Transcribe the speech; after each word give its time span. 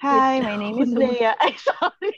Hi, 0.00 0.40
my 0.40 0.56
name 0.56 0.78
is 0.82 0.90
Leia. 0.94 1.34
Ay, 1.40 1.54
sorry. 1.66 2.12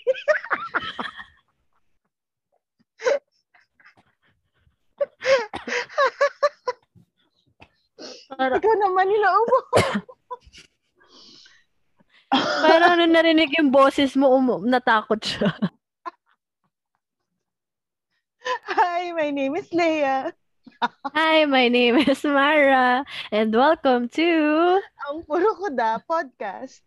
Para, 8.29 8.61
Ikaw 8.61 8.75
naman 8.77 9.09
inaubo. 9.09 9.59
parang 12.67 13.01
nung 13.01 13.15
narinig 13.15 13.55
yung 13.57 13.73
boses 13.73 14.13
mo, 14.19 14.29
um, 14.37 14.61
natakot 14.67 15.21
siya. 15.23 15.51
Hi, 18.77 19.11
my 19.17 19.31
name 19.33 19.57
is 19.57 19.69
Leia. 19.73 20.31
Hi, 21.17 21.49
my 21.49 21.73
name 21.73 21.97
is 22.05 22.21
Mara, 22.21 23.01
and 23.33 23.49
welcome 23.57 24.13
to 24.13 24.29
Ang 25.09 25.25
Puro 25.25 25.57
Kuda 25.57 26.05
Podcast. 26.05 26.85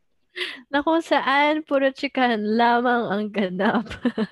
Na 0.71 0.85
kung 0.85 1.01
saan 1.01 1.65
puro 1.65 1.89
chikahan 1.91 2.41
lamang 2.41 3.03
ang 3.09 3.25
ganap. 3.29 3.85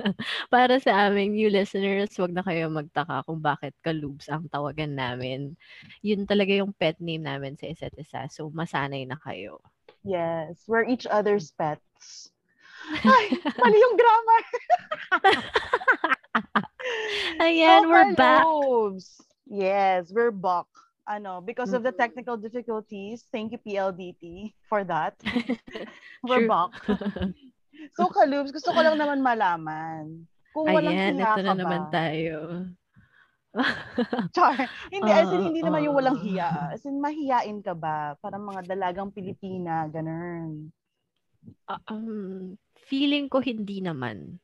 Para 0.53 0.77
sa 0.79 1.09
aming 1.09 1.35
new 1.35 1.49
listeners, 1.49 2.13
wag 2.17 2.33
na 2.33 2.45
kayo 2.45 2.69
magtaka 2.69 3.25
kung 3.25 3.41
bakit 3.41 3.73
kalubs 3.81 4.29
ang 4.29 4.47
tawagan 4.47 4.93
namin. 4.95 5.57
Yun 6.05 6.29
talaga 6.29 6.53
yung 6.53 6.71
pet 6.75 6.97
name 7.01 7.25
namin 7.25 7.57
sa 7.57 7.67
isa't 7.67 7.95
isa. 7.97 8.29
So, 8.31 8.49
masanay 8.53 9.07
na 9.07 9.17
kayo. 9.19 9.59
Yes, 10.07 10.63
we're 10.67 10.87
each 10.87 11.09
other's 11.09 11.51
pets. 11.57 12.31
Ay, 13.03 13.25
mali 13.59 13.77
yung 13.83 13.97
grammar. 13.99 14.43
Ayan, 17.43 17.83
So, 17.83 17.89
we're 17.89 18.13
back. 18.15 18.43
Kalobs. 18.47 19.07
Yes, 19.47 20.11
we're 20.13 20.31
back. 20.31 20.67
Ano, 21.07 21.39
because 21.39 21.71
of 21.71 21.87
the 21.87 21.95
technical 21.95 22.35
difficulties, 22.35 23.23
thank 23.31 23.55
you 23.55 23.59
PLDT 23.63 24.51
for 24.67 24.83
that. 24.83 25.15
we're 26.27 26.51
back. 26.51 26.75
So, 27.95 28.11
Kalubs, 28.15 28.51
gusto 28.51 28.75
ko 28.75 28.79
lang 28.83 28.99
naman 28.99 29.23
malaman. 29.23 30.27
Kung 30.51 30.67
walang 30.67 30.99
Ayan, 30.99 31.15
hiya 31.15 31.39
ka 31.39 31.41
na 31.47 31.55
ba? 31.55 31.59
naman 31.63 31.81
tayo. 31.95 32.37
Char. 34.35 34.67
Hindi, 34.91 35.11
as 35.15 35.31
in, 35.31 35.41
hindi 35.47 35.61
naman 35.63 35.87
yung 35.87 35.95
walang 36.03 36.19
hiya. 36.19 36.75
As 36.75 36.83
in, 36.83 36.99
mahiyain 36.99 37.63
ka 37.63 37.71
ba? 37.71 38.19
Parang 38.19 38.43
mga 38.43 38.67
dalagang 38.67 39.07
Pilipina, 39.07 39.87
ganun. 39.87 40.75
Ah, 41.71 41.79
um, 41.87 42.59
feeling 42.75 43.31
ko 43.31 43.39
hindi 43.39 43.79
naman. 43.79 44.43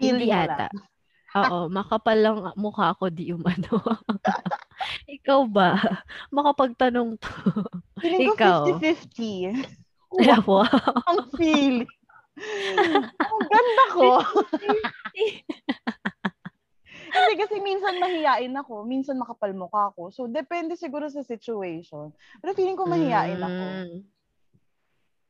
Feeling 0.00 0.32
hindi 0.32 0.32
ata. 0.32 0.72
Oo, 1.32 1.68
makapal 1.72 2.16
lang 2.16 2.36
mukha 2.56 2.96
ko 2.96 3.12
di 3.12 3.32
umano. 3.32 3.80
Ikaw 5.08 5.40
ba? 5.48 5.76
Makapagtanong 6.36 7.18
to. 7.18 7.30
Feeling 8.00 8.32
ko 8.32 8.34
Ikaw. 8.34 8.62
50-50. 8.80 10.46
wow. 10.46 10.66
Ang 11.08 11.20
feeling. 11.36 11.88
Ang 13.16 13.44
ganda 13.48 13.84
ko. 13.92 14.08
Hindi 17.12 17.34
kasi 17.36 17.60
minsan 17.60 18.00
mahiyain 18.00 18.56
ako, 18.56 18.88
minsan 18.88 19.20
makapal 19.20 19.52
mukha 19.52 19.92
ako. 19.92 20.08
So, 20.08 20.24
depende 20.28 20.80
siguro 20.80 21.12
sa 21.12 21.20
situation. 21.20 22.08
Pero 22.40 22.56
feeling 22.56 22.76
ko 22.76 22.88
mahiyain 22.88 23.36
ako. 23.36 23.64
Mm. 23.68 23.96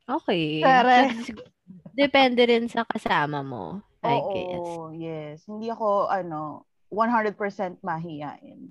Okay. 0.03 0.63
Correct. 0.63 1.15
So, 1.27 1.35
sig- 1.35 1.51
Depende 1.93 2.41
rin 2.43 2.65
sa 2.67 2.83
kasama 2.83 3.39
mo, 3.45 3.79
I 4.03 4.17
guess. 4.19 4.59
Oo, 4.59 4.91
yes. 4.91 5.45
Hindi 5.47 5.69
ako, 5.69 6.09
ano, 6.11 6.67
100% 6.91 7.79
mahiyain. 7.79 8.67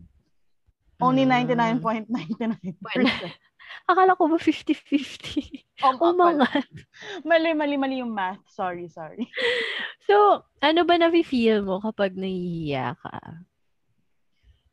Only 1.02 1.26
Mm. 1.26 1.82
99.99%. 1.82 3.34
Akala 3.90 4.14
ko 4.14 4.30
ba 4.30 4.38
50-50? 4.38 5.82
Ang 5.82 5.96
Oh, 5.98 6.14
mga. 6.14 6.46
Mali, 7.26 7.50
mali, 7.52 7.74
mali 7.74 7.96
yung 7.98 8.14
math. 8.14 8.42
Sorry, 8.48 8.86
sorry. 8.86 9.26
So, 10.02 10.42
ano 10.58 10.82
ba 10.82 10.98
na-feel 10.98 11.62
mo 11.62 11.78
kapag 11.78 12.18
nahihiya 12.18 12.98
ka? 12.98 13.18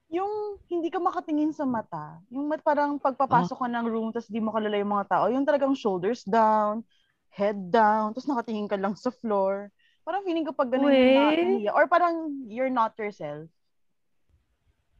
Yung 0.10 0.58
hindi 0.66 0.90
ka 0.90 0.98
makatingin 0.98 1.54
sa 1.54 1.70
mata. 1.70 2.18
Yung 2.34 2.50
mat- 2.50 2.66
parang 2.66 2.98
pagpapasok 2.98 3.62
ka 3.62 3.68
ng 3.70 3.86
room 3.86 4.10
tapos 4.10 4.26
di 4.26 4.42
mo 4.42 4.50
kalala 4.50 4.82
yung 4.82 4.90
mga 4.90 5.06
tao. 5.06 5.30
Yung 5.30 5.46
talagang 5.46 5.78
shoulders 5.78 6.26
down, 6.26 6.82
head 7.30 7.70
down, 7.70 8.10
tapos 8.10 8.26
nakatingin 8.26 8.66
ka 8.66 8.74
lang 8.74 8.98
sa 8.98 9.14
floor. 9.14 9.70
Parang 10.02 10.26
feeling 10.26 10.50
ko 10.50 10.52
pag 10.52 10.74
ganun 10.74 10.98
yung. 10.98 11.70
Or 11.78 11.86
parang 11.86 12.16
you're 12.50 12.74
not 12.74 12.98
yourself. 12.98 13.46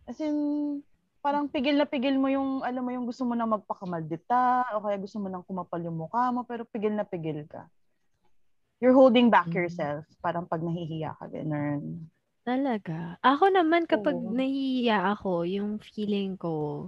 As 0.06 0.22
in, 0.22 0.38
parang 1.20 1.52
pigil 1.52 1.76
na 1.76 1.88
pigil 1.88 2.16
mo 2.16 2.32
yung, 2.32 2.64
alam 2.64 2.84
mo 2.84 2.92
yung 2.92 3.08
gusto 3.08 3.28
mo 3.28 3.36
na 3.36 3.48
magpakamaldita 3.48 4.72
o 4.76 4.84
kaya 4.84 4.98
gusto 5.00 5.20
mo 5.20 5.28
nang 5.28 5.44
kumapal 5.44 5.80
yung 5.84 6.00
mukha 6.00 6.32
mo 6.32 6.48
pero 6.48 6.64
pigil 6.64 6.96
na 6.96 7.04
pigil 7.04 7.44
ka. 7.48 7.68
You're 8.80 8.96
holding 8.96 9.28
back 9.28 9.52
Mm. 9.52 9.60
yourself. 9.60 10.08
Parang 10.24 10.48
pag 10.48 10.64
nahihiya 10.64 11.20
ka, 11.20 11.28
ganun. 11.28 12.08
Talaga. 12.48 13.20
Ako 13.20 13.52
naman 13.52 13.84
kapag 13.84 14.16
Oo. 14.16 14.32
nahihiya 14.32 15.20
ako, 15.20 15.44
yung 15.44 15.84
feeling 15.84 16.40
ko, 16.40 16.88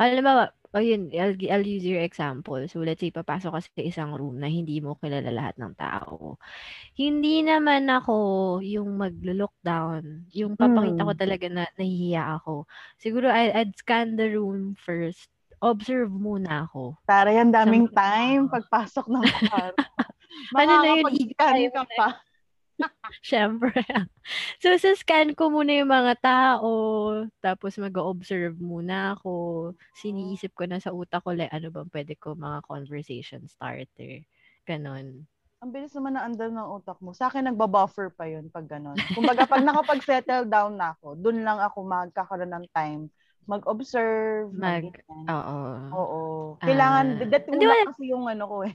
alam 0.00 0.24
mo, 0.68 0.78
oh 0.78 0.82
yun, 0.82 1.08
I'll, 1.14 1.36
I'll 1.52 1.66
use 1.66 1.86
your 1.86 2.02
example. 2.02 2.58
So 2.66 2.82
let's 2.82 2.98
say, 2.98 3.14
papasok 3.14 3.52
ka 3.54 3.60
sa 3.62 3.82
isang 3.82 4.10
room 4.18 4.42
na 4.42 4.50
hindi 4.50 4.82
mo 4.82 4.98
kilala 4.98 5.30
lahat 5.30 5.54
ng 5.62 5.74
tao. 5.78 6.36
Hindi 6.98 7.46
naman 7.46 7.86
ako 7.86 8.16
yung 8.64 8.98
mag-look 8.98 9.54
down. 9.62 10.26
Yung 10.34 10.58
papakita 10.58 11.06
ko 11.06 11.12
Mm. 11.14 11.20
talaga 11.20 11.46
na 11.52 11.64
nahihiya 11.78 12.42
ako. 12.42 12.66
Siguro, 12.98 13.30
I, 13.30 13.54
I'd 13.54 13.78
scan 13.78 14.18
the 14.18 14.32
room 14.34 14.74
first. 14.74 15.30
Observe 15.62 16.12
muna 16.12 16.68
ako. 16.68 16.98
Tara, 17.08 17.32
yan 17.32 17.48
daming 17.48 17.88
time 17.94 18.50
pagpasok 18.50 19.06
ng 19.08 19.22
kwarto. 19.48 19.82
Ano 20.52 20.74
na 20.84 20.90
yun, 21.00 21.72
ka 21.72 21.84
pa. 21.96 22.25
Siyempre. 23.26 23.72
So, 24.60 24.74
sa 24.76 24.92
scan 24.98 25.32
ko 25.32 25.48
muna 25.48 25.72
yung 25.76 25.88
mga 25.88 26.14
tao, 26.20 26.70
tapos 27.40 27.78
mag-observe 27.80 28.56
muna 28.58 29.16
ako. 29.16 29.72
Siniisip 29.96 30.52
ko 30.52 30.68
na 30.68 30.82
sa 30.82 30.92
utak 30.92 31.24
ko, 31.24 31.32
like, 31.32 31.52
ano 31.52 31.72
bang 31.72 31.88
pwede 31.92 32.14
ko 32.18 32.36
mga 32.36 32.64
conversation 32.66 33.46
starter. 33.48 34.22
Ganon. 34.66 35.24
Ang 35.64 35.70
bilis 35.72 35.96
naman 35.96 36.18
na 36.18 36.28
andal 36.28 36.52
ng 36.52 36.68
utak 36.76 37.00
mo. 37.00 37.16
Sa 37.16 37.32
akin, 37.32 37.48
nagbabuffer 37.48 38.12
pa 38.12 38.28
yun 38.28 38.52
pag 38.52 38.68
gano'n. 38.68 38.98
Kumbaga, 39.16 39.48
pag 39.48 39.64
nakapag-settle 39.64 40.44
down 40.44 40.76
na 40.76 40.92
ako, 40.92 41.16
dun 41.16 41.40
lang 41.40 41.56
ako 41.56 41.80
magkakaroon 41.86 42.52
ng 42.52 42.66
time 42.76 43.08
mag-observe. 43.46 44.50
Mag- 44.52 44.90
mag-ganyan. 44.90 45.26
Oo. 45.30 45.58
Oo. 45.94 46.20
Kailangan, 46.60 47.06
detulak 47.30 47.46
Hindi, 47.46 47.66
wala- 47.70 47.88
kasi 47.94 48.04
yung 48.10 48.26
ano 48.26 48.44
ko 48.50 48.56
eh. 48.66 48.74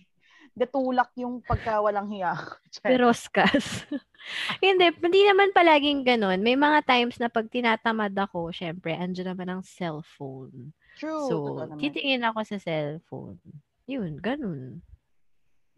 Detulak 0.51 1.15
yung 1.15 1.39
pagka 1.39 1.79
walang 1.79 2.11
hiya. 2.11 2.35
Piroskas. 2.83 3.87
hindi, 4.65 4.91
hindi 4.91 5.21
naman 5.23 5.55
palaging 5.55 6.03
ganon. 6.03 6.43
May 6.43 6.59
mga 6.59 6.83
times 6.83 7.15
na 7.17 7.31
pag 7.31 7.47
tinatamad 7.47 8.11
ako, 8.11 8.51
syempre, 8.51 8.91
andyan 8.93 9.31
naman 9.31 9.47
ang 9.47 9.61
cellphone. 9.63 10.75
True. 10.99 11.27
So, 11.31 11.35
titingin 11.79 12.27
ako 12.27 12.43
sa 12.43 12.59
cellphone. 12.59 13.39
Yun, 13.87 14.19
ganun. 14.19 14.83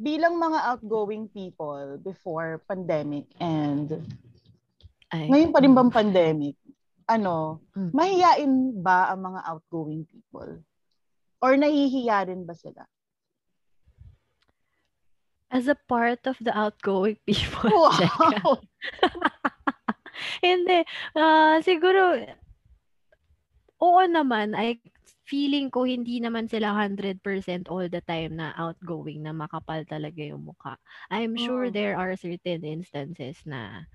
Bilang 0.02 0.42
mga 0.42 0.74
outgoing 0.74 1.30
people 1.30 2.02
before 2.02 2.60
pandemic 2.66 3.30
and 3.38 4.04
Ay. 5.14 5.30
ngayon 5.30 5.54
pa 5.54 5.62
rin 5.62 5.74
bang 5.78 5.92
pandemic, 5.94 6.58
ano, 7.06 7.62
Mm. 7.78 7.92
mahiyain 7.94 8.54
ba 8.82 9.14
ang 9.14 9.22
mga 9.32 9.40
outgoing 9.54 10.04
people? 10.10 10.60
Or 11.44 11.54
nahihiya 11.54 12.26
rin 12.32 12.42
ba 12.48 12.58
sila? 12.58 12.88
As 15.54 15.70
a 15.70 15.78
part 15.78 16.26
of 16.26 16.36
the 16.42 16.50
outgoing 16.50 17.22
people. 17.30 17.70
Wow! 17.70 18.58
Hindi. 20.42 20.82
Ah, 21.14 21.62
siguro, 21.62 22.18
oo 23.82 24.02
naman. 24.10 24.58
I 24.58 24.82
feeling 25.24 25.70
ko 25.72 25.86
hindi 25.88 26.20
naman 26.20 26.50
sila 26.52 26.74
100% 26.76 27.70
all 27.70 27.86
the 27.88 28.02
time 28.04 28.36
na 28.42 28.52
outgoing, 28.58 29.24
na 29.24 29.32
makapal 29.32 29.86
talaga 29.86 30.20
yung 30.26 30.44
mukha. 30.50 30.76
I'm 31.14 31.38
sure 31.38 31.70
Mm. 31.70 31.76
there 31.78 31.96
are 31.96 32.18
certain 32.18 32.66
instances 32.66 33.40
na 33.48 33.88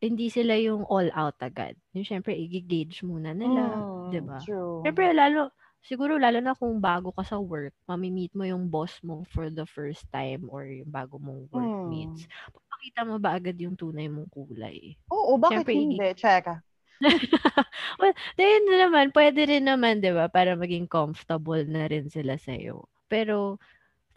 hindi 0.00 0.32
sila 0.32 0.56
yung 0.56 0.88
all 0.88 1.12
out 1.12 1.36
agad. 1.44 1.76
Yung 1.92 2.08
syempre, 2.08 2.32
i-gauge 2.32 3.04
muna 3.04 3.36
nila. 3.36 3.84
Mm, 3.84 4.08
'di 4.08 4.20
ba? 4.24 4.40
True. 4.40 4.80
Syempre, 4.88 5.12
lalo, 5.12 5.52
siguro 5.84 6.20
lalo 6.20 6.38
na 6.40 6.52
kung 6.56 6.78
bago 6.78 7.12
ka 7.14 7.24
sa 7.24 7.40
work, 7.40 7.72
mamimit 7.88 8.32
mo 8.36 8.44
yung 8.44 8.68
boss 8.68 9.00
mo 9.00 9.24
for 9.32 9.48
the 9.48 9.64
first 9.64 10.04
time 10.12 10.46
or 10.52 10.68
yung 10.68 10.88
bago 10.88 11.16
mong 11.16 11.48
workmates. 11.50 12.28
Papakita 12.52 13.00
mo 13.08 13.16
ba 13.16 13.36
agad 13.36 13.56
yung 13.56 13.76
tunay 13.76 14.08
mong 14.08 14.28
kulay? 14.28 14.96
Oo, 15.08 15.40
bakit 15.40 15.64
Siyempre, 15.64 15.74
hindi? 15.76 15.96
Ah. 16.44 16.60
well, 18.00 18.12
then 18.36 18.60
naman, 18.68 19.08
pwede 19.16 19.48
rin 19.48 19.64
naman, 19.64 20.04
di 20.04 20.12
ba, 20.12 20.28
para 20.28 20.52
maging 20.52 20.84
comfortable 20.84 21.64
na 21.64 21.88
rin 21.88 22.12
sila 22.12 22.36
sa'yo. 22.36 22.84
Pero, 23.08 23.56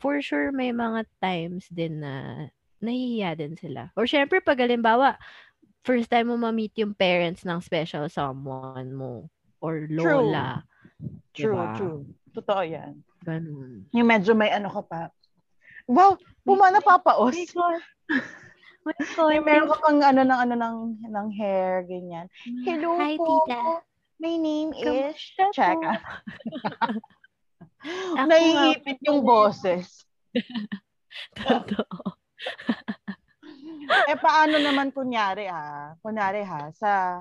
for 0.04 0.20
sure, 0.20 0.52
may 0.52 0.76
mga 0.76 1.08
times 1.24 1.72
din 1.72 2.04
na 2.04 2.48
nahihiya 2.84 3.40
din 3.40 3.56
sila. 3.56 3.88
Or 3.96 4.04
syempre, 4.04 4.44
pag 4.44 4.60
halimbawa, 4.60 5.16
first 5.88 6.12
time 6.12 6.32
mo 6.32 6.36
ma-meet 6.36 6.76
yung 6.80 6.92
parents 6.92 7.48
ng 7.48 7.60
special 7.64 8.12
someone 8.12 8.92
mo 8.92 9.32
or 9.64 9.88
lola. 9.88 10.60
True, 10.60 10.73
Diba? 11.34 11.74
true. 11.78 12.06
Totoo 12.34 12.62
yan. 12.62 13.02
Ganun. 13.26 13.86
Yung 13.94 14.08
medyo 14.08 14.34
may 14.34 14.50
ano 14.54 14.70
ka 14.70 14.82
pa. 14.86 15.02
Wow, 15.86 16.16
pumana 16.46 16.80
papaos. 16.80 17.34
My 17.36 17.46
God. 17.50 17.82
My 18.84 18.94
May 19.00 19.40
God. 19.40 19.46
meron 19.46 19.68
ka 19.72 19.78
pang 19.80 20.00
ano 20.04 20.22
ng 20.24 20.40
ano 20.50 20.54
ng 20.60 20.78
ng 21.08 21.28
hair 21.34 21.84
ganyan. 21.88 22.28
Hello 22.68 23.00
Hi, 23.00 23.16
po. 23.16 23.26
tita. 23.48 23.82
My 24.20 24.36
name 24.38 24.72
is? 24.76 25.16
Ako 28.16 28.28
Naiipit 28.28 29.00
yung 29.04 29.28
boses. 29.28 30.08
Totoo. 31.38 32.16
eh 34.08 34.18
paano 34.18 34.56
naman 34.60 34.96
kunyari 34.96 35.48
ha? 35.52 35.96
Kunyari 36.00 36.42
ha 36.48 36.72
sa 36.72 37.20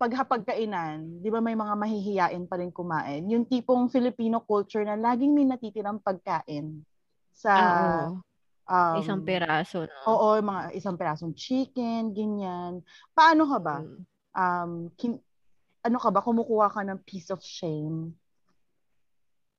paghapagkainan, 0.00 1.20
'di 1.20 1.28
ba 1.28 1.44
may 1.44 1.52
mga 1.52 1.74
mahihiyain 1.76 2.48
pa 2.48 2.56
rin 2.56 2.72
kumain? 2.72 3.20
Yung 3.28 3.44
tipong 3.44 3.92
Filipino 3.92 4.40
culture 4.40 4.80
na 4.80 4.96
laging 4.96 5.36
may 5.36 5.44
natitirang 5.44 6.00
pagkain 6.00 6.80
sa 7.36 7.52
Oo. 7.60 8.24
um, 8.64 8.96
Isang 8.96 9.20
peraso. 9.20 9.84
No? 9.84 10.00
Oo, 10.08 10.28
mga 10.40 10.72
isang 10.72 10.96
perasong 10.96 11.36
chicken, 11.36 12.16
ganyan. 12.16 12.80
Paano 13.12 13.44
ka 13.44 13.58
ba? 13.60 13.76
Mm. 13.84 14.00
Um, 14.32 14.72
kin- 14.96 15.20
ano 15.84 15.98
ka 16.00 16.08
ba? 16.08 16.24
Kumukuha 16.24 16.72
ka 16.72 16.80
ng 16.80 17.04
piece 17.04 17.28
of 17.28 17.44
shame? 17.44 18.16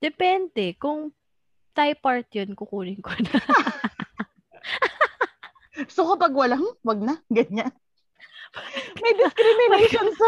Depende. 0.01 0.73
Kung 0.81 1.13
Thai 1.71 1.93
part 1.95 2.27
yun, 2.33 2.57
kukunin 2.57 2.99
ko 2.99 3.13
na. 3.21 3.31
So 5.87 6.03
kapag 6.13 6.35
walang, 6.35 6.67
wag 6.83 6.99
na, 6.99 7.15
ganyan. 7.31 7.71
May 9.01 9.13
discrimination 9.17 10.07
sa... 10.19 10.27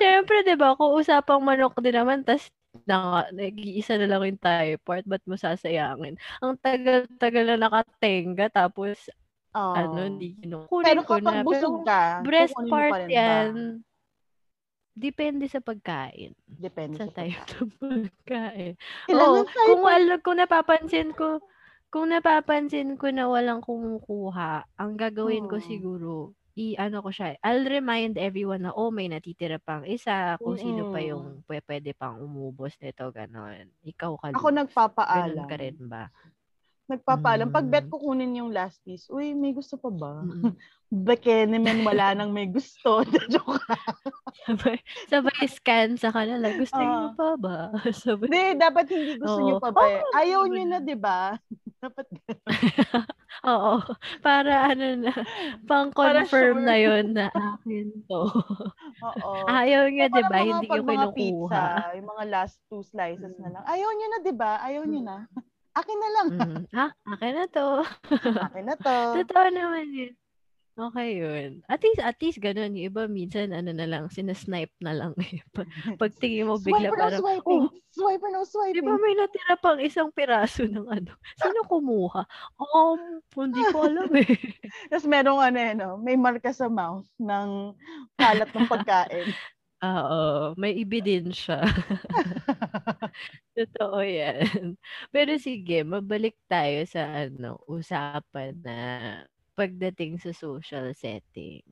Siyempre, 0.00 0.40
di 0.42 0.56
ba, 0.56 0.72
kung 0.74 0.96
usapang 0.96 1.44
manok 1.44 1.76
din 1.78 1.92
naman, 1.92 2.24
tas 2.24 2.48
na, 2.88 3.28
nag-iisa 3.30 4.00
na 4.00 4.08
lang 4.08 4.24
yung 4.24 4.40
Thai 4.40 4.80
part, 4.80 5.04
ba't 5.04 5.20
mo 5.28 5.36
sasayangin? 5.36 6.16
Ang 6.40 6.56
tagal-tagal 6.58 7.44
na 7.52 7.56
nakatenga, 7.60 8.48
tapos, 8.50 9.08
Oh. 9.54 9.70
ano, 9.70 10.10
hindi 10.10 10.34
Pero 10.34 10.66
kinukunin 10.66 10.98
ko 10.98 11.14
kapag 11.14 11.30
na. 11.30 11.46
busog 11.46 11.76
Pero, 11.78 11.86
ka, 11.86 12.02
breast 12.26 12.58
part 12.66 13.06
ba? 13.06 13.06
yan, 13.06 13.86
depende 14.90 15.46
sa 15.46 15.62
pagkain. 15.62 16.34
Depende 16.42 16.98
Sa 16.98 17.06
sa 17.06 17.14
type 17.14 17.38
pagkain. 17.38 17.54
ng 17.54 17.70
pagkain. 17.78 18.72
Kailangan 19.06 19.46
tayo 19.46 19.70
kung 19.70 19.86
alam, 19.86 20.18
kung 20.26 20.38
napapansin 20.42 21.14
ko, 21.14 21.38
kung 21.94 22.10
napapansin 22.10 22.98
ko 22.98 23.06
na 23.14 23.30
walang 23.30 23.62
kumukuha, 23.62 24.66
ang 24.74 24.98
gagawin 24.98 25.46
ko 25.46 25.62
Hmm. 25.62 25.68
siguro, 25.70 26.34
i 26.58 26.74
ano 26.74 26.98
ko 26.98 27.14
siya, 27.14 27.38
I'll 27.38 27.62
remind 27.62 28.18
everyone 28.18 28.66
na, 28.66 28.74
oh, 28.74 28.90
may 28.90 29.06
natitira 29.06 29.62
pang 29.62 29.86
isa, 29.86 30.34
kung 30.42 30.58
sino 30.58 30.90
pa 30.90 30.98
yung 30.98 31.46
pwe- 31.46 31.62
pwede 31.62 31.94
pang 31.94 32.18
umubos 32.18 32.74
nito, 32.82 33.06
ganon. 33.14 33.70
Ikaw 33.86 34.10
ka, 34.18 34.26
Ako 34.34 34.50
nagpapaalam. 34.50 35.38
Ganon 35.38 35.46
ka 35.46 35.56
rin 35.62 35.78
ba? 35.86 36.10
Nagpapaalam. 36.90 37.54
Pag 37.54 37.66
bet 37.70 37.86
Mm. 37.86 37.90
ko 37.94 37.96
kunin 38.02 38.38
yung 38.42 38.50
last 38.50 38.82
piece, 38.82 39.06
uy, 39.06 39.30
may 39.32 39.54
gusto 39.54 39.78
pa 39.78 39.88
ba? 39.88 40.18
Beke 40.90 41.46
naman 41.46 41.86
wala 41.86 42.10
nang 42.18 42.34
may 42.34 42.50
gusto. 42.50 43.06
Joke 43.30 43.62
sabay, 44.44 44.78
sabay 45.08 45.46
scan 45.48 45.96
sa 45.96 46.10
kanila. 46.10 46.50
Gusto 46.52 46.76
niyo 46.76 47.14
Oo. 47.14 47.16
pa 47.16 47.28
ba? 47.38 47.58
Sabay, 48.04 48.28
Hindi, 48.28 48.44
dapat 48.60 48.84
hindi 48.90 49.12
gusto 49.16 49.40
Oo. 49.40 49.46
niyo 49.46 49.54
pa 49.62 49.70
ba. 49.72 49.80
Oo, 49.80 50.12
Ayaw 50.12 50.42
niyo 50.46 50.64
na, 50.68 50.78
na. 50.78 50.84
di 50.84 50.96
ba? 50.98 51.38
Dapat 51.84 52.06
Oo. 53.44 53.76
Para 54.24 54.72
ano 54.72 55.04
na, 55.04 55.12
pang 55.68 55.92
Para 55.92 56.24
confirm 56.24 56.64
sure. 56.64 56.64
na 56.64 56.76
yon 56.80 57.12
na 57.16 57.28
akin 57.28 57.92
to. 58.08 58.22
Oo. 59.04 59.32
Ayaw 59.44 59.92
niya, 59.92 60.08
di 60.08 60.22
ba? 60.24 60.40
Hindi 60.40 60.64
ko 60.64 60.80
kinukuha. 60.80 61.12
pizza, 61.12 61.62
yung 61.92 62.08
mga 62.08 62.24
last 62.32 62.56
two 62.66 62.80
slices 62.80 63.36
na 63.36 63.48
Mm. 63.48 63.54
lang. 63.54 63.64
Ayaw 63.68 63.90
niyo 63.92 64.06
na, 64.08 64.18
di 64.22 64.32
ba? 64.32 64.52
Ayaw 64.64 64.82
niyo 64.88 65.00
na. 65.04 65.16
Akin 65.74 65.98
na 65.98 66.08
lang. 66.08 66.26
Mm. 66.32 66.64
Ah, 66.72 66.90
akin 67.10 67.32
na 67.34 67.44
to. 67.46 67.66
Akin 68.40 68.64
na 68.64 68.74
to. 68.78 68.96
Totoo 69.20 69.46
naman 69.50 69.92
yun. 69.92 70.14
Okay 70.74 71.22
yun. 71.22 71.62
At 71.70 71.86
least, 71.86 72.02
at 72.02 72.18
least 72.18 72.42
ganun. 72.42 72.74
Yung 72.74 72.90
iba 72.90 73.06
minsan, 73.06 73.54
ano 73.54 73.70
na 73.70 73.86
lang, 73.86 74.10
sinasnipe 74.10 74.74
na 74.82 74.90
lang. 74.90 75.12
Pag, 76.02 76.10
tingin 76.18 76.50
mo 76.50 76.58
bigla 76.58 76.90
Swiper 76.90 76.98
no 76.98 77.06
parang, 77.06 77.22
swiping. 77.22 77.64
oh, 77.70 77.70
Swiper 77.94 78.30
no 78.34 78.42
di 78.42 78.50
swiping. 78.50 78.82
ba 78.82 78.94
may 78.98 79.14
natira 79.14 79.54
pang 79.62 79.78
isang 79.78 80.10
piraso 80.10 80.66
ng 80.70 80.90
ano? 80.90 81.14
Sino 81.38 81.62
kumuha? 81.70 82.26
Um, 82.58 83.22
hindi 83.38 83.62
ko 83.70 83.86
alam 83.86 84.10
eh. 84.18 84.34
Tapos 84.90 85.06
merong 85.06 85.40
ano 85.46 85.58
eh, 85.62 85.72
no? 85.78 85.94
may 86.02 86.18
marka 86.18 86.50
sa 86.50 86.66
mouth 86.66 87.06
ng 87.22 87.70
kalat 88.18 88.50
ng 88.50 88.66
pagkain. 88.66 89.30
Oo, 89.84 90.56
may 90.58 90.74
ebidensya. 90.80 91.60
Totoo 93.54 94.00
yan. 94.00 94.74
Pero 95.12 95.36
sige, 95.38 95.84
mabalik 95.86 96.34
tayo 96.50 96.82
sa 96.88 97.28
ano, 97.28 97.60
usapan 97.68 98.58
na 98.64 98.78
pagdating 99.58 100.18
sa 100.22 100.30
social 100.34 100.92
setting. 100.94 101.62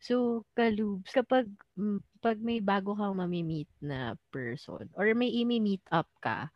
So, 0.00 0.44
Kalubs, 0.56 1.12
kapag 1.14 1.46
mm, 1.78 2.00
pag 2.24 2.38
may 2.42 2.58
bago 2.62 2.94
kang 2.98 3.16
mamimit 3.18 3.68
na 3.82 4.14
person 4.34 4.88
or 4.98 5.12
may 5.14 5.30
imi-meet 5.32 5.82
up 5.92 6.08
ka, 6.24 6.50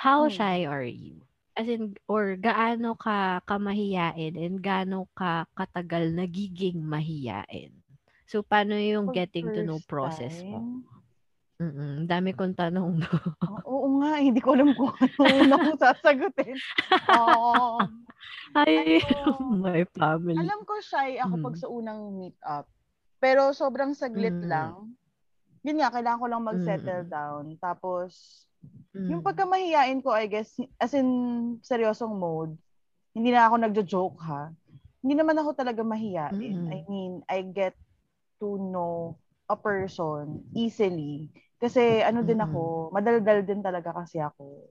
how 0.00 0.26
Hmm. 0.26 0.38
shy 0.38 0.64
are 0.66 0.86
you? 0.86 1.22
As 1.56 1.68
in, 1.68 1.94
or 2.10 2.36
gaano 2.38 2.94
ka 2.98 3.40
kamahiyain 3.48 4.34
and 4.38 4.58
gaano 4.62 5.06
ka 5.18 5.46
katagal 5.58 6.12
nagiging 6.14 6.80
mahiyain? 6.84 7.72
So, 8.30 8.42
paano 8.42 8.74
yung 8.78 9.06
Pag 9.06 9.18
getting 9.18 9.50
to 9.54 9.62
know 9.62 9.80
process 9.86 10.42
mo? 10.48 10.64
Mm, 11.54 12.10
dami 12.10 12.34
kong 12.34 12.58
tanong, 12.58 12.98
no? 12.98 13.10
Oo, 13.46 13.62
oo 13.62 13.88
nga, 14.02 14.18
hindi 14.18 14.42
ko 14.42 14.58
alam 14.58 14.74
kung 14.74 14.90
ano 15.22 15.54
kong 15.54 15.78
sasagutin. 15.78 16.58
Oo. 17.06 17.86
Ay, 18.58 18.98
Ano, 18.98 19.54
my 19.62 19.86
family. 19.94 20.34
alam 20.34 20.66
ko 20.66 20.74
shy 20.82 21.14
ako 21.18 21.34
pag 21.40 21.54
Mm. 21.54 21.60
sa 21.62 21.68
unang 21.70 22.00
meet 22.18 22.38
up. 22.42 22.66
Pero 23.22 23.54
sobrang 23.54 23.94
saglit 23.94 24.34
Mm. 24.34 24.50
lang. 24.50 24.98
Yun 25.62 25.78
nga, 25.78 25.94
kailangan 25.94 26.20
ko 26.20 26.26
lang 26.26 26.42
mag-settle 26.42 27.06
Mm. 27.06 27.10
down. 27.10 27.44
Tapos, 27.56 28.10
yung 28.92 29.22
Mm. 29.22 29.26
pagkamahiyain 29.26 29.98
ko, 30.02 30.10
I 30.10 30.26
guess, 30.26 30.58
as 30.76 30.90
in 30.92 31.06
seryosong 31.62 32.18
mode, 32.18 32.58
hindi 33.14 33.30
na 33.30 33.46
ako 33.46 33.54
nagjo-joke 33.62 34.18
ha. 34.26 34.50
Hindi 35.00 35.14
naman 35.14 35.38
ako 35.38 35.54
talaga 35.54 35.86
mahiyain. 35.86 36.34
Mm. 36.66 36.68
I 36.68 36.78
mean, 36.90 37.12
I 37.30 37.46
get 37.46 37.78
to 38.42 38.58
know 38.58 39.14
a 39.48 39.56
person 39.56 40.40
easily. 40.56 41.28
Kasi 41.60 42.02
ano 42.04 42.24
din 42.24 42.40
Mm. 42.40 42.46
ako, 42.50 42.60
madaldal 42.92 43.40
din 43.44 43.60
talaga 43.64 43.92
kasi 43.92 44.20
ako. 44.20 44.68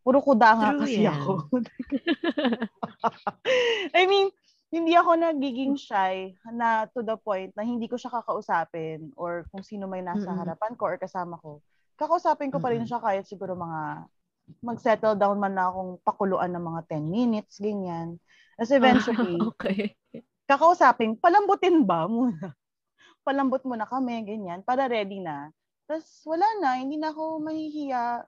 Puro 0.00 0.18
kuda 0.24 0.48
nga 0.56 0.68
True 0.72 0.80
kasi 0.84 1.00
yan. 1.04 1.12
ako. 1.12 1.32
I 3.98 4.02
mean, 4.08 4.32
hindi 4.70 4.94
ako 4.94 5.18
nagiging 5.18 5.74
shy 5.76 6.38
na 6.54 6.86
to 6.88 7.02
the 7.02 7.18
point 7.18 7.50
na 7.58 7.66
hindi 7.66 7.90
ko 7.90 7.98
siya 7.98 8.22
kakausapin 8.22 9.10
or 9.18 9.44
kung 9.50 9.66
sino 9.66 9.90
may 9.90 10.00
nasa 10.00 10.30
Mm-mm. 10.30 10.40
harapan 10.40 10.72
ko 10.78 10.88
or 10.88 10.96
kasama 10.96 11.36
ko. 11.42 11.60
Kakausapin 11.98 12.48
ko 12.48 12.62
pa 12.62 12.72
rin 12.72 12.86
siya 12.88 13.02
kahit 13.02 13.28
siguro 13.28 13.58
mga 13.58 14.08
mag-settle 14.64 15.18
down 15.18 15.36
man 15.36 15.54
na 15.54 15.68
akong 15.68 16.00
pakuluan 16.02 16.50
ng 16.54 16.64
mga 16.64 16.80
10 16.96 17.06
minutes, 17.06 17.60
ganyan. 17.60 18.16
Kasi 18.56 18.78
eventually, 18.78 19.36
okay. 19.52 19.94
kakausapin, 20.48 21.18
palambutin 21.18 21.84
ba 21.84 22.08
muna? 22.08 22.56
Palambot 23.22 23.62
muna 23.68 23.84
kami, 23.84 24.24
ganyan, 24.24 24.64
para 24.64 24.88
ready 24.88 25.20
na. 25.20 25.52
Tapos 25.90 26.06
wala 26.24 26.46
na, 26.62 26.78
hindi 26.78 26.96
na 26.96 27.10
ako 27.10 27.42
mahihiya 27.42 28.24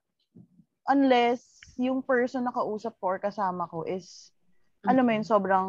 unless 0.91 1.63
yung 1.79 2.03
person 2.03 2.43
na 2.43 2.55
kausap 2.55 2.99
ko 2.99 3.17
or 3.17 3.19
kasama 3.23 3.71
ko 3.71 3.87
is, 3.87 4.35
alam 4.83 5.07
mo 5.07 5.15
yun, 5.15 5.27
sobrang 5.27 5.69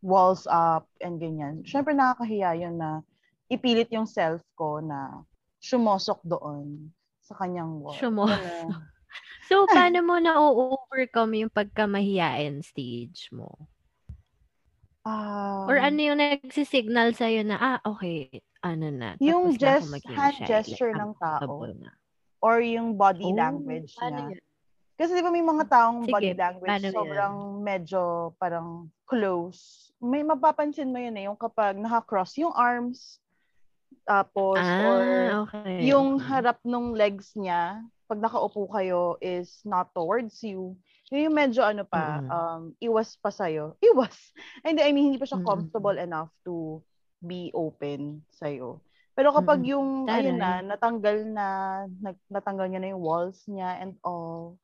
walls 0.00 0.48
up 0.48 0.88
and 1.04 1.20
ganyan. 1.20 1.60
Siyempre 1.62 1.92
nakakahiya 1.92 2.56
yun 2.56 2.80
na 2.80 3.04
ipilit 3.52 3.92
yung 3.92 4.08
self 4.08 4.40
ko 4.56 4.80
na 4.80 5.22
sumusok 5.60 6.24
doon 6.24 6.88
sa 7.20 7.36
kanyang 7.36 7.84
wall. 7.84 7.98
Sumusok. 8.00 8.40
Ganun. 8.40 8.88
So, 9.50 9.66
paano 9.74 9.98
mo 10.06 10.16
na-overcome 10.22 11.44
yung 11.44 11.52
pagkamahiyain 11.52 12.64
stage 12.64 13.28
mo? 13.34 13.50
Um, 15.00 15.64
Or 15.64 15.80
ano 15.80 15.96
yung 15.96 16.20
nagsisignal 16.20 17.16
sa'yo 17.16 17.40
na, 17.40 17.56
ah, 17.56 17.78
okay, 17.88 18.28
ano 18.60 18.92
na, 18.92 19.16
Yung 19.16 19.56
tapos 19.56 19.88
na 19.88 20.00
hand 20.12 20.36
shy. 20.36 20.44
gesture 20.44 20.92
like, 20.92 21.00
ng 21.00 21.12
tao. 21.16 21.64
Na. 21.72 21.90
or 22.40 22.60
yung 22.64 22.96
body 22.96 23.28
Oh, 23.28 23.36
language 23.36 23.92
niya. 23.96 24.36
yun? 24.36 24.40
Kasi 24.96 25.16
di 25.16 25.24
ba 25.24 25.32
may 25.32 25.44
mga 25.44 25.64
taong 25.68 26.04
Sige, 26.04 26.12
body 26.12 26.32
language 26.36 26.84
sobrang 26.92 27.36
medyo 27.64 28.00
parang 28.36 28.88
close. 29.08 29.88
May 30.00 30.20
mapapansin 30.20 30.92
mo 30.92 31.00
yun 31.00 31.16
eh, 31.16 31.24
yung 31.28 31.36
kapag 31.36 31.76
naka-cross 31.80 32.36
yung 32.36 32.52
arms, 32.52 33.20
tapos 34.04 34.60
or 34.60 35.00
Ah, 35.00 35.44
okay. 35.44 35.84
yung 35.88 36.20
harap 36.20 36.60
ng 36.64 36.92
legs 36.92 37.32
niya, 37.32 37.80
pag 38.04 38.20
nakaupo 38.20 38.68
kayo 38.68 39.16
is 39.20 39.60
not 39.64 39.88
towards 39.96 40.40
you. 40.44 40.76
Yun 41.10 41.26
yung 41.30 41.36
medyo 41.36 41.66
ano 41.66 41.82
pa, 41.82 42.22
Mm-mm. 42.22 42.30
um, 42.30 42.62
iwas 42.78 43.18
pa 43.18 43.34
sa'yo. 43.34 43.74
Iwas! 43.86 44.14
Hindi, 44.62 44.80
I 44.86 44.94
mean, 44.94 45.10
hindi 45.10 45.18
pa 45.18 45.26
siya 45.26 45.42
Mm-mm. 45.42 45.50
comfortable 45.50 45.98
enough 45.98 46.30
to 46.46 46.78
be 47.18 47.50
open 47.52 48.22
sa'yo. 48.30 48.78
Pero 49.18 49.34
kapag 49.34 49.60
Mm-mm. 49.66 49.72
yung, 49.74 49.86
ayun 50.06 50.38
na, 50.38 50.62
natanggal 50.62 51.26
na, 51.26 51.46
nag, 52.00 52.16
natanggal 52.30 52.70
niya 52.70 52.80
na 52.80 52.90
yung 52.94 53.02
walls 53.02 53.42
niya 53.50 53.82
and 53.82 53.98
all, 54.06 54.54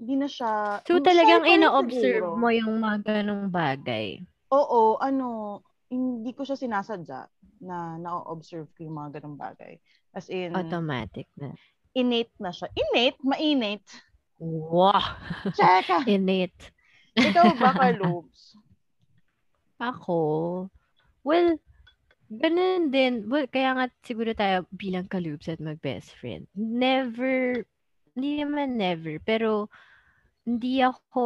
hindi 0.00 0.18
na 0.18 0.28
siya... 0.28 0.82
So, 0.82 0.98
talagang 0.98 1.46
siguro. 1.92 2.34
mo 2.34 2.48
yung 2.50 2.82
mga 2.82 2.98
ganong 3.22 3.46
bagay. 3.52 4.26
Oo, 4.50 4.98
ano, 4.98 5.60
hindi 5.86 6.34
ko 6.34 6.42
siya 6.42 6.58
sinasadya 6.58 7.30
na 7.62 8.00
na-observe 8.00 8.66
ko 8.74 8.90
yung 8.90 8.98
mga 8.98 9.20
ganong 9.20 9.38
bagay. 9.38 9.78
As 10.10 10.26
in, 10.26 10.50
Automatic 10.56 11.30
na. 11.38 11.54
innate 11.94 12.34
na 12.42 12.50
siya. 12.50 12.70
Innate? 12.74 13.18
Mainate? 13.22 13.86
Wow! 14.40 15.04
Cheka! 15.52 16.02
Innate. 16.10 16.72
Ikaw 17.14 17.52
ba, 17.60 17.76
Kalubs? 17.76 18.56
Ako, 19.80 20.68
well, 21.24 21.56
ganun 22.28 22.92
din. 22.92 23.24
Well, 23.32 23.48
kaya 23.48 23.72
nga 23.72 23.86
siguro 24.04 24.36
tayo 24.36 24.68
bilang 24.76 25.08
kalubs 25.08 25.48
at 25.48 25.56
mag-best 25.56 26.12
friend. 26.20 26.44
Never, 26.52 27.64
hindi 28.12 28.44
naman 28.44 28.76
never, 28.76 29.16
pero 29.24 29.72
hindi 30.44 30.84
ako 30.84 31.24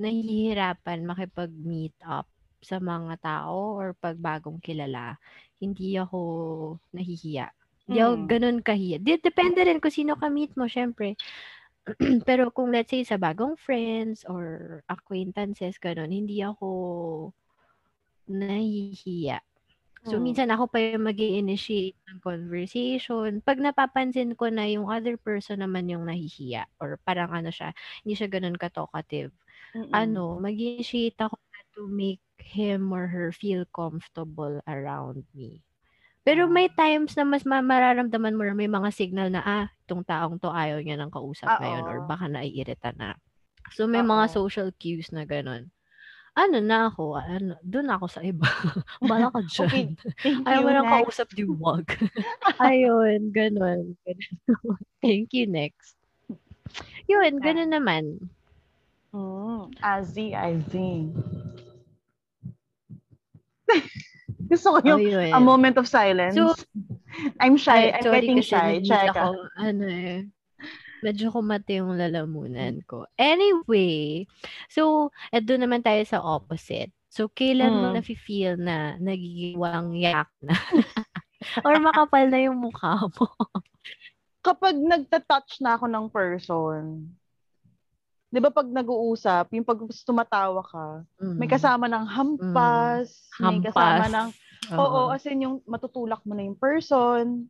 nahihirapan 0.00 1.04
makipag-meet 1.04 1.96
up 2.08 2.28
sa 2.64 2.80
mga 2.80 3.20
tao 3.20 3.76
or 3.76 3.92
pag 3.92 4.16
bagong 4.16 4.56
kilala. 4.60 5.20
Hindi 5.60 6.00
ako 6.00 6.20
nahihiya. 6.96 7.52
Hindi 7.86 7.98
ako 8.02 8.14
Mm. 8.16 8.26
ganun 8.26 8.58
kahiya. 8.66 8.98
Depende 9.02 9.60
rin 9.62 9.78
kung 9.78 9.94
sino 9.94 10.18
ka-meet 10.18 10.58
mo, 10.58 10.66
syempre. 10.66 11.14
Pero 12.28 12.50
kung 12.54 12.70
let's 12.74 12.90
say 12.94 13.02
sa 13.06 13.18
bagong 13.20 13.56
friends 13.58 14.26
or 14.28 14.80
acquaintances, 14.90 15.78
ganun, 15.82 16.10
hindi 16.14 16.42
ako 16.42 16.68
nahihiya. 18.30 19.38
So, 20.06 20.18
Mm. 20.18 20.22
minsan 20.22 20.48
ako 20.54 20.70
pa 20.70 20.78
yung 20.80 21.06
mag 21.10 21.18
initiate 21.18 21.98
ng 22.08 22.22
conversation. 22.22 23.42
Pag 23.42 23.58
napapansin 23.60 24.38
ko 24.38 24.48
na 24.48 24.64
yung 24.70 24.86
other 24.88 25.18
person 25.18 25.60
naman 25.66 25.90
yung 25.90 26.06
nahihiya 26.06 26.70
or 26.78 26.96
parang 27.02 27.34
ano 27.34 27.50
siya, 27.50 27.74
hindi 28.06 28.14
siya 28.18 28.30
ganun 28.30 28.56
ka-talkative, 28.58 29.34
Mm-mm. 29.74 30.18
ano, 30.18 30.38
mag 30.38 30.54
initiate 30.56 31.18
ako 31.18 31.36
to 31.76 31.86
make 31.90 32.22
him 32.40 32.94
or 32.94 33.10
her 33.10 33.34
feel 33.34 33.66
comfortable 33.74 34.62
around 34.70 35.26
me. 35.34 35.65
Pero 36.26 36.50
may 36.50 36.66
times 36.66 37.14
na 37.14 37.22
mas 37.22 37.46
ma- 37.46 37.62
mararamdaman 37.62 38.34
mo 38.34 38.42
na 38.42 38.50
may 38.58 38.66
mga 38.66 38.90
signal 38.90 39.30
na, 39.30 39.46
ah, 39.46 39.66
itong 39.86 40.02
taong 40.02 40.42
to 40.42 40.50
ayaw 40.50 40.82
niya 40.82 40.98
ng 40.98 41.14
kausap 41.14 41.54
Ah, 41.54 41.62
ngayon 41.62 41.86
or 41.86 41.98
baka 42.02 42.26
naiirita 42.26 42.90
na. 42.98 43.14
So, 43.78 43.86
may 43.86 44.02
mga 44.02 44.26
Oo. 44.26 44.34
social 44.34 44.68
cues 44.74 45.14
na 45.14 45.22
ganun. 45.22 45.70
Ano 46.34 46.58
na 46.58 46.90
ako, 46.90 47.14
ano, 47.16 47.54
doon 47.62 47.88
ako 47.94 48.06
sa 48.10 48.20
iba. 48.26 48.42
Bala 49.06 49.30
ka 49.30 49.38
Okay, 49.40 49.94
dyan. 49.94 49.96
thank 50.20 50.42
Ayaw 50.50 50.60
you, 50.60 50.66
mo 50.66 50.70
nang 50.74 50.90
kausap, 50.90 51.30
di 51.30 51.46
wag. 51.46 51.86
Ayun, 52.66 53.30
ganun. 53.30 53.94
ganun. 54.02 54.34
Thank 55.06 55.30
you, 55.30 55.46
next. 55.46 55.94
Yun, 57.06 57.38
ganun 57.38 57.70
naman. 57.70 58.04
Mm, 59.14 59.70
Azzy, 59.78 60.34
Azzy. 60.34 61.06
Gusto 64.52 64.68
ko 64.74 64.78
yung 64.84 65.00
Ayun. 65.02 65.32
a 65.34 65.40
moment 65.40 65.76
of 65.78 65.86
silence. 65.88 66.36
So, 66.36 66.54
I'm 67.40 67.56
shy. 67.56 67.90
Ay, 67.90 68.00
I'm 68.00 68.04
getting 68.12 68.40
shy. 68.42 68.78
nag-miss 68.78 68.90
Cheka. 68.90 69.12
ako, 69.14 69.28
ano 69.56 69.84
eh, 69.88 70.16
medyo 71.00 71.30
kumate 71.30 71.80
yung 71.80 71.96
lalamunan 71.96 72.80
ko. 72.84 73.06
Anyway, 73.16 74.26
so, 74.68 75.10
eto 75.30 75.56
naman 75.56 75.80
tayo 75.84 76.02
sa 76.04 76.20
opposite. 76.20 76.90
So, 77.08 77.32
kailan 77.32 77.80
mo 77.80 77.88
Mm. 77.88 77.94
nafe-feel 77.96 78.54
na 78.60 79.00
nagigiwang 79.00 79.96
yak 79.96 80.28
na? 80.44 80.52
Or 81.64 81.78
makapal 81.80 82.28
na 82.28 82.40
yung 82.42 82.58
mukha 82.60 83.08
mo? 83.08 83.26
Kapag 84.46 84.76
nagta-touch 84.76 85.58
na 85.64 85.74
ako 85.80 85.86
ng 85.90 86.06
person, 86.12 87.10
di 88.36 88.44
ba 88.44 88.52
pag 88.52 88.68
nag-uusap, 88.68 89.48
yung 89.56 89.64
pag 89.64 89.80
tumatawa 90.04 90.60
ka, 90.60 91.00
may 91.40 91.48
Mm. 91.48 91.54
kasama 91.56 91.88
ng 91.88 92.04
hampas, 92.04 93.32
may 93.40 93.56
Hampas. 93.56 93.72
kasama 93.72 94.04
ng, 94.12 94.28
oo, 94.76 95.00
as 95.08 95.24
in 95.24 95.48
yung 95.48 95.56
matutulak 95.64 96.20
mo 96.28 96.36
na 96.36 96.44
yung 96.44 96.60
person, 96.60 97.48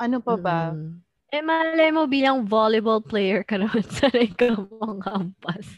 ano 0.00 0.16
pa 0.24 0.40
ba? 0.40 0.60
Mm. 0.72 1.04
Eh, 1.28 1.44
malay 1.44 1.92
mo 1.92 2.08
bilang 2.08 2.48
volleyball 2.48 3.04
player 3.04 3.44
ka 3.44 3.60
naman 3.60 3.84
sanay 4.00 4.32
ka 4.32 4.56
mong 4.56 5.04
hampas. 5.04 5.68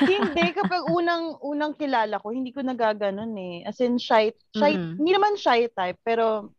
hindi, 0.00 0.44
kapag 0.60 0.88
unang 0.88 1.36
unang 1.40 1.76
kilala 1.76 2.16
ko, 2.20 2.32
hindi 2.32 2.52
ko 2.52 2.64
nagaganon 2.64 3.36
eh. 3.36 3.68
As 3.68 3.76
in, 3.84 4.00
shy, 4.00 4.32
shy 4.56 4.80
Mm. 4.80 4.96
hindi 4.96 5.12
naman 5.12 5.36
shy 5.36 5.68
type, 5.68 6.00
pero 6.00 6.52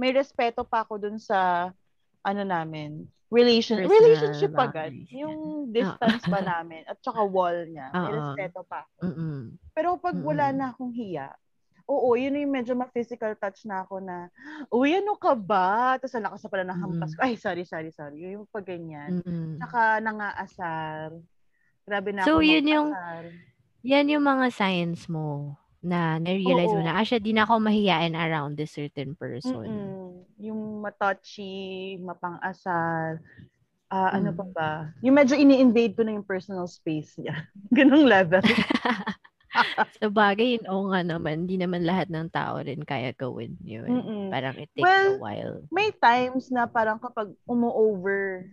may 0.00 0.16
respeto 0.16 0.64
pa 0.64 0.88
ako 0.88 0.96
dun 0.96 1.20
sa, 1.20 1.68
ano 2.24 2.42
namin, 2.44 3.04
relation, 3.30 3.78
Personal 3.78 3.94
relationship 3.96 4.52
agad. 4.52 4.90
Yung 5.08 5.38
distance 5.70 6.22
pa 6.22 6.42
namin, 6.52 6.82
at 6.84 6.98
saka 6.98 7.22
wall 7.22 7.64
niya. 7.64 7.88
May 7.88 8.02
Oo. 8.04 8.14
respeto 8.14 8.60
pa. 8.62 8.82
Mm-mm. 9.00 9.54
Pero 9.70 9.96
pag 9.96 10.18
wala 10.18 10.50
Mm-mm. 10.50 10.58
na 10.58 10.66
akong 10.68 10.90
hiya, 10.90 11.30
oo, 11.86 12.14
yun 12.14 12.34
yung 12.36 12.50
medyo 12.52 12.74
ma-physical 12.74 13.34
touch 13.34 13.62
na 13.64 13.82
ako 13.82 13.98
na, 13.98 14.30
uy, 14.68 14.94
ano 14.94 15.14
ka 15.14 15.34
ba? 15.34 15.94
Tapos 15.96 16.14
ang 16.14 16.26
lakas 16.26 16.42
na 16.42 16.50
pala 16.50 16.64
ng 16.64 16.80
hampas 16.80 17.10
ko. 17.14 17.20
Ay, 17.20 17.34
sorry, 17.34 17.62
sorry, 17.62 17.90
sorry. 17.90 18.30
Yung 18.30 18.46
pag 18.46 18.62
ganyan. 18.62 19.22
Mm-mm. 19.22 19.58
Saka 19.58 19.98
nangaasar. 19.98 21.14
Grabe 21.82 22.10
na 22.10 22.22
So, 22.22 22.38
ako 22.38 22.46
yun 22.46 22.66
yung- 22.66 22.92
mag-asar. 22.94 23.24
Yan 23.80 24.06
yung 24.06 24.22
mga 24.22 24.46
signs 24.50 25.08
mo 25.08 25.56
na 25.80 26.20
na-realize 26.20 26.76
mo 26.76 26.84
na, 26.84 27.00
ah, 27.00 27.04
siya, 27.04 27.16
di 27.16 27.32
na 27.32 27.48
ako 27.48 27.56
mahiyain 27.56 28.12
around 28.12 28.56
this 28.60 28.72
certain 28.76 29.16
person. 29.16 29.64
Mm-mm. 29.64 30.28
Yung 30.36 30.84
matouchy, 30.84 31.96
mapang-asar. 32.00 33.24
Ah, 33.90 34.14
ano 34.14 34.30
Mm. 34.30 34.38
pa 34.38 34.44
ba? 34.54 34.70
Yung 35.02 35.16
medyo 35.16 35.34
ini-invade 35.34 35.96
ko 35.96 36.04
na 36.04 36.14
yung 36.14 36.26
personal 36.28 36.68
space 36.68 37.16
niya. 37.18 37.48
Ganong 37.76 38.06
level. 38.06 38.44
Sa 39.98 40.06
bagay, 40.06 40.60
yun, 40.60 40.64
oo 40.70 40.94
nga 40.94 41.02
naman, 41.02 41.44
hindi 41.44 41.58
naman 41.58 41.82
lahat 41.82 42.06
ng 42.06 42.30
tao 42.30 42.62
rin 42.62 42.86
kaya 42.86 43.10
gawin 43.16 43.58
yun. 43.66 43.90
Mm-mm. 43.90 44.24
Parang 44.30 44.54
it 44.54 44.70
takes 44.78 44.86
Well, 44.86 45.18
a 45.18 45.18
while. 45.18 45.56
May 45.74 45.90
times 45.90 46.54
na 46.54 46.70
parang 46.70 47.02
kapag 47.02 47.34
umu-over, 47.50 48.46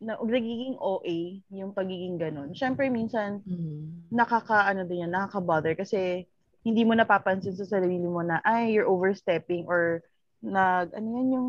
na 0.00 0.16
nagiging 0.20 0.76
OA 0.80 1.40
yung 1.52 1.72
pagiging 1.72 2.16
ganun. 2.16 2.52
Siyempre, 2.56 2.88
minsan, 2.88 3.40
Mm. 3.44 4.08
nakaka, 4.08 4.64
ano 4.64 4.84
din 4.84 5.04
yan, 5.04 5.12
nakaka-bother 5.12 5.76
kasi 5.76 6.24
hindi 6.64 6.82
mo 6.82 6.96
napapansin 6.96 7.54
sa 7.54 7.68
sarili 7.68 8.00
mo 8.00 8.24
na, 8.24 8.40
ay, 8.42 8.72
you're 8.72 8.88
overstepping 8.88 9.68
or 9.68 10.00
nag, 10.40 10.90
ano 10.96 11.06
yan, 11.20 11.28
yung 11.36 11.48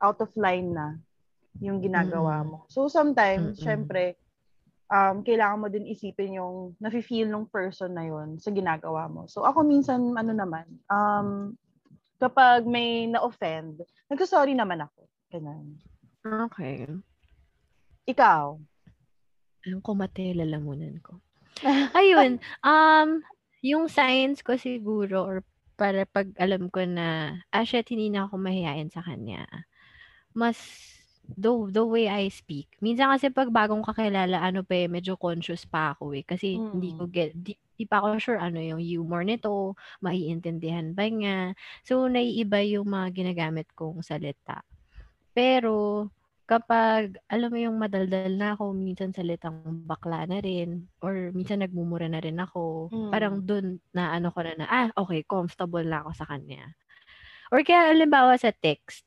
out 0.00 0.16
of 0.24 0.32
line 0.36 0.72
na 0.72 0.96
yung 1.60 1.80
ginagawa 1.80 2.44
mo. 2.44 2.64
So, 2.68 2.88
sometimes, 2.88 3.56
Mm-mm. 3.56 3.64
syempre, 3.64 4.16
um, 4.92 5.24
kailangan 5.24 5.60
mo 5.60 5.66
din 5.68 5.88
isipin 5.88 6.36
yung 6.36 6.76
nafe-feel 6.80 7.28
ng 7.28 7.48
person 7.48 7.92
na 7.92 8.04
yon 8.04 8.36
sa 8.40 8.52
ginagawa 8.52 9.08
mo. 9.08 9.24
So, 9.28 9.44
ako 9.44 9.64
minsan, 9.64 10.16
ano 10.16 10.32
naman, 10.32 10.66
um, 10.88 11.56
kapag 12.16 12.64
may 12.64 13.08
na-offend, 13.08 13.84
nagsasorry 14.08 14.56
naman 14.56 14.84
ako. 14.84 15.08
Ganun. 15.32 15.76
Okay. 16.24 16.88
Ikaw? 18.08 18.56
Ang 19.66 19.82
kumate, 19.82 20.32
lalamunan 20.32 20.96
ko. 21.02 21.18
Ayun, 21.98 22.36
um, 22.62 23.24
yung 23.66 23.90
signs 23.90 24.46
ko 24.46 24.54
siguro, 24.54 25.26
or 25.26 25.36
para 25.74 26.06
pag 26.06 26.30
alam 26.38 26.70
ko 26.70 26.86
na, 26.86 27.40
ah, 27.50 27.66
shit, 27.66 27.90
hindi 27.90 28.08
na 28.14 28.30
ako 28.30 28.38
mahihain 28.38 28.88
sa 28.94 29.02
kanya. 29.02 29.44
Mas, 30.36 30.56
the, 31.26 31.50
the 31.74 31.84
way 31.84 32.06
I 32.06 32.30
speak. 32.30 32.70
Minsan 32.80 33.10
kasi 33.10 33.28
pag 33.34 33.50
bagong 33.50 33.82
kakilala, 33.82 34.38
ano 34.40 34.62
pa 34.62 34.86
eh, 34.86 34.88
medyo 34.88 35.18
conscious 35.18 35.66
pa 35.66 35.92
ako 35.98 36.14
eh. 36.14 36.22
Kasi 36.24 36.62
hindi 36.72 36.94
ko 36.94 37.10
Mm. 37.10 37.12
get, 37.12 37.30
di, 37.34 37.52
di 37.76 37.84
pa 37.84 38.00
ako 38.00 38.08
sure 38.22 38.40
ano 38.40 38.62
yung 38.62 38.80
humor 38.80 39.26
nito, 39.26 39.74
maiintindihan 40.00 40.94
ba 40.96 41.04
niya. 41.10 41.52
So, 41.84 42.06
naiiba 42.08 42.62
yung 42.64 42.88
mga 42.88 43.08
ginagamit 43.12 43.68
kong 43.74 44.00
salita. 44.06 44.62
Pero, 45.36 46.08
kapag, 46.46 47.18
alam 47.26 47.50
mo 47.50 47.58
yung 47.58 47.76
madaldal 47.76 48.30
na 48.38 48.54
ako, 48.54 48.70
minsan 48.72 49.10
salitang 49.12 49.60
bakla 49.84 50.24
na 50.30 50.38
rin, 50.38 50.86
or 51.02 51.34
minsan 51.34 51.60
nagmumura 51.60 52.06
na 52.06 52.22
rin 52.22 52.38
ako, 52.38 52.88
Mm. 52.94 53.10
parang 53.10 53.34
dun 53.42 53.66
na 53.90 54.14
ano 54.14 54.30
ko 54.30 54.40
na 54.46 54.54
na, 54.54 54.66
ah, 54.70 54.88
okay, 54.94 55.26
comfortable 55.26 55.82
na 55.82 56.06
ako 56.06 56.10
sa 56.14 56.26
kanya. 56.30 56.70
Or 57.50 57.62
kaya, 57.66 57.90
alimbawa 57.92 58.38
sa 58.38 58.54
text, 58.54 59.02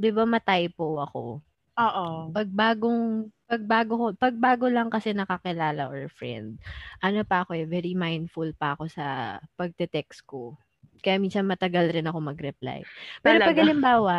di 0.00 0.08
ba 0.12 0.24
matypo 0.24 0.98
ako? 1.04 1.44
Oo. 1.78 2.06
Pag 2.34 2.48
bagong, 2.50 3.30
pag 3.46 3.62
bago, 3.64 3.92
ko- 3.96 4.16
pag 4.18 4.34
bago 4.36 4.66
lang 4.68 4.88
kasi 4.90 5.12
nakakilala 5.14 5.86
or 5.88 6.08
friend, 6.10 6.58
ano 7.04 7.22
pa 7.22 7.44
ako 7.46 7.54
eh, 7.54 7.64
very 7.68 7.94
mindful 7.94 8.50
pa 8.56 8.74
ako 8.76 8.90
sa 8.90 9.38
pagte-text 9.60 10.24
ko. 10.26 10.56
Kaya 11.04 11.20
minsan 11.22 11.46
matagal 11.46 11.94
rin 11.94 12.08
ako 12.10 12.18
mag-reply. 12.18 12.82
Pero 13.22 13.38
pag 13.44 13.54
Talaga? 13.54 13.62
halimbawa, 13.62 14.16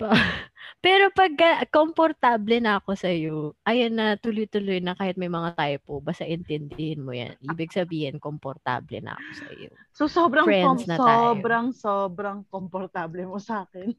pa- 0.00 0.10
pero 0.84 1.08
pag 1.16 1.32
komportable 1.72 2.60
na 2.60 2.76
ako 2.76 2.92
sa 2.92 3.08
iyo, 3.08 3.56
ayun 3.64 3.96
na 3.96 4.20
tuloy-tuloy 4.20 4.84
na 4.84 4.92
kahit 4.92 5.16
may 5.16 5.32
mga 5.32 5.56
typo, 5.56 6.04
basta 6.04 6.28
intindihin 6.28 7.00
mo 7.00 7.16
yan. 7.16 7.32
Ibig 7.40 7.72
sabihin, 7.72 8.20
komportable 8.20 9.00
na 9.00 9.16
ako 9.16 9.28
sa 9.32 9.48
iyo. 9.56 9.72
So, 9.96 10.04
sobrang, 10.12 10.44
Friends 10.44 10.84
com- 10.84 10.90
na 10.92 10.96
tayo. 11.00 11.08
sobrang, 11.08 11.66
sobrang 11.72 12.38
komportable 12.52 13.24
mo 13.24 13.40
sa 13.40 13.64
akin. 13.64 13.96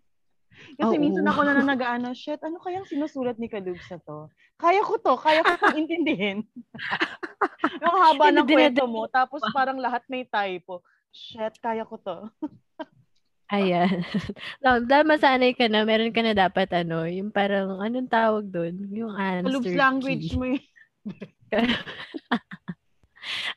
Kasi 0.77 0.95
Oo. 0.95 1.01
minsan 1.01 1.25
ako 1.25 1.41
na 1.41 1.57
na 1.57 1.73
nag-ano, 1.73 2.13
shit, 2.13 2.39
ano 2.45 2.61
kayang 2.61 2.85
sinusulat 2.85 3.41
ni 3.41 3.49
Kalubs 3.49 3.89
na 3.89 3.99
to? 4.05 4.29
Kaya 4.55 4.85
ko 4.85 5.01
to, 5.01 5.17
kaya 5.17 5.41
ko 5.41 5.57
itong 5.57 5.81
intindihin. 5.81 6.45
Yung 7.83 7.97
haba 7.97 8.29
ng 8.29 8.47
kwento 8.47 8.85
mo, 8.85 9.09
tapos 9.09 9.41
parang 9.51 9.81
lahat 9.81 10.05
may 10.05 10.23
typo. 10.23 10.85
Shit, 11.09 11.57
kaya 11.59 11.81
ko 11.81 11.97
to. 11.97 12.17
Ayan. 13.53 14.01
Dahil 14.89 15.05
masanay 15.05 15.53
ka 15.53 15.69
na, 15.69 15.85
meron 15.85 16.09
ka 16.09 16.25
na 16.25 16.33
dapat 16.33 16.65
ano, 16.73 17.05
yung 17.05 17.29
parang, 17.29 17.77
anong 17.77 18.09
tawag 18.09 18.45
doon? 18.49 18.89
Yung 18.89 19.13
answer 19.13 19.77
language 19.77 20.33
key. 20.33 20.37
mo 20.37 20.45
yun. 20.49 20.65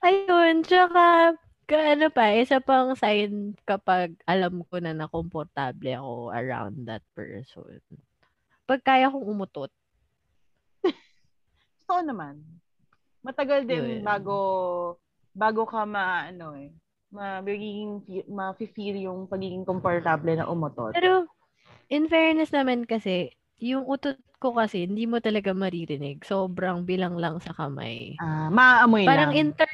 Ayun, 0.05 0.65
tsaka, 0.65 1.37
ka, 1.69 1.77
ano 1.97 2.09
pa, 2.13 2.33
isa 2.37 2.61
pang 2.61 2.93
sign 2.97 3.57
kapag 3.65 4.13
alam 4.29 4.61
ko 4.69 4.81
na 4.81 4.93
na 4.93 5.09
komportable 5.09 5.93
ako 5.97 6.33
around 6.37 6.85
that 6.85 7.05
person. 7.17 7.81
Pag 8.69 8.85
kaya 8.85 9.09
kong 9.09 9.25
umutot, 9.25 9.73
Totoo 11.89 12.05
naman. 12.05 12.45
Matagal 13.25 13.65
din 13.65 14.01
Yun. 14.01 14.05
bago 14.05 14.37
bago 15.33 15.65
ka 15.65 15.89
ma 15.89 16.29
ano 16.29 16.53
eh 16.53 16.69
magiging 17.09 18.05
ma-feel 18.29 18.97
yung 19.01 19.25
pagiging 19.27 19.65
komportable 19.65 20.37
na 20.37 20.49
umutot. 20.49 20.93
Pero, 20.93 21.25
in 21.89 22.07
fairness 22.07 22.53
naman 22.53 22.85
kasi, 22.85 23.33
yung 23.59 23.89
utot 23.89 24.21
ko 24.39 24.55
kasi, 24.55 24.87
hindi 24.87 25.09
mo 25.09 25.19
talaga 25.19 25.51
maririnig. 25.57 26.23
Sobrang 26.23 26.85
bilang 26.87 27.19
lang 27.19 27.41
sa 27.43 27.51
kamay. 27.57 28.15
Ah, 28.23 28.53
maaamoy 28.53 29.09
Parang 29.09 29.35
lang. 29.35 29.51
inter 29.51 29.73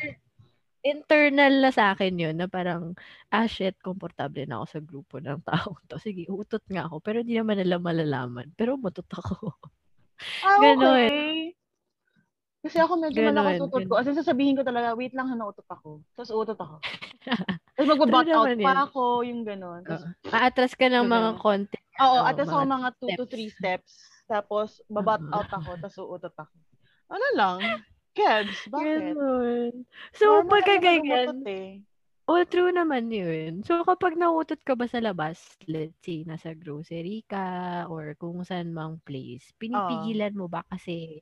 internal 0.85 1.65
na 1.65 1.73
sa 1.73 1.97
akin 1.97 2.13
yun, 2.13 2.37
na 2.37 2.45
parang, 2.47 2.93
ah 3.33 3.49
shit, 3.49 3.73
komportable 3.81 4.45
na 4.45 4.61
ako 4.61 4.67
sa 4.69 4.81
grupo 4.85 5.15
ng 5.17 5.41
taong 5.41 5.81
to. 5.89 5.97
Sige, 5.97 6.29
utot 6.29 6.61
nga 6.69 6.85
ako. 6.87 7.01
Pero 7.01 7.25
hindi 7.25 7.35
naman 7.41 7.57
nila 7.57 7.81
malalaman. 7.81 8.53
Pero 8.53 8.77
umutot 8.77 9.09
ako. 9.09 9.57
ah, 10.45 10.59
ganon. 10.61 11.09
okay. 11.09 11.44
Kasi 12.65 12.81
ako 12.81 12.97
medyo 12.97 13.21
Ganon, 13.21 13.37
malakas 13.37 13.61
utot 13.61 13.85
ko. 13.85 13.95
As 14.01 14.09
in, 14.09 14.17
sasabihin 14.17 14.57
ko 14.57 14.65
talaga, 14.65 14.97
wait 14.97 15.13
lang, 15.13 15.29
nautot 15.37 15.69
ako. 15.69 16.01
Tapos 16.17 16.31
utot 16.33 16.57
ako. 16.57 16.77
Tapos 17.77 17.97
True 18.01 18.33
out 18.33 18.49
pa 18.57 18.73
yun. 18.73 18.85
ako, 18.89 19.03
yung 19.27 19.43
gano'n. 19.45 19.83
Tapos, 19.85 20.73
ka 20.79 20.87
ng 20.89 21.05
mga 21.05 21.31
konti. 21.43 21.77
oo, 22.01 22.19
ano, 22.23 22.29
at 22.31 22.39
sa 22.41 22.65
mga 22.65 22.67
mga 22.71 22.89
2 23.03 23.19
to 23.21 23.27
3 23.29 23.51
steps. 23.53 23.93
Tapos, 24.25 24.81
babat 24.89 25.21
Oo. 25.21 25.35
out 25.37 25.51
ako, 25.53 25.71
tapos 25.77 25.99
uutot 26.01 26.37
ako. 26.39 26.55
Ano 27.13 27.27
lang? 27.37 27.59
Kebs, 28.17 28.61
bakit? 28.73 29.13
Ganon. 29.13 29.73
So, 30.17 30.41
Normal 30.41 30.49
pagka 30.49 30.75
ganyan, 30.81 31.45
eh. 31.45 31.85
oh, 32.31 32.41
true 32.49 32.73
naman 32.73 33.13
yun. 33.13 33.61
So, 33.67 33.85
kapag 33.85 34.17
nautot 34.17 34.63
ka 34.65 34.73
ba 34.73 34.89
sa 34.89 35.05
labas, 35.05 35.43
let's 35.69 36.01
say, 36.01 36.25
nasa 36.25 36.57
grocery 36.57 37.27
ka, 37.29 37.85
or 37.93 38.17
kung 38.17 38.41
saan 38.47 38.73
mang 38.73 39.03
place, 39.05 39.53
pinipigilan 39.61 40.33
mo 40.33 40.49
ba 40.49 40.65
kasi 40.73 41.21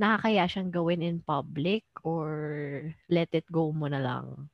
nakakaya 0.00 0.48
siyang 0.48 0.72
gawin 0.72 1.04
in 1.04 1.20
public, 1.20 1.84
or 2.00 2.32
let 3.12 3.28
it 3.36 3.44
go 3.52 3.68
mo 3.68 3.84
na 3.84 4.00
lang? 4.00 4.48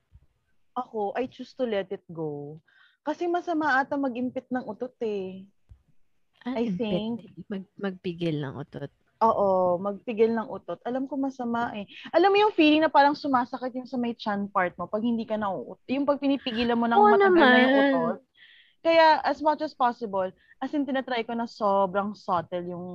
Ako, 0.74 1.14
I 1.14 1.30
choose 1.30 1.54
to 1.56 1.64
let 1.64 1.88
it 1.88 2.02
go. 2.10 2.58
Kasi 3.06 3.30
masama 3.30 3.78
ata 3.78 3.94
mag-impit 3.94 4.50
ng 4.50 4.66
utot 4.66 4.92
eh. 5.06 5.46
Ah, 6.42 6.58
I 6.58 6.66
impet, 6.66 6.76
think- 6.76 7.30
Mag, 7.46 7.62
magpigil 7.78 8.42
ng 8.42 8.54
utot. 8.58 8.90
Oo, 9.16 9.80
magpigil 9.80 10.36
ng 10.36 10.44
utot. 10.50 10.76
Alam 10.84 11.08
ko 11.08 11.16
masama 11.16 11.72
eh. 11.72 11.88
Alam 12.12 12.34
mo 12.34 12.36
yung 12.36 12.52
feeling 12.52 12.84
na 12.84 12.92
parang 12.92 13.16
sumasakit 13.16 13.72
yung 13.72 13.88
sa 13.88 13.96
may 13.96 14.12
chan 14.12 14.44
part 14.52 14.76
mo 14.76 14.84
pag 14.84 15.00
hindi 15.00 15.24
ka 15.24 15.40
nauut. 15.40 15.80
Yung 15.88 16.04
pag 16.04 16.20
pinipigilan 16.20 16.76
mo 16.76 16.84
ng 16.84 16.98
Oo 17.00 17.08
matagal 17.08 17.32
na 17.32 17.56
yung 17.56 17.72
naman. 17.72 17.88
utot. 17.88 18.18
Kaya 18.84 19.06
as 19.24 19.40
much 19.40 19.64
as 19.64 19.72
possible, 19.72 20.28
as 20.60 20.70
in 20.76 20.84
tinatry 20.84 21.24
ko 21.24 21.32
na 21.32 21.48
sobrang 21.48 22.12
subtle 22.12 22.66
yung 22.68 22.86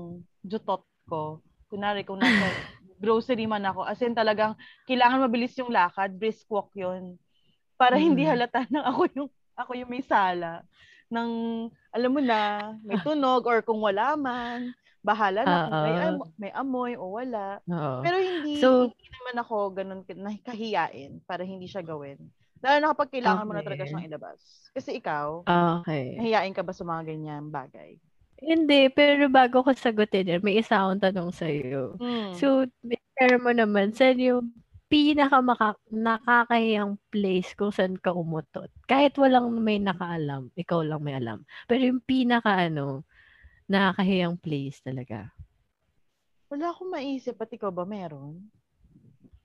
jutot 0.46 0.86
ko. 1.10 1.41
Kunwari 1.72 2.04
kung 2.04 2.20
nasa 2.20 2.51
grocery 3.00 3.48
man 3.48 3.63
ako, 3.63 3.82
as 3.82 3.98
in 3.98 4.12
talagang 4.12 4.54
kailangan 4.84 5.24
mabilis 5.24 5.56
yung 5.56 5.72
lakad, 5.72 6.12
brisk 6.13 6.45
walk 6.48 6.69
yun. 6.76 7.15
Para 7.74 7.95
hindi 7.95 8.22
Mhm. 8.22 8.30
halata 8.30 8.62
na 8.67 8.84
ako 8.86 9.02
yung 9.15 9.30
ako 9.54 9.72
yung 9.74 9.89
may 9.89 10.04
sala 10.04 10.67
ng 11.08 11.30
alam 11.89 12.12
mo 12.12 12.19
na, 12.19 12.39
may 12.82 12.95
tunog 13.08 13.43
or 13.43 13.60
kung 13.62 13.80
wala 13.80 14.13
man, 14.13 14.72
bahala 15.02 15.41
na 15.41 15.58
kung 15.65 15.76
may, 15.78 15.95
am- 15.98 16.30
may 16.38 16.52
amoy 16.54 16.91
o 16.93 17.15
wala. 17.15 17.58
Oo. 17.65 18.00
Pero 18.02 18.17
hindi, 18.17 18.60
So- 18.60 18.91
hindi 18.91 19.08
naman 19.10 19.36
ako 19.39 19.56
ganun 19.72 20.02
ka- 20.04 20.13
nakahiyain 20.13 21.24
para 21.26 21.41
hindi 21.41 21.65
siya 21.65 21.82
gawin. 21.82 22.19
Lalo 22.60 22.76
na 22.78 22.91
kapag 22.93 23.10
kailangan 23.12 23.43
mo 23.43 23.54
na 23.54 23.65
talaga 23.65 23.82
Okay. 23.82 23.89
siyang 23.89 24.08
ilabas. 24.08 24.39
Kasi 24.72 24.89
ikaw, 24.93 25.41
Okay. 25.82 26.15
nahiyain 26.15 26.54
ka 26.54 26.62
ba 26.62 26.72
sa 26.72 26.84
mga 26.84 27.02
ganyan 27.08 27.50
bagay? 27.50 27.98
Hindi, 28.41 28.89
pero 28.89 29.30
bago 29.30 29.62
ko 29.62 29.69
sagutin 29.77 30.25
yan, 30.25 30.41
may 30.41 30.58
isa 30.58 30.82
akong 30.82 31.01
tanong 31.01 31.30
sa'yo. 31.30 31.93
Mm. 32.01 32.34
So, 32.34 32.65
share 33.13 33.38
mo 33.38 33.54
naman, 33.54 33.93
saan 33.93 34.17
yung 34.17 34.49
pinaka 34.89 35.39
nakakahiyang 35.93 36.97
place 37.13 37.54
kung 37.54 37.69
saan 37.69 38.01
ka 38.01 38.12
umutot? 38.12 38.67
Kahit 38.89 39.15
walang 39.21 39.54
may 39.62 39.77
nakaalam, 39.77 40.49
ikaw 40.58 40.82
lang 40.82 41.06
may 41.06 41.15
alam. 41.21 41.45
Pero 41.69 41.86
yung 41.86 42.01
pinaka 42.01 42.65
ano, 42.65 43.06
nakakahiyang 43.69 44.36
place 44.41 44.82
talaga. 44.82 45.30
wala 46.51 46.73
akong 46.73 46.91
maisip. 46.91 47.39
At 47.39 47.54
ikaw 47.54 47.71
ba 47.71 47.88
meron? 47.88 48.51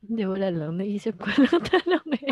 Hindi, 0.03 0.23
wala 0.27 0.49
lang. 0.51 0.81
Naisip 0.81 1.15
ko 1.21 1.31
lang 1.31 1.63
tanong 1.71 2.07
eh. 2.17 2.27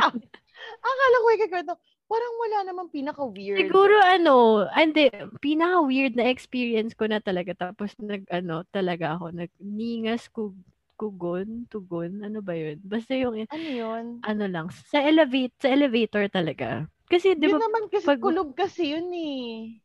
Akala 0.81 1.17
ko 1.23 1.29
ikakwento, 1.35 1.75
parang 2.07 2.35
wala 2.39 2.57
namang 2.69 2.89
pinaka-weird. 2.93 3.59
Siguro 3.65 3.97
ano, 3.99 4.35
hindi, 4.77 5.09
pinaka-weird 5.41 6.15
na 6.15 6.29
experience 6.31 6.93
ko 6.95 7.09
na 7.09 7.19
talaga. 7.19 7.55
Tapos 7.57 7.95
nag, 7.99 8.27
ano, 8.31 8.63
talaga 8.71 9.17
ako, 9.19 9.33
nagningas 9.35 10.29
ko, 10.31 10.53
kugon, 10.95 11.67
tugon, 11.67 12.23
ano 12.23 12.39
ba 12.39 12.55
yun? 12.55 12.79
Basta 12.85 13.19
yung, 13.19 13.47
Ano 13.51 13.69
yun? 13.69 14.23
ano 14.23 14.45
lang, 14.47 14.71
sa 14.71 15.03
elevate, 15.03 15.55
sa 15.59 15.69
elevator 15.75 16.31
talaga. 16.31 16.87
Kasi, 17.11 17.35
di 17.35 17.51
yun 17.51 17.59
ba, 17.59 17.67
naman 17.67 17.91
kasi 17.91 18.07
pag- 18.07 18.23
kulob 18.23 18.55
kasi 18.55 18.95
yun 18.95 19.11
eh. 19.11 19.83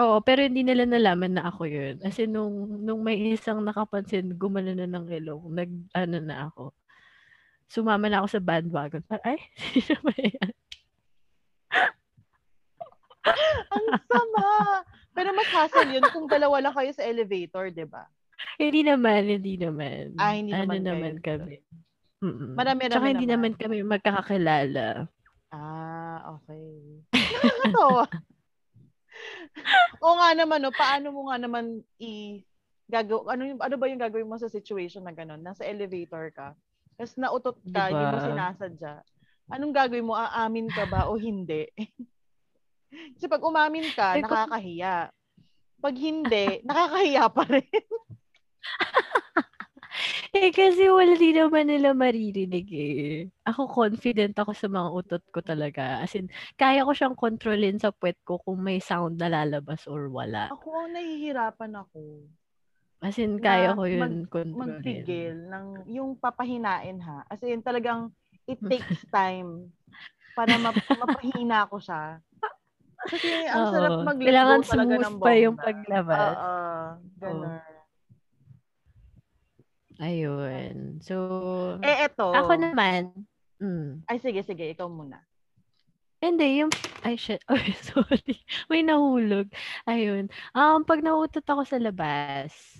oo, 0.00 0.16
pero 0.24 0.40
hindi 0.40 0.64
nila 0.64 0.88
nalaman 0.88 1.36
na 1.36 1.44
ako 1.52 1.68
yun. 1.68 1.94
Kasi 2.00 2.24
nung, 2.24 2.80
nung 2.80 3.04
may 3.04 3.20
isang 3.36 3.60
nakapansin, 3.60 4.32
gumano 4.34 4.72
na 4.72 4.88
ng 4.88 5.06
ilong, 5.12 5.44
nag, 5.52 5.70
ano 5.92 6.16
na 6.24 6.48
ako. 6.48 6.72
Sumama 7.70 8.10
na 8.10 8.24
ako 8.24 8.28
sa 8.32 8.40
bandwagon. 8.42 9.04
Ay, 9.22 9.38
sino 9.76 9.94
ba 10.02 10.14
yan? 10.16 10.52
Ang 13.74 13.86
sama! 14.08 14.46
Pero 15.10 15.28
mas 15.34 15.50
hassle 15.52 15.98
yun 15.98 16.06
kung 16.14 16.30
dalawa 16.30 16.62
lang 16.62 16.74
kayo 16.74 16.90
sa 16.94 17.04
elevator, 17.04 17.68
di 17.70 17.84
ba? 17.84 18.06
Hindi 18.56 18.80
naman, 18.86 19.28
hindi 19.28 19.54
naman. 19.60 20.16
Ah, 20.16 20.32
hindi 20.32 20.54
ano 20.54 20.64
naman 20.64 20.82
naman 20.84 21.14
kami. 21.20 21.60
Mm-mm. 22.20 22.52
Marami-rami 22.56 22.92
Tsaka 22.92 23.12
hindi 23.12 23.26
naman. 23.28 23.52
naman 23.56 23.60
kami 23.60 23.76
magkakakilala. 23.84 24.86
Ah, 25.50 26.36
okay. 26.36 26.68
Nakakatawa. 27.12 28.04
o 30.04 30.16
nga 30.16 30.30
naman, 30.36 30.60
no, 30.62 30.72
paano 30.72 31.12
mo 31.12 31.28
nga 31.28 31.36
naman 31.40 31.82
i 32.00 32.40
gagaw 32.90 33.22
ano 33.30 33.42
yung 33.46 33.60
ano 33.62 33.74
ba 33.78 33.86
yung 33.86 34.02
gagawin 34.02 34.26
mo 34.26 34.36
sa 34.36 34.50
situation 34.50 35.06
na 35.06 35.14
ganun? 35.14 35.40
Nasa 35.40 35.62
elevator 35.62 36.34
ka. 36.34 36.58
Tapos 36.98 37.14
nautot 37.16 37.56
ka, 37.70 37.88
hindi 37.88 38.04
mo 38.04 38.18
Diba? 38.18 38.26
sinasadya. 38.26 38.92
Anong 39.50 39.74
gagawin 39.74 40.06
mo? 40.06 40.14
Aamin 40.14 40.70
ka 40.70 40.86
ba 40.86 41.10
o 41.10 41.18
hindi? 41.18 41.66
Kasi 43.18 43.26
pag 43.26 43.42
umamin 43.42 43.90
ka, 43.94 44.18
kung- 44.18 44.24
nakakahiya. 44.26 45.10
Pag 45.80 45.94
hindi, 45.98 46.46
nakakahiya 46.68 47.24
pa 47.30 47.44
rin. 47.46 47.66
Eh, 50.30 50.54
kasi 50.54 50.86
wala 50.86 51.18
din 51.18 51.34
naman 51.34 51.66
nila 51.66 51.90
maririnig 51.90 52.68
eh. 52.70 53.26
Ako 53.42 53.66
confident 53.66 54.38
ako 54.38 54.54
sa 54.54 54.70
mga 54.70 54.88
utot 54.94 55.24
ko 55.34 55.42
talaga. 55.42 55.98
As 55.98 56.14
in, 56.14 56.30
kaya 56.54 56.86
ko 56.86 56.94
siyang 56.94 57.18
kontrolin 57.18 57.82
sa 57.82 57.90
puwet 57.90 58.14
ko 58.22 58.38
kung 58.38 58.62
may 58.62 58.78
sound 58.78 59.18
na 59.18 59.26
lalabas 59.26 59.90
or 59.90 60.06
wala. 60.06 60.46
Ako 60.54 60.86
ang 60.86 60.94
nahihirapan 60.94 61.74
ako. 61.74 62.30
As 63.02 63.18
in, 63.18 63.42
kaya 63.42 63.74
ko 63.74 63.82
mag- 63.82 63.90
yun 63.90 64.14
kontrolin. 64.30 64.54
magpigil 64.54 65.34
ng 65.50 65.66
yung 65.90 66.14
papahinain 66.14 67.02
ha. 67.02 67.26
As 67.26 67.42
in 67.42 67.58
talagang 67.58 68.14
it 68.50 68.60
takes 68.66 68.98
time 69.08 69.70
para 70.34 70.58
map- 70.58 70.86
mapahina 71.02 71.70
ko 71.70 71.78
siya. 71.78 72.18
Kasi 73.00 73.28
ang 73.48 73.64
Oo. 73.64 73.72
sarap 73.72 73.92
mag-let 74.04 74.28
Kailangan 74.28 74.60
talaga 74.66 74.94
ng 74.94 75.04
smooth 75.16 75.24
pa 75.24 75.32
yung 75.32 75.56
bongga. 75.56 75.66
paglabas. 75.66 76.36
Oo, 76.36 76.52
ganun. 77.16 77.60
Ayun. 80.00 80.74
So, 81.04 81.14
Eh, 81.84 82.08
eto. 82.08 82.32
ako 82.32 82.52
naman, 82.56 83.12
mm, 83.60 84.08
Ay, 84.08 84.16
sige, 84.16 84.40
sige. 84.40 84.64
Ikaw 84.72 84.88
muna. 84.88 85.20
Hindi, 86.20 86.60
yung, 86.60 86.72
ay 87.00 87.16
shit, 87.16 87.40
oh, 87.52 87.56
sorry, 87.80 88.36
may 88.68 88.84
nahulog. 88.84 89.48
Ayun, 89.88 90.28
um, 90.52 90.84
pag 90.84 91.00
nautot 91.00 91.44
ako 91.44 91.64
sa 91.64 91.80
labas, 91.80 92.79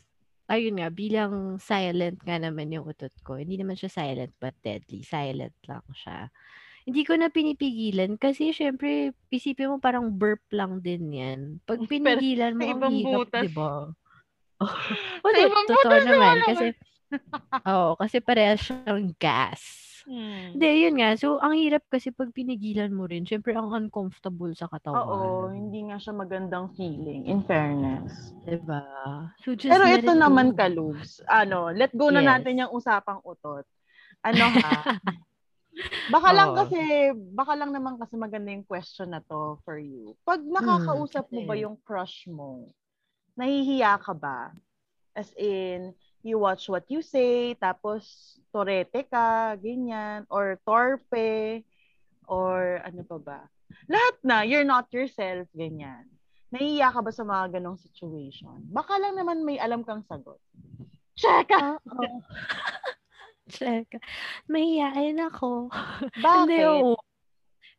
ayun 0.50 0.82
nga, 0.82 0.90
bilang 0.90 1.62
silent 1.62 2.18
nga 2.26 2.36
naman 2.42 2.74
yung 2.74 2.84
utot 2.90 3.14
ko, 3.22 3.38
hindi 3.38 3.54
naman 3.54 3.78
siya 3.78 3.88
silent 3.88 4.34
but 4.42 4.52
deadly, 4.66 5.06
silent 5.06 5.54
lang 5.70 5.86
siya. 5.94 6.28
hindi 6.88 7.02
ko 7.06 7.14
na 7.14 7.30
pinipigilan 7.30 8.18
kasi 8.18 8.50
syempre, 8.50 9.14
isipin 9.30 9.70
mo 9.70 9.76
parang 9.78 10.10
burp 10.10 10.42
lang 10.50 10.82
din 10.82 11.14
yan. 11.14 11.40
Pag 11.68 11.78
pinigilan 11.90 12.58
mo, 12.58 12.66
ang 12.66 12.82
hirap, 12.90 13.30
di 13.30 13.50
ba? 13.50 13.70
Oh. 14.60 14.68
well, 15.24 15.32
ibang 15.32 15.64
totoo 15.64 15.88
butas 15.88 16.04
naman. 16.04 16.36
Kasi, 16.44 16.66
oo, 17.72 17.96
kasi 17.96 18.20
parehas 18.20 18.60
siyang 18.60 19.16
gas. 19.16 19.89
Hmm. 20.10 20.58
Hindi, 20.58 20.68
yun 20.82 20.98
nga. 20.98 21.14
So, 21.14 21.38
ang 21.38 21.54
hirap 21.54 21.86
kasi 21.86 22.10
pag 22.10 22.34
pinigilan 22.34 22.90
mo 22.90 23.06
rin, 23.06 23.22
syempre 23.22 23.54
ang 23.54 23.70
uncomfortable 23.70 24.50
sa 24.58 24.66
katawan. 24.66 25.06
Oo, 25.06 25.54
hindi 25.54 25.86
nga 25.86 26.02
siya 26.02 26.10
magandang 26.10 26.74
feeling, 26.74 27.30
in 27.30 27.46
fairness. 27.46 28.34
Diba? 28.42 28.82
So, 29.46 29.54
just 29.54 29.70
Pero 29.70 29.86
ito 29.86 30.10
it 30.10 30.18
naman. 30.18 30.58
Kalubs, 30.58 31.22
ano, 31.30 31.70
let 31.70 31.94
go 31.94 32.10
na 32.10 32.26
Yes. 32.26 32.28
natin 32.42 32.58
yung 32.58 32.74
usapang 32.74 33.22
utot. 33.22 33.62
Ano 34.26 34.50
ha? 34.50 34.82
Baka 36.10 36.34
lang 36.34 36.58
kasi, 36.58 37.14
baka 37.30 37.54
lang 37.54 37.70
naman 37.70 37.94
kasi 37.94 38.18
maganda 38.18 38.50
yung 38.50 38.66
question 38.66 39.14
na 39.14 39.22
to 39.22 39.62
for 39.62 39.78
you. 39.78 40.18
Pag 40.26 40.42
nakakausap 40.42 41.30
mo 41.30 41.46
ba 41.46 41.54
yung 41.54 41.78
crush 41.86 42.26
mo, 42.26 42.74
nahihiya 43.38 43.94
ka 44.02 44.10
ba? 44.10 44.50
As 45.14 45.30
in, 45.38 45.94
you 46.22 46.38
watch 46.38 46.68
what 46.68 46.84
you 46.88 47.00
say, 47.00 47.56
tapos 47.56 48.36
torete 48.52 49.06
ka, 49.08 49.56
ganyan, 49.56 50.26
or 50.28 50.60
torpe, 50.66 51.64
or 52.28 52.80
ano 52.84 53.02
pa 53.06 53.18
ba? 53.18 53.40
Lahat 53.86 54.16
na, 54.22 54.36
you're 54.42 54.66
not 54.66 54.90
yourself, 54.92 55.46
ganyan. 55.54 56.06
Nahihiya 56.50 56.90
ka 56.90 57.00
ba 57.00 57.14
sa 57.14 57.22
mga 57.22 57.58
ganong 57.58 57.78
situation? 57.78 58.58
Baka 58.74 58.98
lang 58.98 59.14
naman 59.14 59.46
may 59.46 59.56
alam 59.56 59.86
kang 59.86 60.02
sagot. 60.02 60.38
Cheka! 61.14 61.78
Oo. 61.78 62.18
Check. 63.54 63.98
Mahihain 64.46 65.18
ako. 65.18 65.70
Bakit? 66.26 66.46
Hindi, 66.46 66.58
oo. 66.66 66.94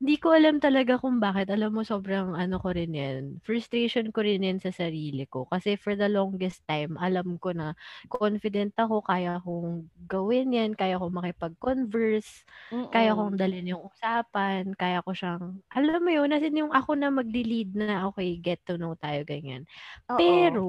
Hindi 0.01 0.17
ko 0.17 0.33
alam 0.33 0.57
talaga 0.57 0.97
kung 0.97 1.21
bakit. 1.21 1.53
Alam 1.53 1.77
mo, 1.77 1.81
sobrang 1.85 2.33
ano 2.33 2.57
ko 2.57 2.73
rin 2.73 2.89
yan. 2.89 3.37
Frustration 3.45 4.09
ko 4.09 4.25
rin 4.25 4.41
yan 4.41 4.57
sa 4.57 4.73
sarili 4.73 5.29
ko. 5.29 5.45
Kasi 5.45 5.77
for 5.77 5.93
the 5.93 6.09
longest 6.09 6.65
time, 6.65 6.97
alam 6.97 7.37
ko 7.37 7.53
na 7.53 7.77
confident 8.09 8.73
ako, 8.81 9.05
kaya 9.05 9.37
kong 9.45 9.85
gawin 10.09 10.57
yan, 10.57 10.73
kaya 10.73 10.97
kong 10.97 11.13
makipag-converse, 11.21 12.49
kaya 12.89 13.13
Mm-mm. 13.13 13.17
kong 13.21 13.37
dalhin 13.37 13.77
yung 13.77 13.85
usapan, 13.93 14.73
kaya 14.73 15.05
ko 15.05 15.13
siyang, 15.13 15.61
alam 15.69 16.01
mo 16.01 16.09
yun, 16.09 16.33
as 16.33 16.41
in 16.41 16.57
yung 16.65 16.73
ako 16.73 16.97
na 16.97 17.13
magdi-lead 17.13 17.69
na, 17.77 18.09
okay, 18.09 18.41
get 18.41 18.57
to 18.65 18.81
know 18.81 18.97
tayo, 18.97 19.21
ganyan. 19.21 19.69
Oo. 20.09 20.17
Pero, 20.17 20.65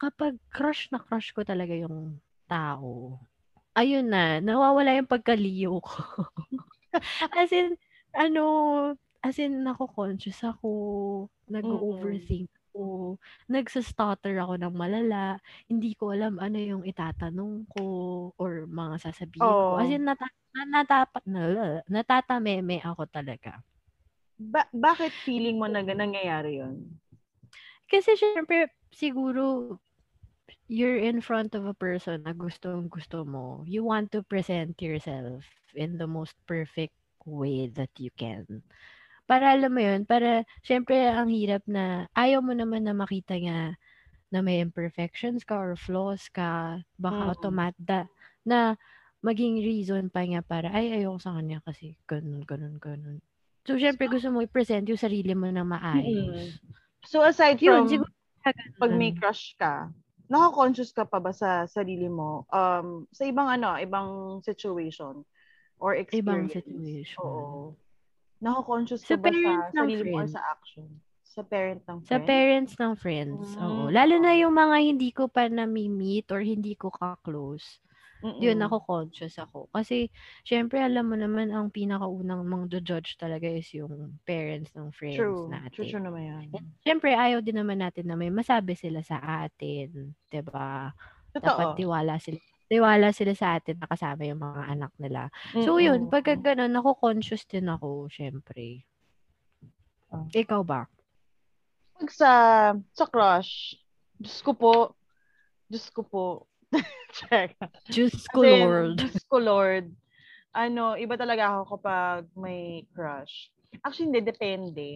kapag 0.00 0.40
crush 0.48 0.88
na 0.88 0.98
crush 1.04 1.36
ko 1.36 1.44
talaga 1.44 1.76
yung 1.76 2.24
tao, 2.48 3.20
ayun 3.76 4.08
na, 4.08 4.40
nawawala 4.40 4.96
yung 4.96 5.08
pagkaliyo 5.12 5.76
ko. 5.84 5.92
as 7.36 7.52
in, 7.52 7.76
ano, 8.16 8.44
as 9.20 9.36
in, 9.38 9.62
nako-conscious 9.62 10.40
ako, 10.42 10.70
nag-overthink 11.46 12.48
ako, 12.72 13.16
nagsa-stutter 13.48 14.36
ako 14.40 14.58
ng 14.60 14.74
malala, 14.74 15.38
hindi 15.70 15.94
ko 15.94 16.12
alam 16.12 16.40
ano 16.40 16.58
yung 16.58 16.82
itatanong 16.82 17.68
ko, 17.70 17.84
or 18.40 18.66
mga 18.66 19.12
sasabihin 19.12 19.44
ko. 19.44 19.76
Oo. 19.76 19.80
As 19.80 19.90
in, 19.92 20.04
nata- 20.04 20.40
na- 20.56 20.70
natapa, 20.82 21.18
na- 21.28 21.84
natatameme 21.86 22.80
ako 22.82 23.06
talaga. 23.08 23.60
Ba- 24.36 24.68
bakit 24.72 25.12
feeling 25.24 25.56
mo 25.56 25.68
na 25.68 25.80
nangyayari 25.80 26.60
yun? 26.60 27.00
Kasi 27.88 28.18
syempre, 28.18 28.68
siguro, 28.92 29.76
you're 30.66 30.98
in 30.98 31.22
front 31.22 31.54
of 31.54 31.64
a 31.66 31.74
person 31.74 32.22
na 32.26 32.34
gustong 32.34 32.90
gusto 32.90 33.22
mo. 33.22 33.62
You 33.64 33.86
want 33.86 34.10
to 34.12 34.26
present 34.26 34.78
yourself 34.82 35.46
in 35.78 35.98
the 35.98 36.10
most 36.10 36.34
perfect 36.50 36.94
way 37.26 37.68
that 37.68 37.90
you 37.98 38.10
can. 38.16 38.62
Para 39.30 39.54
alam 39.54 39.72
mo 39.74 39.82
yun, 39.82 40.06
para 40.06 40.46
syempre 40.62 40.96
ang 41.10 41.28
hirap 41.30 41.62
na 41.66 42.06
ayaw 42.14 42.40
mo 42.44 42.54
naman 42.54 42.86
na 42.86 42.94
makita 42.94 43.34
nga 43.42 43.74
na 44.32 44.38
may 44.42 44.58
imperfections 44.62 45.42
ka 45.46 45.54
or 45.58 45.74
flaws 45.78 46.28
ka, 46.30 46.82
baka 46.98 47.22
Mm. 47.22 47.32
automata 47.34 48.06
na 48.46 48.76
maging 49.24 49.62
reason 49.62 50.08
pa 50.14 50.22
niya 50.26 50.42
para 50.46 50.70
ay 50.74 51.02
ayoko 51.02 51.18
sa 51.22 51.34
kanya 51.38 51.58
kasi 51.66 51.98
ganun, 52.10 52.42
ganun, 52.46 52.76
ganun. 52.78 53.18
So, 53.66 53.74
syempre 53.82 54.06
gusto 54.06 54.30
mo 54.30 54.38
i-present 54.46 54.86
yung 54.90 55.00
sarili 55.00 55.34
mo 55.34 55.50
na 55.50 55.66
maayos. 55.66 56.62
So 57.06 57.22
aside 57.22 57.62
from 57.62 57.86
Yun, 57.86 57.86
siguro 57.88 58.10
pag 58.80 58.92
may 58.94 59.12
crush 59.14 59.54
ka, 59.58 59.90
naka-conscious 60.28 60.90
ka 60.94 61.06
pa 61.06 61.18
ba 61.22 61.30
sa 61.30 61.64
sarili 61.70 62.10
mo 62.10 62.44
um 62.50 63.06
sa 63.14 63.24
ibang 63.26 63.46
ano, 63.50 63.78
ibang 63.78 64.40
situation 64.42 65.22
or 65.78 65.94
Ibang 66.10 66.48
experience? 66.48 66.52
situation. 66.52 67.20
Oo. 67.22 67.76
Naka-conscious 68.40 69.02
Sa 69.04 69.16
ka 69.16 69.24
ba 69.24 69.30
parents 69.32 69.72
sa 69.72 69.76
ng 69.76 69.88
sarili 69.88 70.04
mo 70.12 70.18
or 70.20 70.28
sa 70.28 70.40
action? 70.52 70.88
Sa 71.24 71.40
parent 71.44 71.82
ng 71.84 71.98
Sa 72.04 72.16
friend? 72.16 72.28
parents 72.28 72.72
ng 72.80 72.94
friends. 72.96 73.46
Oo. 73.60 73.88
Mm. 73.88 73.92
Lalo 73.92 74.14
na 74.20 74.32
yung 74.36 74.54
mga 74.56 74.76
hindi 74.80 75.08
ko 75.12 75.28
pa 75.28 75.48
nami-meet 75.48 76.28
or 76.32 76.40
hindi 76.40 76.72
ko 76.76 76.88
ka-close. 76.92 77.80
Yun, 78.24 78.56
Mm-mm. 78.56 78.66
ako 78.68 78.76
conscious 78.84 79.36
ako. 79.36 79.68
Kasi, 79.70 80.08
syempre, 80.42 80.80
alam 80.80 81.06
mo 81.08 81.16
naman, 81.16 81.52
ang 81.52 81.68
pinakaunang 81.68 82.42
mga 82.48 82.80
judge 82.80 83.16
talaga 83.20 83.44
is 83.46 83.68
yung 83.76 84.16
parents 84.24 84.72
ng 84.72 84.88
friends 84.92 85.20
True. 85.20 85.48
natin. 85.52 85.72
True, 85.76 85.88
true 85.92 86.04
naman 86.04 86.22
yan. 86.24 86.44
Syempre, 86.82 87.12
ayaw 87.12 87.44
din 87.44 87.60
naman 87.60 87.80
natin 87.84 88.08
na 88.08 88.16
may 88.16 88.32
masabi 88.32 88.72
sila 88.74 89.04
sa 89.04 89.20
atin. 89.20 90.16
ba 90.42 90.92
Dapat 91.36 91.76
Totoo. 91.76 91.76
tiwala 91.76 92.16
sila. 92.16 92.40
Tiwala 92.66 93.14
sila 93.14 93.32
sa 93.38 93.58
atin 93.58 93.78
na 93.78 93.86
kasama 93.86 94.26
yung 94.26 94.42
mga 94.42 94.62
anak 94.74 94.92
nila. 94.98 95.30
So, 95.62 95.78
yun, 95.78 96.06
Mm-mm. 96.06 96.12
pagka 96.12 96.34
ganun, 96.34 96.74
ako 96.74 96.98
conscious 96.98 97.46
din 97.46 97.70
ako, 97.70 98.10
syempre. 98.10 98.82
Ah. 100.10 100.26
Ikaw 100.30 100.62
ba? 100.66 100.90
Pag 101.96 102.10
sa 102.10 102.30
sa 102.92 103.04
crush, 103.06 103.78
Diyos 104.18 104.42
ko 104.42 104.52
po, 104.52 104.74
Diyos 105.70 105.86
ko 105.94 106.02
po. 106.02 106.24
Check. 107.16 107.54
Diyos 107.88 108.26
ko, 108.34 108.42
Kasi, 108.42 108.50
Lord. 108.62 108.94
Diyos 108.98 109.18
ko, 109.30 109.36
Lord. 109.38 109.86
Ano, 110.56 110.98
iba 110.98 111.14
talaga 111.14 111.52
ako 111.52 111.78
kapag 111.78 112.22
may 112.34 112.82
crush. 112.96 113.52
Actually, 113.84 114.10
hindi, 114.10 114.22
depende. 114.24 114.88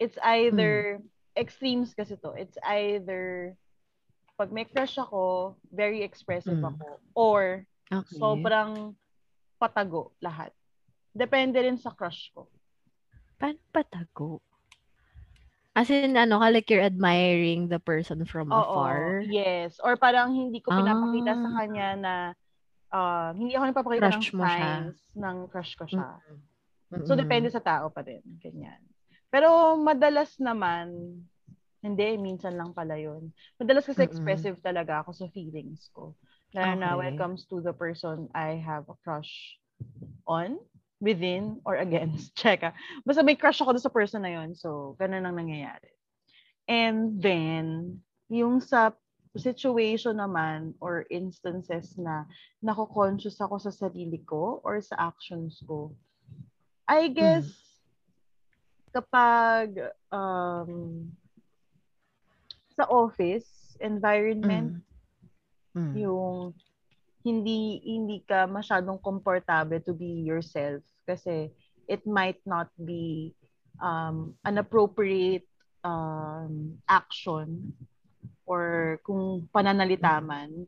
It's 0.00 0.16
either, 0.24 0.98
extremes 1.36 1.92
kasi 1.92 2.16
to. 2.24 2.32
It's 2.32 2.56
either, 2.64 3.54
pag 4.40 4.48
may 4.48 4.64
crush 4.64 4.96
ako, 4.96 5.52
very 5.68 6.00
expressive 6.00 6.56
Mm. 6.56 6.72
ako. 6.72 6.86
Or, 7.12 7.42
Okay. 7.92 8.16
sobrang 8.16 8.96
patago 9.60 10.16
lahat. 10.24 10.48
Depende 11.12 11.60
rin 11.60 11.76
sa 11.76 11.92
crush 11.92 12.32
ko. 12.32 12.48
Paano 13.36 13.60
patago? 13.68 14.40
As 15.76 15.92
in, 15.92 16.16
ano 16.16 16.40
ka, 16.40 16.48
like 16.48 16.66
you're 16.72 16.80
admiring 16.80 17.68
the 17.68 17.76
person 17.76 18.24
from 18.24 18.48
Oo, 18.48 18.56
afar? 18.56 19.20
yes. 19.28 19.76
Or 19.84 20.00
parang 20.00 20.32
hindi 20.32 20.64
ko 20.64 20.72
pinapakita 20.72 21.36
sa 21.36 21.48
Ah. 21.52 21.56
kanya 21.60 21.88
na, 21.94 22.14
ah, 22.90 23.30
hindi 23.36 23.52
ako 23.52 23.64
nagpapakita 23.68 24.08
ng 24.08 24.12
Crush 24.16 24.32
mo 24.32 24.44
siya. 24.48 24.56
signs 24.56 24.98
ng 25.12 25.36
crush 25.52 25.72
ko 25.76 25.84
siya. 25.84 26.08
Mm-mm. 26.90 27.04
So, 27.04 27.12
depende 27.14 27.52
sa 27.52 27.60
tao 27.60 27.92
pa 27.92 28.00
din. 28.00 28.24
Ganyan. 28.40 28.80
Pero, 29.30 29.76
madalas 29.78 30.34
naman, 30.42 30.90
hindi, 31.80 32.16
minsan 32.20 32.56
lang 32.60 32.76
pala 32.76 32.96
yun. 33.00 33.32
Madalas 33.56 33.88
kasi 33.88 34.04
Mm-mm. 34.04 34.08
expressive 34.08 34.56
talaga 34.60 35.00
ako 35.00 35.16
sa 35.16 35.26
feelings 35.32 35.88
ko. 35.96 36.12
Lalo 36.52 36.76
na 36.76 36.96
when 36.98 37.08
it 37.08 37.16
Okay. 37.16 37.20
comes 37.20 37.48
to 37.48 37.60
the 37.64 37.72
person 37.72 38.28
I 38.36 38.60
have 38.60 38.84
a 38.92 38.96
crush 39.00 39.56
on, 40.28 40.60
within, 41.00 41.60
or 41.64 41.80
against. 41.80 42.36
Check 42.40 42.62
ah. 42.62 42.76
Basta 43.06 43.24
may 43.24 43.36
crush 43.36 43.60
ako 43.64 43.76
sa 43.80 43.88
person 43.88 44.22
na 44.22 44.36
yun. 44.36 44.52
So, 44.52 44.96
ganun 45.00 45.24
ang 45.24 45.40
nangyayari. 45.40 45.96
And 46.68 47.16
then, 47.16 47.98
yung 48.28 48.60
sa 48.60 48.92
situation 49.38 50.18
naman 50.18 50.74
or 50.82 51.06
instances 51.08 51.94
na 51.96 52.26
nako-conscious 52.60 53.38
ako 53.40 53.62
sa 53.62 53.70
sarili 53.70 54.20
ko 54.26 54.58
or 54.66 54.82
sa 54.82 54.98
actions 54.98 55.62
ko, 55.64 55.94
I 56.90 57.08
guess, 57.08 57.46
kapag 58.90 59.78
um, 60.10 61.06
sa 62.80 62.88
office 62.88 63.76
environment, 63.84 64.80
Mm. 65.76 65.94
yung 65.94 66.50
hindi 67.22 67.78
hindi 67.84 68.24
ka 68.26 68.48
masyadong 68.48 68.98
comfortable 69.04 69.78
to 69.84 69.92
be 69.92 70.24
yourself 70.24 70.80
kasi 71.04 71.52
it 71.86 72.02
might 72.08 72.40
not 72.48 72.72
be 72.80 73.30
um, 73.78 74.32
an 74.48 74.58
appropriate 74.58 75.44
um, 75.84 76.74
action 76.88 77.70
or 78.48 78.98
kung 79.06 79.46
pananalita 79.54 80.18
man 80.24 80.66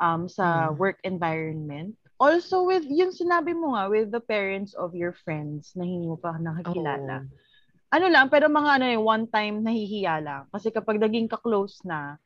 um, 0.00 0.26
sa 0.26 0.72
Mm. 0.72 0.80
work 0.80 0.98
environment. 1.06 1.94
Also 2.18 2.66
with 2.66 2.84
yung 2.90 3.14
sinabi 3.14 3.54
mo 3.54 3.78
nga 3.78 3.86
with 3.86 4.10
the 4.10 4.20
parents 4.20 4.74
of 4.74 4.98
your 4.98 5.14
friends 5.14 5.72
na 5.78 5.86
hindi 5.86 6.10
mo 6.10 6.18
pa 6.18 6.34
nakakilala. 6.40 7.22
Oo. 7.22 7.49
Ano 7.90 8.06
lang, 8.06 8.30
pero 8.30 8.46
mga 8.46 8.70
ano 8.78 8.86
yung 8.86 9.04
one 9.04 9.24
time 9.26 9.56
nahihiya 9.66 10.22
lang. 10.22 10.42
Kasi 10.54 10.70
kapag 10.70 11.02
naging 11.02 11.26
ka-close 11.26 11.82
na, 11.82 12.22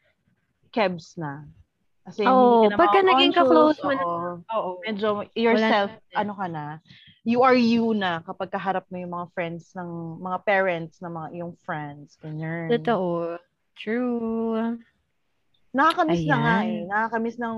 kebs 0.69 1.17
na. 1.17 1.49
Kasi 2.05 2.21
hindi 2.21 2.69
ka 2.69 2.77
na 2.77 2.81
pagka 2.85 3.01
naging 3.01 3.33
ka-close 3.33 3.81
mo 3.81 3.93
na- 3.97 4.05
oo. 4.05 4.31
Oo. 4.45 4.71
medyo 4.85 5.25
yourself, 5.33 5.89
Wala 5.89 6.21
ano 6.21 6.33
ka 6.37 6.47
na. 6.53 6.65
you 7.25 7.41
are 7.41 7.57
you 7.57 7.97
na 7.97 8.21
kapag 8.21 8.53
kaharap 8.53 8.85
mo 8.93 9.01
yung 9.01 9.17
mga 9.17 9.33
friends 9.33 9.73
ng 9.73 10.21
mga 10.21 10.39
parents 10.45 11.01
ng 11.01 11.09
mga 11.09 11.29
iyong 11.41 11.55
friends. 11.65 12.21
Ganyan. 12.21 12.69
Totoo. 12.69 13.41
True. 13.73 14.77
Nakakamiss 15.73 16.29
na 16.29 16.37
nga 16.37 16.55
eh. 16.61 16.85
Ayan. 16.85 16.93
Nakakamiss 16.93 17.41
ng 17.41 17.57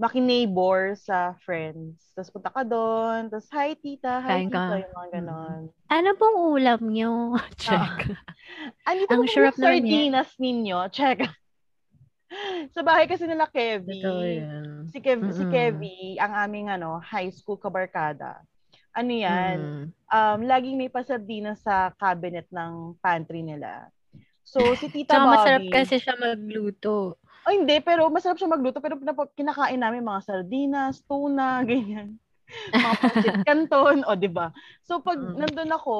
maki-neighbor 0.00 0.96
sa 0.96 1.36
friends. 1.44 2.00
Tapos 2.16 2.32
punta 2.32 2.48
ka 2.48 2.64
doon. 2.64 3.28
Tapos, 3.28 3.46
hi 3.52 3.76
tita, 3.76 4.24
hi 4.24 4.28
Kain 4.32 4.48
tita, 4.48 4.56
ka. 4.56 4.80
yung 4.80 4.92
mga 4.96 5.08
ganon. 5.20 5.60
Ano 5.92 6.10
pong 6.16 6.36
ulam 6.56 6.80
nyo? 6.88 7.36
Check. 7.60 8.08
Andito 8.88 9.12
Ang 9.12 9.22
Ang 9.22 9.28
sarap 9.28 9.54
yan. 9.54 9.62
sardinas 9.84 10.30
ninyo. 10.40 10.78
Check. 10.88 11.28
sa 12.74 12.80
bahay 12.80 13.04
kasi 13.04 13.28
nila 13.28 13.44
yan. 13.52 14.88
Si, 14.88 14.98
Kev, 14.98 15.20
si 15.36 15.44
Mm-mm. 15.44 15.52
Kevy, 15.52 16.16
ang 16.16 16.32
aming 16.32 16.72
ano, 16.72 16.96
high 17.04 17.28
school 17.28 17.60
kabarkada. 17.60 18.40
Ano 18.96 19.12
yan? 19.12 19.56
Mm. 19.60 19.84
Um, 20.10 20.38
laging 20.48 20.80
may 20.80 20.90
pasardinas 20.90 21.60
sa 21.62 21.92
cabinet 21.94 22.48
ng 22.50 22.96
pantry 22.98 23.44
nila. 23.44 23.86
So, 24.42 24.58
si 24.74 24.90
Tita 24.90 25.14
Bobby. 25.14 25.30
masarap 25.30 25.62
kasi 25.70 26.02
siya 26.02 26.18
magluto. 26.18 27.20
Oh, 27.50 27.58
hindi, 27.58 27.82
pero 27.82 28.06
masarap 28.06 28.38
siya 28.38 28.46
magluto. 28.46 28.78
Pero 28.78 28.94
kinakain 29.34 29.82
namin 29.82 30.06
mga 30.06 30.22
sardinas, 30.22 31.02
tuna, 31.02 31.58
ganyan. 31.66 32.14
Mga 32.70 32.94
pancit 33.02 33.36
canton, 33.46 34.06
o, 34.06 34.14
di 34.14 34.30
ba? 34.30 34.54
So, 34.86 35.02
pag 35.02 35.18
Mm. 35.18 35.34
nandun 35.34 35.74
ako, 35.74 35.94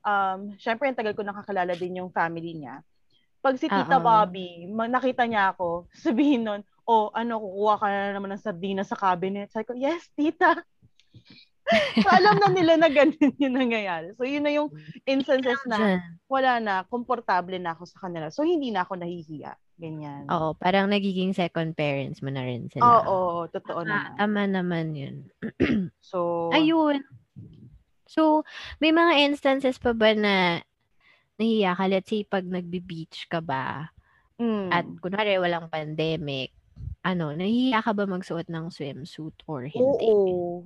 um, 0.00 0.40
syempre, 0.56 0.88
ang 0.88 0.96
tagal 0.96 1.12
ko 1.12 1.20
nakakilala 1.20 1.76
din 1.76 2.00
yung 2.00 2.08
family 2.08 2.56
niya. 2.56 2.80
Pag 3.44 3.60
si 3.60 3.68
Tita 3.68 4.00
Oo. 4.00 4.04
Bobby, 4.04 4.64
ma- 4.64 4.88
nakita 4.88 5.28
niya 5.28 5.52
ako, 5.52 5.92
sabihin 6.08 6.48
nun, 6.48 6.60
oh, 6.88 7.12
ano, 7.12 7.36
kukuha 7.36 7.74
ka 7.76 7.86
na 7.92 8.16
naman 8.16 8.32
ng 8.32 8.40
sardinas 8.40 8.88
sa 8.88 8.96
cabinet. 8.96 9.52
Sabi 9.52 9.68
ko, 9.68 9.76
yes, 9.76 10.08
Tita. 10.16 10.56
so, 12.04 12.08
alam 12.08 12.34
na 12.40 12.48
nila 12.52 12.72
na 12.80 12.88
ganun 12.88 13.34
yung 13.36 13.54
nangyayari. 13.56 14.16
So, 14.16 14.24
yun 14.24 14.44
na 14.44 14.52
yung 14.52 14.68
instances 15.04 15.60
na 15.68 16.00
wala 16.28 16.60
na, 16.60 16.74
komportable 16.88 17.56
na 17.60 17.76
ako 17.76 17.84
sa 17.88 18.08
kanila. 18.08 18.28
So, 18.32 18.44
hindi 18.44 18.72
na 18.72 18.84
ako 18.84 19.00
nahihiya. 19.00 19.52
Ganyan. 19.78 20.26
Oo, 20.26 20.58
parang 20.58 20.90
nagiging 20.90 21.32
second 21.36 21.76
parents 21.78 22.18
mo 22.24 22.32
na 22.32 22.42
rin 22.42 22.66
sila. 22.72 23.04
Oo, 23.06 23.46
totoo 23.52 23.86
Ah, 23.86 24.10
naman. 24.10 24.16
tama 24.18 24.42
naman 24.48 24.86
yun. 24.96 25.16
So, 26.08 26.48
Ayun. 26.56 27.04
So, 28.08 28.48
may 28.80 28.88
mga 28.88 29.28
instances 29.28 29.76
pa 29.76 29.92
ba 29.92 30.16
na 30.16 30.64
nahiya 31.36 31.76
ka? 31.76 31.84
Let's 31.84 32.08
say, 32.08 32.24
pag 32.24 32.48
nagbe-beach 32.48 33.28
ka 33.28 33.44
ba, 33.44 33.92
mm, 34.40 34.72
at 34.72 34.88
kunwari 35.04 35.36
walang 35.36 35.68
pandemic, 35.68 36.56
ano, 37.04 37.36
nahihiya 37.36 37.84
ka 37.84 37.92
ba 37.92 38.08
magsuot 38.08 38.48
ng 38.48 38.72
swimsuit 38.72 39.36
or 39.44 39.68
hindi? 39.68 40.08
oo. 40.08 40.64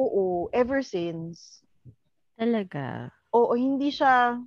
Oo, 0.00 0.48
ever 0.56 0.80
since. 0.80 1.60
Talaga. 2.40 3.12
Oo, 3.36 3.52
hindi 3.52 3.92
siya, 3.92 4.40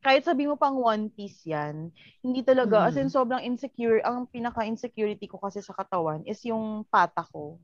kahit 0.00 0.24
sabi 0.24 0.48
mo 0.48 0.56
pang 0.56 0.80
one 0.80 1.12
piece 1.12 1.44
yan, 1.44 1.92
hindi 2.24 2.40
talaga, 2.40 2.88
as 2.88 2.96
in 2.96 3.12
Mm. 3.12 3.14
sobrang 3.14 3.42
insecure, 3.44 4.00
ang 4.00 4.24
pinaka-insecurity 4.32 5.28
ko 5.28 5.36
kasi 5.36 5.60
sa 5.60 5.76
katawan 5.76 6.24
is 6.24 6.40
yung 6.48 6.88
pata 6.88 7.20
ko. 7.28 7.60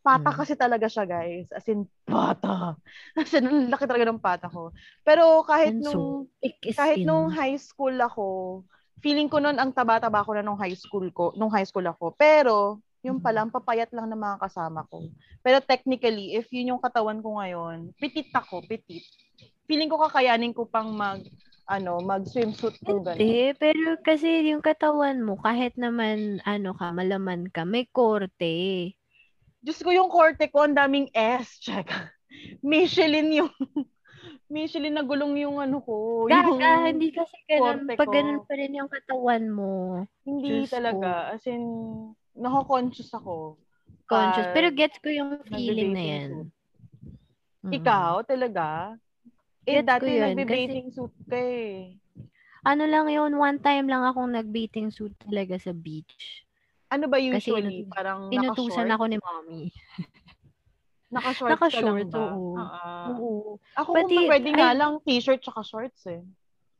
Pata 0.00 0.32
Mm. 0.32 0.38
kasi 0.40 0.54
talaga 0.56 0.86
siya, 0.88 1.04
guys. 1.04 1.52
As 1.52 1.66
in, 1.68 1.84
pata. 2.08 2.80
As 3.20 3.30
in, 3.36 3.68
laki 3.68 3.84
talaga 3.84 4.08
ng 4.08 4.22
pata 4.22 4.48
ko. 4.48 4.72
Pero 5.04 5.44
kahit 5.44 5.76
And 5.76 5.84
nung, 5.84 6.24
so, 6.24 6.72
kahit 6.72 7.04
in. 7.04 7.06
nung 7.10 7.28
high 7.28 7.58
school 7.60 7.94
ako, 8.00 8.26
feeling 9.04 9.28
ko 9.28 9.44
noon 9.44 9.60
ang 9.60 9.76
taba-taba 9.76 10.24
ko 10.24 10.32
na 10.32 10.40
nung 10.46 10.56
high 10.56 10.72
school 10.78 11.04
ko, 11.12 11.36
nung 11.36 11.52
high 11.52 11.68
school 11.68 11.84
ako. 11.84 12.16
Pero 12.16 12.80
yung 13.04 13.18
pala, 13.20 13.44
ang 13.44 13.52
papayat 13.52 13.92
lang 13.92 14.08
ng 14.08 14.18
mga 14.18 14.38
kasama 14.40 14.86
ko. 14.88 15.08
Pero 15.44 15.58
technically, 15.60 16.36
if 16.36 16.48
yun 16.50 16.74
yung 16.74 16.82
katawan 16.82 17.20
ko 17.20 17.38
ngayon, 17.38 17.92
petit 18.00 18.30
ako, 18.32 18.64
petit. 18.64 19.04
Feeling 19.66 19.90
ko 19.90 20.00
kakayanin 20.00 20.54
ko 20.54 20.64
pang 20.64 20.94
mag 20.94 21.20
ano, 21.66 21.98
mag 21.98 22.22
swimsuit 22.22 22.78
ko 22.86 23.02
ganun. 23.02 23.18
Hindi, 23.18 23.50
pero 23.58 23.98
kasi 24.06 24.46
yung 24.46 24.62
katawan 24.62 25.18
mo, 25.18 25.34
kahit 25.42 25.74
naman, 25.74 26.38
ano 26.46 26.78
ka, 26.78 26.94
malaman 26.94 27.50
ka, 27.50 27.66
may 27.66 27.90
korte. 27.90 28.94
Diyos 29.66 29.82
ko 29.82 29.90
yung 29.90 30.06
korte 30.06 30.46
ko, 30.46 30.62
ang 30.62 30.78
daming 30.78 31.10
S. 31.10 31.58
Check. 31.66 31.90
Michelin 32.62 33.34
yung 33.34 33.50
Michelin 34.46 34.94
na 34.94 35.02
gulong 35.02 35.34
yung 35.42 35.58
ano 35.58 35.82
ko. 35.82 36.30
Gaga, 36.30 36.86
yung, 36.86 36.86
hindi 36.86 37.10
kasi 37.10 37.34
ganun. 37.50 37.90
Pag 37.98 38.06
ko. 38.06 38.14
ganun 38.14 38.40
pa 38.46 38.54
rin 38.54 38.78
yung 38.78 38.86
katawan 38.86 39.44
mo. 39.50 39.72
Hindi 40.22 40.62
Diyos 40.62 40.70
talaga. 40.70 41.34
As 41.34 41.42
in, 41.50 41.66
nako-conscious 42.36 43.10
ako. 43.10 43.56
Conscious. 44.04 44.46
Pero 44.52 44.68
gets 44.70 44.96
ko 44.96 45.08
yung 45.08 45.40
feeling 45.42 45.90
na 45.90 46.04
yan. 46.04 46.30
suit. 46.30 46.50
Mm. 47.64 47.72
Ikaw, 47.74 48.12
talaga? 48.22 48.94
Eh, 49.64 49.82
Gets 49.82 49.88
dati 49.88 50.06
yun, 50.06 50.22
nagbe-bathing 50.30 50.88
suit 50.88 51.10
ka 51.26 51.34
eh. 51.34 51.98
Ano 52.62 52.82
lang 52.84 53.06
yun, 53.08 53.34
one 53.34 53.58
time 53.58 53.86
lang 53.86 54.02
akong 54.02 54.30
nag-bathing 54.30 54.90
suit 54.90 55.10
talaga 55.18 55.56
sa 55.56 55.72
beach. 55.72 56.46
Ano 56.86 57.10
ba 57.10 57.18
Kasi 57.18 57.50
usually? 57.50 57.82
inut- 57.82 57.90
Parang 57.90 58.30
Inutusan 58.30 58.86
naka-short? 58.86 58.94
ako 58.94 59.04
ni 59.04 59.18
mommy. 59.18 59.62
Naka-shorts 61.06 61.50
ka 61.50 61.54
Naka-short, 61.56 62.02
lang 62.02 62.10
ba? 62.10 62.18
oo. 62.28 62.46
Ah. 62.56 63.06
Oo. 63.12 63.58
Ako 63.74 63.90
Pati, 63.92 64.14
kung 64.16 64.26
pwede 64.28 64.48
nga 64.52 64.70
lang 64.70 64.98
t-shirt 65.02 65.38
tsaka 65.40 65.62
shorts 65.62 66.02
eh. 66.06 66.22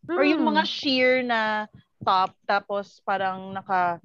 Or 0.06 0.22
yung 0.22 0.42
Mm. 0.42 0.50
mga 0.54 0.62
sheer 0.64 1.22
na 1.22 1.66
top 1.98 2.34
tapos 2.44 3.02
parang 3.02 3.50
naka 3.50 3.98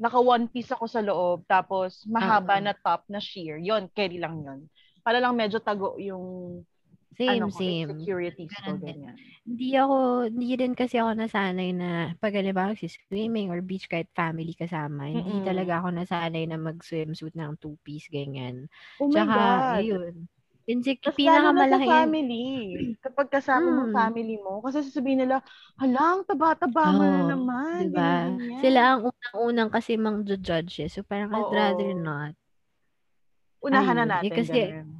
naka 0.00 0.18
one 0.20 0.48
piece 0.48 0.72
ako 0.72 0.86
sa 0.88 1.04
loob 1.04 1.44
tapos 1.46 2.04
mahaba 2.08 2.56
Oo. 2.56 2.64
na 2.64 2.72
top 2.74 3.04
na 3.12 3.20
sheer. 3.20 3.60
Yon, 3.60 3.86
carry 3.92 4.16
lang 4.18 4.40
yon. 4.42 4.60
Para 5.04 5.20
lang 5.22 5.36
medyo 5.36 5.60
tago 5.60 5.96
yung 6.00 6.64
Same, 7.18 7.50
ano 7.50 7.52
same. 7.52 8.10
insecurities 8.12 8.60
ko, 8.64 8.76
ganyan. 8.80 9.20
Hindi 9.44 9.74
ako, 9.76 9.96
hindi 10.30 10.54
din 10.56 10.74
kasi 10.78 10.96
ako 11.00 11.10
nasanay 11.18 11.70
na 11.74 11.88
pag 12.22 12.32
halimbawa 12.36 12.72
si 12.78 12.86
swimming 12.88 13.50
or 13.52 13.60
beach 13.64 13.88
kahit 13.90 14.08
family 14.16 14.54
kasama, 14.56 15.10
hindi 15.10 15.40
Mm-mm. 15.40 15.44
talaga 15.44 15.80
ako 15.82 15.88
nasanay 15.96 16.44
na 16.48 16.56
mag-swimsuit 16.60 17.34
ng 17.36 17.58
two-piece, 17.60 18.08
ganyan. 18.12 18.70
Oh 19.00 19.08
my 19.08 19.26
Tsaka, 19.26 19.34
God. 19.34 19.82
yun. 19.82 20.28
Insec- 20.70 21.02
Tapos 21.02 21.18
lalo 21.18 21.50
na 21.50 21.66
sa 21.66 21.74
pinakamalaki 21.74 21.82
yun. 21.82 21.90
family. 21.90 22.44
Kapag 23.02 23.28
kasama 23.28 23.68
mo 23.68 23.82
Mm. 23.90 23.94
family 23.94 24.36
mo, 24.38 24.52
kasi 24.62 24.86
sasabihin 24.86 25.26
nila, 25.26 25.42
halang, 25.76 26.22
taba-taba 26.22 26.84
mo 26.94 27.02
na 27.02 27.20
naman. 27.26 27.90
Diba? 27.90 27.98
ganyan-ganyan." 27.98 28.60
Sila 28.62 28.80
ang 28.86 29.00
unang-unang 29.10 29.70
kasi 29.74 29.98
mang 29.98 30.22
judge 30.22 30.78
eh. 30.78 30.88
So 30.88 31.02
parang 31.02 31.34
I'd 31.34 31.42
Oo. 31.42 31.52
rather 31.52 31.90
not. 31.92 32.34
Unahan 33.60 33.98
na 33.98 34.04
Ayun. 34.06 34.10
Eh, 34.10 34.14
natin. 34.14 34.30
kasi- 34.32 34.70
ganun. 34.70 34.90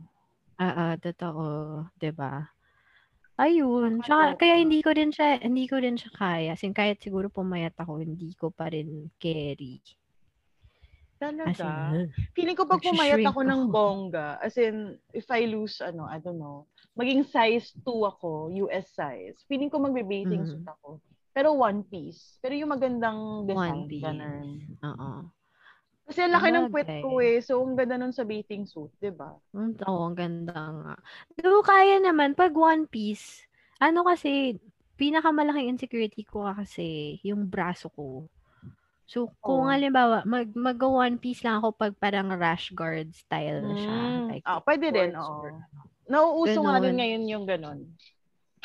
Oo, 0.60 0.86
totoo. 1.00 1.44
'di 1.96 2.10
ba? 2.12 2.52
Ayun. 3.40 4.04
Tsaka, 4.04 4.36
kaya 4.36 4.60
hindi 4.60 4.84
ko 4.84 4.92
din 4.92 5.08
siya, 5.08 5.40
hindi 5.40 5.64
ko 5.64 5.80
din 5.80 5.96
siya 5.96 6.12
kaya. 6.12 6.52
Sin 6.60 6.76
kahit 6.76 7.00
siguro 7.00 7.32
pumayat 7.32 7.72
ako, 7.80 8.04
hindi 8.04 8.36
ko 8.36 8.52
pa 8.52 8.68
rin 8.68 9.08
carry. 9.16 9.80
As 11.44 11.58
Talaga. 11.58 11.64
in, 11.64 12.12
Feeling 12.32 12.56
ko 12.56 12.64
pag 12.64 12.80
pumayat 12.80 13.20
Nagsishrink 13.20 13.28
ako 13.28 13.44
ng 13.44 13.62
ako. 13.62 13.72
bongga, 13.74 14.40
as 14.40 14.56
in, 14.56 14.96
if 15.12 15.28
I 15.28 15.44
lose, 15.44 15.80
ano, 15.84 16.08
I 16.08 16.16
don't 16.16 16.40
know, 16.40 16.64
maging 16.96 17.28
size 17.28 17.76
2 17.84 18.08
ako, 18.08 18.48
US 18.64 18.88
size, 18.96 19.36
feeling 19.44 19.68
ko 19.68 19.76
magbe-bathing 19.82 20.46
Mhm. 20.46 20.48
suit 20.48 20.64
ako. 20.64 21.00
Pero 21.36 21.52
one 21.54 21.84
piece. 21.84 22.40
Pero 22.40 22.56
yung 22.56 22.72
magandang 22.72 23.44
design, 23.44 23.84
One 23.84 23.88
piece. 23.88 24.02
ganun. 24.02 24.64
oo. 24.84 25.32
Kasi 26.08 26.20
ang 26.24 26.34
laki 26.34 26.48
ng 26.52 26.66
puwet 26.72 26.90
ko 27.02 27.20
eh. 27.20 27.38
So, 27.44 27.60
ang 27.62 27.76
ganda 27.76 27.96
nun 28.00 28.14
sa 28.16 28.24
bathing 28.24 28.64
suit, 28.64 28.90
di 29.00 29.12
ba? 29.12 29.36
Mm, 29.54 29.74
Oo, 29.90 30.00
ang 30.06 30.14
ganda 30.14 30.54
nga. 30.54 30.94
Pero 31.34 31.58
kaya 31.66 31.98
naman, 31.98 32.38
pag 32.38 32.54
one 32.54 32.86
piece, 32.86 33.50
ano 33.82 34.06
kasi, 34.06 34.54
pinakamalaking 34.94 35.74
insecurity 35.74 36.22
ko 36.22 36.46
kasi, 36.54 37.18
yung 37.26 37.50
braso 37.50 37.90
ko. 37.90 38.30
So, 39.10 39.34
kung 39.42 39.66
Oo. 39.66 39.70
halimbawa, 39.74 40.22
mag, 40.22 40.54
mag 40.54 40.78
one 40.78 41.18
piece 41.18 41.42
lang 41.42 41.58
ako 41.58 41.74
pag 41.74 41.98
parang 41.98 42.30
rash 42.30 42.70
guard 42.70 43.10
style 43.10 43.58
na 43.58 43.74
siya. 43.74 43.98
Mm. 43.98 44.26
Like, 44.30 44.44
Ah, 44.46 44.62
pwede 44.62 44.86
din, 44.94 45.10
shorts 45.10 45.26
oo. 45.26 45.42
or 45.42 45.50
Nauuso 46.10 46.58
nga 46.62 46.78
din 46.78 46.94
Ganon. 46.94 46.98
ngayon 47.02 47.24
yung 47.26 47.44
ganun. 47.46 47.78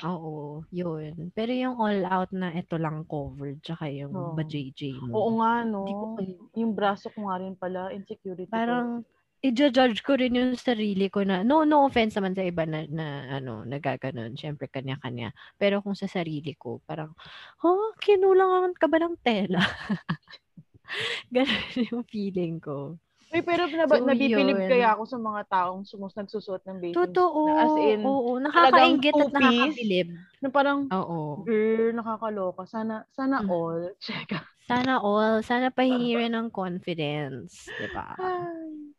Oo, 0.05 0.61
yun. 0.69 1.33
Pero 1.33 1.49
yung 1.55 1.81
all 1.81 2.03
out 2.05 2.29
na 2.29 2.53
ito 2.53 2.77
lang 2.77 3.07
covered, 3.09 3.57
tsaka 3.65 3.89
yung 3.89 4.13
Oo. 4.13 4.37
ba-JJ 4.37 4.81
mo. 5.01 5.13
Oo 5.17 5.31
nga, 5.41 5.65
no? 5.65 5.81
Ko. 6.13 6.21
Yung 6.53 6.73
braso 6.77 7.09
ko 7.09 7.25
nga 7.25 7.41
rin 7.41 7.57
pala, 7.57 7.89
insecurity 7.89 8.45
ko. 8.51 9.01
I-judge 9.45 10.01
ko 10.01 10.17
rin 10.17 10.33
yung 10.33 10.53
sarili 10.57 11.05
ko 11.13 11.21
na, 11.21 11.45
no, 11.45 11.61
no 11.61 11.85
offense 11.85 12.17
naman 12.17 12.33
sa 12.33 12.41
iba 12.41 12.65
na, 12.65 12.89
na 12.89 13.05
ano, 13.37 13.61
nagaganon. 13.61 14.33
Siyempre, 14.33 14.65
kanya-kanya. 14.65 15.29
Pero 15.61 15.85
kung 15.85 15.93
sa 15.93 16.09
sarili 16.09 16.57
ko, 16.57 16.81
parang, 16.81 17.13
oh, 17.61 17.93
kinulangan 18.01 18.73
ka 18.73 18.89
ba 18.89 18.97
ng 18.97 19.15
tela? 19.21 19.61
Ganon 21.33 21.77
yung 21.91 22.05
feeling 22.09 22.57
ko. 22.57 22.97
Uy, 23.33 23.41
pero 23.41 23.67
nab- 23.67 23.89
So, 23.91 24.05
nabibilib 24.05 24.55
yun. 24.55 24.69
kaya 24.69 24.95
ako 24.95 25.03
sa 25.05 25.17
mga 25.17 25.41
taong 25.49 25.81
sumus 25.83 26.13
nagsusuot 26.15 26.61
ng 26.63 26.77
bathing 26.79 26.95
Totoo. 26.95 27.41
na 27.45 27.53
as 27.67 27.75
in, 27.83 27.99
oo, 28.05 28.31
nakakaingit 28.39 29.13
at 29.17 29.33
nakakabilib. 29.33 30.07
na 30.39 30.47
parang, 30.47 30.79
Oo. 30.87 31.43
girl, 31.43 31.91
nakakaloka. 31.93 32.63
Sana, 32.69 33.03
sana 33.11 33.43
Mm. 33.43 33.49
all. 33.51 33.81
Check. 34.05 34.29
Sana 34.65 34.97
all, 34.97 35.45
sana 35.45 35.69
pahingi 35.69 36.17
rin 36.17 36.33
ng 36.33 36.49
confidence. 36.49 37.69
Diba? 37.77 38.17
Ay. 38.17 38.94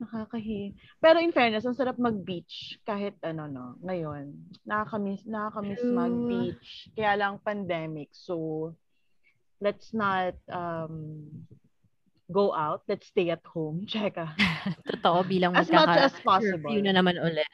Nakakahi. 0.00 0.72
Pero 0.96 1.20
in 1.20 1.28
fairness, 1.28 1.68
ang 1.68 1.76
sarap 1.76 2.00
mag-beach 2.00 2.80
kahit 2.88 3.20
ano 3.20 3.44
no, 3.44 3.66
ngayon. 3.84 4.32
Nakakamiss, 4.64 5.28
nakakamiss 5.28 5.84
True. 5.84 5.92
mag-beach. 5.92 6.68
Kaya 6.96 7.12
lang 7.20 7.44
pandemic. 7.44 8.08
So, 8.16 8.72
let's 9.60 9.92
not 9.92 10.40
um, 10.48 11.28
go 12.32 12.56
out. 12.56 12.80
Let's 12.88 13.12
stay 13.12 13.28
at 13.28 13.44
home. 13.44 13.84
Cheka. 13.90 14.32
Totoo, 14.88 15.20
bilang 15.28 15.52
As 15.52 15.68
much 15.68 16.00
as 16.00 16.16
possible. 16.24 16.72
Curfew 16.72 16.80
na 16.80 16.96
naman 16.96 17.20
ulit. 17.20 17.46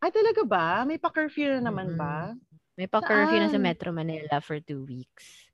Ay, 0.00 0.08
talaga 0.08 0.42
ba? 0.44 0.66
May 0.88 0.96
pa-curfew 0.96 1.60
na 1.60 1.68
naman 1.68 1.92
Mm-mm. 1.92 2.00
ba? 2.00 2.32
May 2.80 2.88
pa-curfew 2.88 3.38
na 3.44 3.48
sa 3.52 3.60
Saan? 3.60 3.64
Metro 3.64 3.92
Manila 3.92 4.40
for 4.40 4.56
two 4.60 4.88
weeks. 4.88 5.48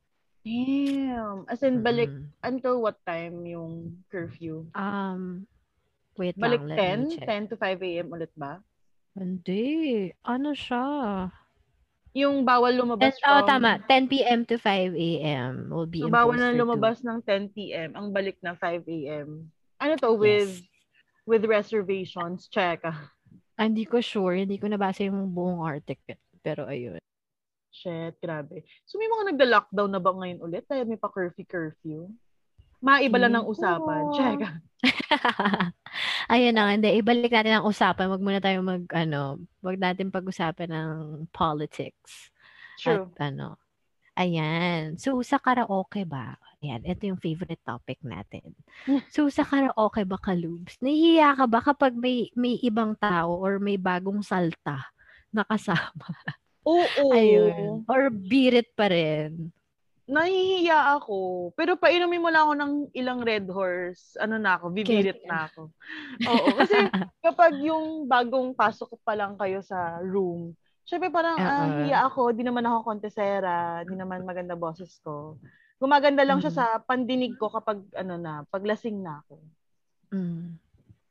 Damn. 0.47 1.45
As 1.51 1.61
in, 1.63 1.85
balik, 1.85 2.09
Mm-mm. 2.09 2.33
until 2.47 2.81
what 2.81 2.97
time 3.05 3.45
yung 3.45 4.01
curfew? 4.09 4.67
Um, 4.73 5.45
wait 6.21 6.37
Balik 6.37 6.61
lang, 6.61 6.77
let 6.77 6.77
me 7.01 7.17
10? 7.17 7.17
check. 7.17 7.27
10 7.49 7.51
to 7.51 7.57
5 7.57 7.81
a.m. 7.81 8.07
ulit 8.13 8.33
ba? 8.37 8.61
Hindi. 9.17 9.65
Ano 10.23 10.53
siya? 10.53 10.85
Yung 12.13 12.43
bawal 12.43 12.77
10, 12.77 12.81
lumabas 12.83 13.15
oh, 13.25 13.41
from... 13.43 13.49
tama. 13.49 13.81
10 13.89 14.11
p.m. 14.11 14.41
to 14.45 14.59
5 14.59 14.93
a.m. 14.95 15.53
will 15.71 15.89
be 15.89 16.03
So, 16.03 16.11
bawal 16.13 16.37
na 16.37 16.51
for 16.51 16.55
two 16.55 16.61
lumabas 16.61 16.99
ng 17.01 17.19
10 17.25 17.57
p.m. 17.57 17.91
Ang 17.97 18.13
balik 18.13 18.37
na 18.45 18.53
5 18.53 18.83
a.m. 18.85 19.49
Ano 19.81 19.93
to, 19.97 20.13
with 20.13 20.61
Yes. 20.61 20.69
with 21.25 21.43
reservations? 21.49 22.47
Check. 22.53 22.85
Ah, 23.61 23.69
hindi 23.69 23.85
ko 23.85 24.01
sure. 24.01 24.41
Hindi 24.41 24.57
ko 24.57 24.73
nabasa 24.73 25.05
yung 25.05 25.37
buong 25.37 25.61
article. 25.61 26.17
Pero 26.41 26.65
ayun. 26.65 26.97
Shit, 27.69 28.17
grabe. 28.17 28.65
So, 28.89 28.97
may 28.97 29.05
mga 29.05 29.37
nagda-lockdown 29.37 29.93
na 29.93 30.01
ba 30.01 30.17
ngayon 30.17 30.41
ulit? 30.41 30.65
Dahil 30.65 30.89
may 30.89 30.97
pa-curfew-curfew? 30.97 32.09
Maiba 32.81 33.17
lang 33.21 33.37
ng 33.37 33.47
usapan. 33.47 34.03
ko. 34.09 34.17
Check. 34.17 34.41
Ayun 36.33 36.57
na, 36.57 36.65
nga, 36.65 36.73
hindi. 36.73 36.91
Ibalik 36.97 37.33
natin 37.33 37.61
ang 37.61 37.69
usapan. 37.69 38.09
Wag 38.09 38.25
muna 38.25 38.41
tayo 38.41 38.65
mag, 38.65 38.85
ano, 38.97 39.37
wag 39.61 39.77
natin 39.77 40.09
pag-usapan 40.09 40.73
ng 40.73 40.93
politics. 41.29 42.33
True. 42.81 43.13
At 43.13 43.33
ano. 43.33 43.61
Ayan. 44.17 44.97
So, 44.97 45.21
sa 45.21 45.37
karaoke 45.37 46.09
ba? 46.09 46.37
Ayan, 46.61 46.85
ito 46.85 47.09
yung 47.09 47.21
favorite 47.21 47.61
topic 47.65 48.01
natin. 48.05 48.57
So, 49.15 49.29
sa 49.33 49.45
karaoke 49.45 50.05
ba, 50.05 50.21
Kalubs? 50.21 50.77
Nahihiya 50.81 51.37
ka 51.37 51.45
ba 51.49 51.61
kapag 51.61 51.97
may, 51.97 52.29
may 52.37 52.57
ibang 52.61 52.97
tao 52.97 53.37
or 53.37 53.61
may 53.61 53.77
bagong 53.81 54.25
salta 54.25 54.89
na 55.33 55.45
kasama? 55.45 56.09
Oo. 56.65 57.13
Ayun. 57.17 57.85
Or 57.89 58.09
birit 58.13 58.73
pa 58.77 58.89
rin. 58.93 59.53
Nahihiya 60.11 60.99
ako. 60.99 61.51
Pero 61.55 61.79
painumin 61.79 62.19
mo 62.19 62.35
lang 62.35 62.51
ako 62.51 62.55
ng 62.59 62.73
ilang 62.99 63.23
red 63.23 63.47
horse. 63.47 64.19
Ano 64.19 64.43
na 64.43 64.59
ako, 64.59 64.75
bibirit 64.75 65.23
na 65.23 65.47
ako. 65.47 65.71
Oo. 66.27 66.49
Kasi 66.59 66.75
kapag 67.27 67.55
yung 67.63 68.11
bagong 68.11 68.51
pasok 68.51 68.99
pa 69.07 69.15
lang 69.15 69.39
kayo 69.39 69.63
sa 69.63 70.03
room, 70.03 70.51
syempre 70.83 71.15
parang, 71.15 71.39
ah, 71.39 71.71
Oo. 71.71 71.87
hiya 71.87 72.11
ako, 72.11 72.35
di 72.35 72.43
naman 72.43 72.67
ako 72.67 72.91
kontesera, 72.91 73.87
di 73.87 73.95
naman 73.95 74.27
maganda 74.27 74.59
boses 74.59 74.99
ko. 75.07 75.39
Gumaganda 75.79 76.27
lang 76.27 76.43
siya 76.43 76.53
Mm. 76.53 76.59
sa 76.59 76.67
pandinig 76.83 77.39
ko 77.39 77.47
kapag, 77.49 77.79
ano 77.95 78.19
na, 78.19 78.43
paglasing 78.51 78.99
na 79.01 79.23
ako. 79.23 79.39
Mm. 80.11 80.59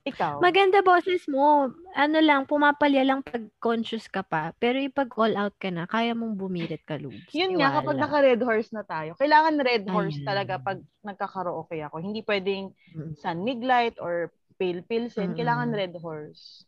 Ikaw? 0.09 0.39
Maganda 0.39 0.79
boses 0.79 1.23
mo. 1.25 1.69
Ano 1.93 2.17
lang, 2.17 2.43
pumapalya 2.43 3.03
lang 3.03 3.21
pag 3.21 3.45
conscious 3.57 4.05
ka 4.05 4.21
pa. 4.21 4.51
Pero 4.55 4.77
ipag 4.77 5.09
all 5.13 5.35
out 5.35 5.55
ka 5.55 5.69
na, 5.69 5.85
kaya 5.85 6.11
mong 6.11 6.33
bumirit 6.33 6.81
ka, 6.81 6.95
Lubs. 6.95 7.29
Yun 7.29 7.55
nga, 7.55 7.77
kapag 7.77 7.97
naka-red 7.97 8.39
horse 8.39 8.69
na 8.69 8.81
tayo, 8.81 9.13
kailangan 9.15 9.55
red 9.59 9.85
horse 9.85 10.15
Ayan. 10.15 10.25
talaga 10.25 10.53
pag 10.57 10.79
nagkakaraoke 11.01 11.77
ako. 11.79 11.99
Hindi 11.99 12.21
pwedeng 12.21 12.71
Mm. 12.89 13.13
San 13.15 13.41
Miglight 13.41 13.95
or 13.97 14.29
Pale 14.55 14.81
Pilsen. 14.81 15.33
Kailangan 15.33 15.69
Mm-mm. 15.69 15.79
red 15.79 15.93
horse. 15.95 16.65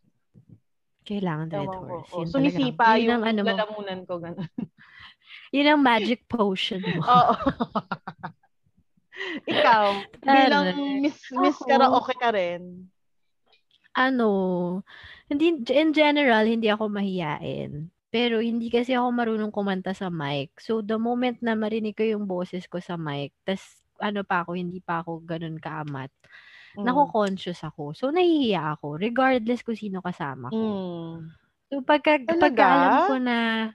Kailangan 1.01 1.49
red 1.49 1.65
Ewan 1.65 1.75
ko. 1.75 1.86
horse. 1.89 2.12
Oh, 2.13 2.25
sumisipa 2.30 2.95
yung 2.97 3.19
ang 3.19 3.23
ano 3.25 3.41
mo. 3.41 3.49
lalamunan 3.49 3.99
ko. 4.06 4.21
Ganun. 4.21 4.45
Yun 5.51 5.67
ang 5.67 5.82
magic 5.82 6.23
potion 6.25 6.80
mo. 6.80 7.01
Oo. 7.01 7.34
Ikaw, 9.43 9.84
bilang 10.19 10.65
Correct. 10.71 11.01
miss, 11.01 11.19
miss 11.32 11.58
karaoke 11.60 12.15
ka 12.15 12.32
rin. 12.32 12.88
Ano, 13.95 14.30
hindi, 15.32 15.54
in 15.71 15.91
general, 15.95 16.45
hindi 16.47 16.67
ako 16.71 16.91
mahiyain. 16.91 17.91
Pero 18.12 18.39
hindi 18.43 18.67
kasi 18.71 18.91
ako 18.95 19.08
marunong 19.15 19.51
kumanta 19.56 19.95
sa 19.95 20.12
mic. 20.12 20.56
So, 20.60 20.84
the 20.84 20.99
moment 20.99 21.39
na 21.43 21.56
marinig 21.56 21.95
ko 21.99 22.04
yung 22.08 22.27
boses 22.27 22.67
ko 22.67 22.80
sa 22.84 22.95
mic, 22.99 23.32
tas 23.47 23.82
ano 24.01 24.23
pa 24.27 24.43
ako, 24.43 24.58
hindi 24.60 24.80
pa 24.84 25.01
ako 25.06 25.23
ganun 25.27 25.58
kaamat, 25.62 26.12
Mm. 26.77 26.84
nako-conscious 26.88 27.62
ako. 27.67 27.93
So, 27.97 28.10
nahihiya 28.15 28.77
ako, 28.80 28.97
regardless 29.01 29.63
kung 29.65 29.77
sino 29.80 29.99
kasama 30.04 30.51
ko. 30.56 30.80
Mm. 30.80 31.32
So, 31.71 31.82
pagka, 31.88 32.19
Talaga? 32.27 32.38
pagka 32.38 32.75
alam 32.75 32.99
ko 33.06 33.15
na, 33.21 33.71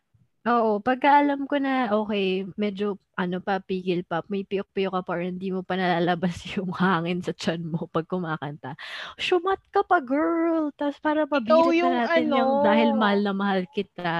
oo, 0.47 0.79
pagka 0.79 1.21
alam 1.21 1.45
ko 1.51 1.59
na, 1.59 1.91
okay, 1.91 2.47
medyo, 2.55 2.97
ano 3.19 3.43
pa, 3.43 3.59
pigil 3.59 4.07
pa, 4.07 4.23
may 4.31 4.47
piyok-piyok 4.47 4.95
ka 4.95 5.03
pa, 5.03 5.13
or 5.19 5.23
hindi 5.27 5.51
mo 5.51 5.67
pa 5.67 5.75
nalalabas 5.75 6.39
yung 6.57 6.71
hangin 6.71 7.21
sa 7.21 7.35
tiyan 7.35 7.67
mo 7.67 7.91
pag 7.91 8.07
kumakanta. 8.07 8.79
Shumat 9.19 9.59
ka 9.75 9.83
pa, 9.83 9.99
girl! 9.99 10.71
Tapos 10.79 10.99
para 11.03 11.27
pabirit 11.27 11.83
yung 11.83 11.91
na 11.91 12.07
natin 12.07 12.31
ano, 12.31 12.37
yung 12.39 12.53
dahil 12.63 12.89
mahal 12.95 13.21
na 13.27 13.35
mahal 13.35 13.63
kita. 13.75 14.13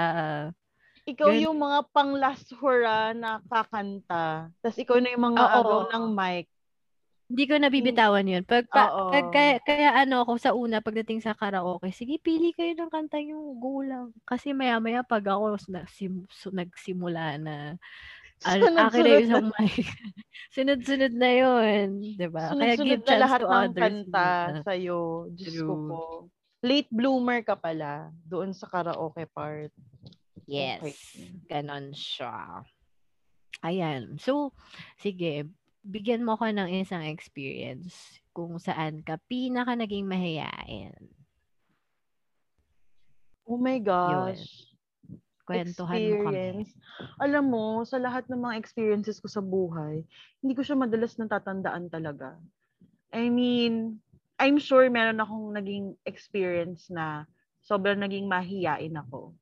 Ikaw 1.07 1.31
Gan- 1.31 1.43
yung 1.47 1.57
mga 1.63 1.79
pang 1.95 2.13
last 2.19 2.51
hura 2.59 3.15
na 3.15 3.39
kakanta. 3.47 4.51
Tapos 4.59 4.79
ikaw 4.83 4.99
na 4.99 5.15
yung 5.15 5.25
mga 5.31 5.39
Oo. 5.39 5.55
agaw 5.63 5.81
ng 5.95 6.07
mic. 6.11 6.51
Hindi 7.27 7.45
ko 7.51 7.59
nabibitawan 7.59 8.23
yun. 8.23 8.47
Pag, 8.47 8.71
pa, 8.71 8.87
Oo. 8.95 9.11
pag 9.11 9.27
kaya, 9.35 9.59
kaya 9.59 9.91
ano 9.99 10.23
ako 10.23 10.33
sa 10.39 10.55
una, 10.55 10.79
pagdating 10.79 11.19
sa 11.19 11.35
karaoke, 11.35 11.91
sige, 11.91 12.23
pili 12.23 12.55
kayo 12.55 12.71
ng 12.79 12.87
kanta 12.87 13.19
yung 13.19 13.59
go 13.59 13.83
lang. 13.83 14.15
Kasi 14.23 14.55
maya-maya 14.55 15.03
pag 15.03 15.27
ako 15.27 15.59
nagsim, 15.67 16.23
su- 16.31 16.55
nagsimula 16.55 17.35
na 17.43 17.75
Al- 18.47 18.79
akin 18.79 19.03
na 19.03 19.11
yung 19.11 19.25
isang 19.27 19.49
mic. 19.59 19.75
Sunod-sunod 20.55 21.13
na 21.19 21.31
yun. 21.35 21.87
Diba? 22.15 22.47
Kaya 22.55 22.79
Sunod-sunod 22.79 22.87
give 22.87 23.03
na 23.03 23.09
chance 23.11 23.23
lahat 23.27 23.41
to 23.41 23.47
ng 23.47 23.55
others. 23.59 23.75
kanta 23.83 24.27
muna. 24.31 24.61
sa'yo. 24.63 25.01
Diyos 25.35 25.55
ko 25.59 25.73
True. 25.75 25.89
po. 25.91 26.03
Late 26.63 26.91
bloomer 26.95 27.41
ka 27.43 27.59
pala 27.59 28.13
doon 28.23 28.55
sa 28.55 28.71
karaoke 28.71 29.27
part. 29.27 29.75
Yes. 30.47 30.79
Okay. 30.79 30.95
Ganon 31.51 31.91
siya. 31.91 32.63
Ayan. 33.67 34.15
So, 34.23 34.55
sige. 34.95 35.49
Bigyan 35.87 36.27
mo 36.27 36.35
ko 36.35 36.51
ng 36.51 36.83
isang 36.83 37.07
experience 37.07 38.19
kung 38.35 38.59
saan 38.59 39.07
ka 39.07 39.23
pinaka 39.31 39.79
naging 39.79 40.03
mahihain. 40.11 40.91
Oh 43.47 43.55
my 43.55 43.79
gosh. 43.79 44.67
Kwentuhan 45.47 46.11
mo 46.11 46.27
kami. 46.27 46.35
experience. 46.43 46.75
Alam 47.23 47.45
mo, 47.55 47.67
sa 47.87 48.03
lahat 48.03 48.27
ng 48.27 48.43
mga 48.43 48.59
experiences 48.59 49.23
ko 49.23 49.31
sa 49.31 49.39
buhay, 49.39 50.03
hindi 50.43 50.53
ko 50.59 50.67
siya 50.67 50.75
madalas 50.75 51.15
natatandaan 51.15 51.87
talaga. 51.87 52.35
I 53.15 53.31
mean, 53.31 54.03
I'm 54.43 54.59
sure 54.59 54.91
meron 54.91 55.23
akong 55.23 55.55
naging 55.55 55.95
experience 56.03 56.91
na 56.91 57.31
sobrang 57.63 58.03
naging 58.03 58.27
mahiyain 58.27 58.99
ako. 58.99 59.39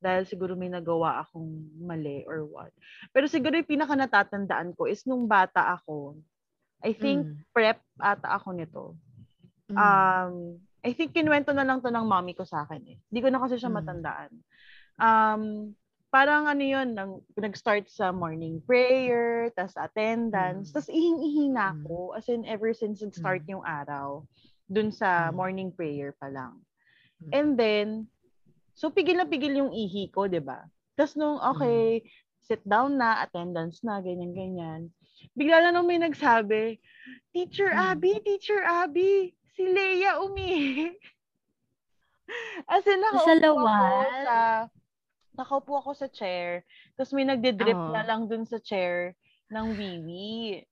Dahil 0.00 0.24
siguro 0.24 0.56
may 0.56 0.72
nagawa 0.72 1.20
akong 1.22 1.48
mali 1.76 2.24
or 2.24 2.48
what. 2.48 2.72
Pero 3.12 3.28
siguro 3.28 3.52
yung 3.52 3.68
pinaka 3.68 3.92
natatandaan 3.92 4.72
ko 4.72 4.88
is 4.88 5.04
nung 5.04 5.28
bata 5.28 5.76
ako. 5.76 6.16
I 6.80 6.96
think 6.96 7.28
Mm. 7.28 7.36
prep 7.52 7.78
ata 8.00 8.40
ako 8.40 8.48
nito. 8.56 8.84
Mm. 9.68 9.76
Um, 9.76 10.34
I 10.80 10.96
think 10.96 11.12
kinuwento 11.12 11.52
na 11.52 11.68
lang 11.68 11.84
to 11.84 11.92
ng 11.92 12.08
mommy 12.08 12.32
ko 12.32 12.48
sa 12.48 12.64
akin 12.64 12.80
eh. 12.88 12.96
Hindi 13.12 13.20
ko 13.20 13.28
na 13.28 13.44
kasi 13.44 13.60
siya 13.60 13.68
Mm. 13.68 13.76
matandaan. 13.76 14.32
Um, 14.96 15.42
parang 16.08 16.48
ano 16.48 16.64
yun, 16.64 16.96
nang, 16.96 17.20
nag-start 17.36 17.86
sa 17.92 18.10
morning 18.10 18.64
prayer, 18.64 19.52
tas 19.52 19.76
attendance, 19.76 20.72
Mm. 20.72 20.74
tas 20.74 20.88
ihing-ihi 20.88 21.52
na 21.52 21.70
Mm. 21.70 21.84
ako. 21.84 21.96
As 22.16 22.26
in, 22.32 22.48
ever 22.48 22.72
since 22.72 23.04
nag-start 23.04 23.44
yung 23.46 23.62
araw, 23.62 24.24
dun 24.66 24.88
sa 24.90 25.28
Mm. 25.28 25.34
morning 25.36 25.70
prayer 25.70 26.16
pa 26.16 26.32
lang. 26.32 26.56
Mm. 27.20 27.30
And 27.30 27.48
then, 27.54 27.86
so 28.80 28.88
pigil 28.88 29.20
na 29.20 29.28
pigil 29.28 29.60
yung 29.60 29.76
ihi 29.76 30.08
ko, 30.08 30.24
di 30.24 30.40
ba? 30.40 30.64
Tas 30.96 31.12
nung, 31.12 31.36
okay, 31.36 32.00
sit 32.40 32.64
down 32.64 32.96
na, 32.96 33.20
attendance 33.20 33.84
na, 33.84 34.00
ganyan-ganyan. 34.00 34.88
Bigla 35.36 35.60
na 35.60 35.76
nung 35.76 35.84
may 35.84 36.00
nagsabi, 36.00 36.80
Teacher 37.36 37.68
Mm. 37.76 37.80
Abby, 37.92 38.12
Teacher 38.24 38.64
Abby, 38.64 39.36
si 39.52 39.68
Leia 39.68 40.24
umihi. 40.24 40.96
As 42.72 42.88
in, 42.88 43.04
nakaupo 43.04 43.20
ako 43.20 43.28
Salawan? 43.28 44.08
sa, 44.24 44.38
nakaupo 45.36 45.72
ako 45.76 45.90
sa 45.92 46.08
chair, 46.08 46.64
tapos 46.96 47.12
may 47.12 47.28
nagde-drip 47.28 47.76
Oo. 47.76 47.92
na 47.92 48.00
lang 48.00 48.32
dun 48.32 48.48
sa 48.48 48.56
chair 48.64 49.12
ng 49.52 49.76
wiwi. 49.76 50.64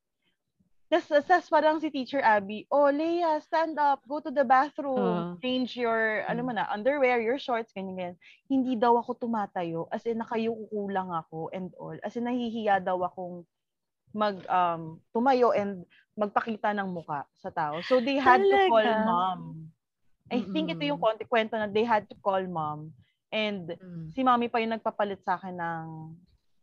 Tapos, 0.88 1.52
parang 1.52 1.76
si 1.76 1.92
Teacher 1.92 2.24
Abby, 2.24 2.64
oh, 2.72 2.88
Leia, 2.88 3.36
stand 3.44 3.76
up, 3.76 4.00
go 4.08 4.24
to 4.24 4.32
the 4.32 4.40
bathroom, 4.40 5.28
Oo. 5.28 5.36
change 5.44 5.76
your, 5.76 6.24
ano 6.24 6.40
Mm. 6.40 6.46
man 6.48 6.56
na, 6.56 6.66
underwear, 6.72 7.20
your 7.20 7.36
shorts, 7.36 7.76
ganyan, 7.76 7.92
ganyan. 7.92 8.16
Hindi 8.48 8.72
daw 8.72 8.96
ako 8.96 9.20
tumatayo, 9.20 9.84
as 9.92 10.08
in, 10.08 10.16
nakayuko 10.16 10.88
lang 10.88 11.12
ako 11.12 11.52
and 11.52 11.76
all. 11.76 11.92
As 12.00 12.16
in, 12.16 12.24
nahihiya 12.24 12.80
daw 12.80 13.04
akong 13.04 13.44
mag, 14.16 14.40
um, 14.48 14.96
tumayo 15.12 15.52
and 15.52 15.84
magpakita 16.16 16.72
ng 16.72 16.88
muka 16.88 17.28
sa 17.36 17.52
tao. 17.52 17.84
So, 17.84 18.00
they 18.00 18.16
had 18.16 18.40
to 18.48 18.56
call 18.64 18.80
Talaga? 18.80 19.04
mom. 19.04 19.68
I 20.32 20.40
think 20.48 20.72
ito 20.72 20.84
yung 20.88 21.00
kwento 21.00 21.56
na 21.56 21.68
they 21.68 21.84
had 21.84 22.08
to 22.08 22.16
call 22.20 22.40
mom 22.48 22.92
and 23.32 23.76
Mm. 23.76 24.12
si 24.12 24.20
mommy 24.24 24.48
pa 24.48 24.60
yung 24.60 24.76
nagpapalit 24.76 25.20
sa 25.24 25.36
akin 25.40 25.56
ng 25.56 25.84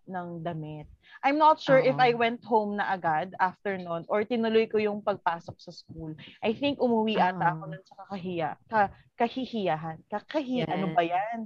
ng 0.07 0.41
damit. 0.41 0.87
I'm 1.25 1.37
not 1.41 1.57
sure 1.57 1.81
if 1.81 1.97
Oo. 1.97 2.05
I 2.05 2.13
went 2.13 2.45
home 2.45 2.77
na 2.77 2.93
agad 2.93 3.33
after 3.41 3.77
nun 3.77 4.05
or 4.09 4.21
tinuloy 4.23 4.69
ko 4.69 4.77
yung 4.77 5.01
pagpasok 5.01 5.57
sa 5.57 5.71
school. 5.73 6.13
I 6.41 6.53
think 6.53 6.77
umuwi 6.77 7.17
ata 7.17 7.57
ako 7.57 7.63
nun 7.73 7.83
sa 7.85 7.95
kakahiya. 8.05 8.49
Ka, 8.69 8.93
kahihiyahan. 9.17 9.97
Kakahiya. 10.07 10.65
Ano 10.69 10.91
Yes. 10.91 10.95
ba 10.95 11.03
yan? 11.03 11.37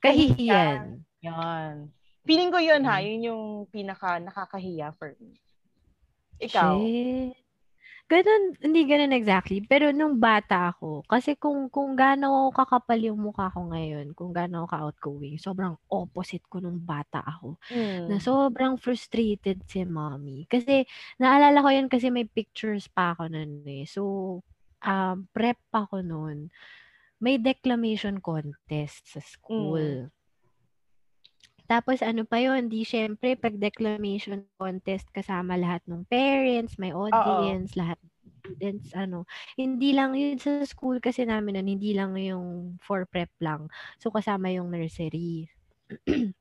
Kahihiyan. 0.00 0.82
Yan. 1.24 1.74
Feeling 2.26 2.50
ko 2.50 2.58
yun 2.58 2.82
ha. 2.82 2.98
Mm. 2.98 3.06
Yun 3.06 3.20
yung 3.22 3.44
pinaka 3.70 4.18
nakakahiya 4.18 4.90
for 4.98 5.14
me. 5.22 5.38
Ikaw? 6.42 6.74
Shit. 6.82 7.45
Ganun, 8.06 8.54
hindi 8.62 8.86
ganun 8.86 9.10
exactly. 9.10 9.58
Pero 9.66 9.90
nung 9.90 10.22
bata 10.22 10.70
ako, 10.70 11.02
kasi 11.10 11.34
kung, 11.34 11.66
kung 11.66 11.98
gaano 11.98 12.46
ako 12.46 12.62
kakapal 12.62 13.02
yung 13.02 13.18
mukha 13.18 13.50
ko 13.50 13.66
ngayon, 13.74 14.14
kung 14.14 14.30
gaano 14.30 14.62
ako 14.62 14.66
ka-outgoing, 14.70 15.36
sobrang 15.42 15.74
opposite 15.90 16.46
ko 16.46 16.62
nung 16.62 16.78
bata 16.78 17.18
ako. 17.26 17.58
Mm. 17.66 18.06
Na 18.06 18.22
sobrang 18.22 18.78
frustrated 18.78 19.58
si 19.66 19.82
mommy. 19.82 20.46
Kasi, 20.46 20.86
naalala 21.18 21.58
ko 21.58 21.68
yun 21.74 21.90
kasi 21.90 22.14
may 22.14 22.30
pictures 22.30 22.86
pa 22.86 23.18
ako 23.18 23.26
nun 23.26 23.66
eh. 23.66 23.82
So, 23.90 24.02
um, 24.86 25.26
prep 25.34 25.58
pa 25.74 25.90
ako 25.90 26.06
nun. 26.06 26.54
May 27.18 27.42
declamation 27.42 28.22
contest 28.22 29.10
sa 29.10 29.18
school. 29.18 30.14
Tapos 31.66 32.02
ano 32.02 32.22
pa 32.22 32.38
yun, 32.38 32.70
di 32.70 32.86
syempre 32.86 33.34
pag 33.34 33.54
declamation 33.58 34.46
contest 34.56 35.10
kasama 35.10 35.58
lahat 35.58 35.82
ng 35.90 36.06
parents, 36.06 36.78
may 36.78 36.94
audience, 36.94 37.74
lahat 37.74 37.98
ng 38.02 38.12
students, 38.40 38.88
ano. 38.94 39.26
Hindi 39.58 39.90
lang 39.92 40.14
yun 40.14 40.38
sa 40.38 40.62
school 40.62 41.02
kasi 41.02 41.26
namin 41.26 41.58
nun, 41.58 41.68
hindi 41.68 41.92
lang 41.92 42.14
yung 42.14 42.78
for 42.82 43.04
prep 43.06 43.34
lang. 43.42 43.66
So 43.98 44.14
kasama 44.14 44.54
yung 44.54 44.70
nursery. 44.70 45.50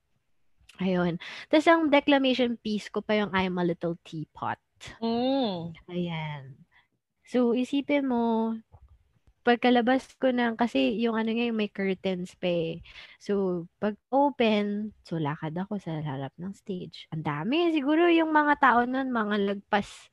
Ayun. 0.86 1.18
Tapos 1.48 1.68
ang 1.72 1.88
declamation 1.88 2.60
piece 2.60 2.92
ko 2.92 3.00
pa 3.02 3.16
yung 3.18 3.32
I'm 3.32 3.58
a 3.58 3.66
little 3.66 3.96
teapot. 4.04 4.60
Mm. 5.00 5.72
Ayan. 5.88 6.44
So, 7.26 7.58
isipin 7.58 8.06
mo, 8.06 8.54
pagkalabas 9.46 10.10
ko 10.18 10.34
ng, 10.34 10.58
kasi 10.58 10.98
yung 10.98 11.14
ano 11.14 11.30
nga, 11.30 11.46
yung 11.46 11.60
may 11.62 11.70
curtains 11.70 12.34
pa 12.34 12.50
eh. 12.50 12.82
So, 13.22 13.64
pag 13.78 13.94
open, 14.10 14.92
so 15.06 15.22
lakad 15.22 15.54
ako 15.54 15.78
sa 15.78 16.02
harap 16.02 16.34
ng 16.42 16.50
stage. 16.58 17.06
Ang 17.14 17.22
dami. 17.22 17.70
Siguro 17.70 18.10
yung 18.10 18.34
mga 18.34 18.58
tao 18.58 18.80
nun, 18.90 19.14
mga 19.14 19.36
lagpas 19.54 20.10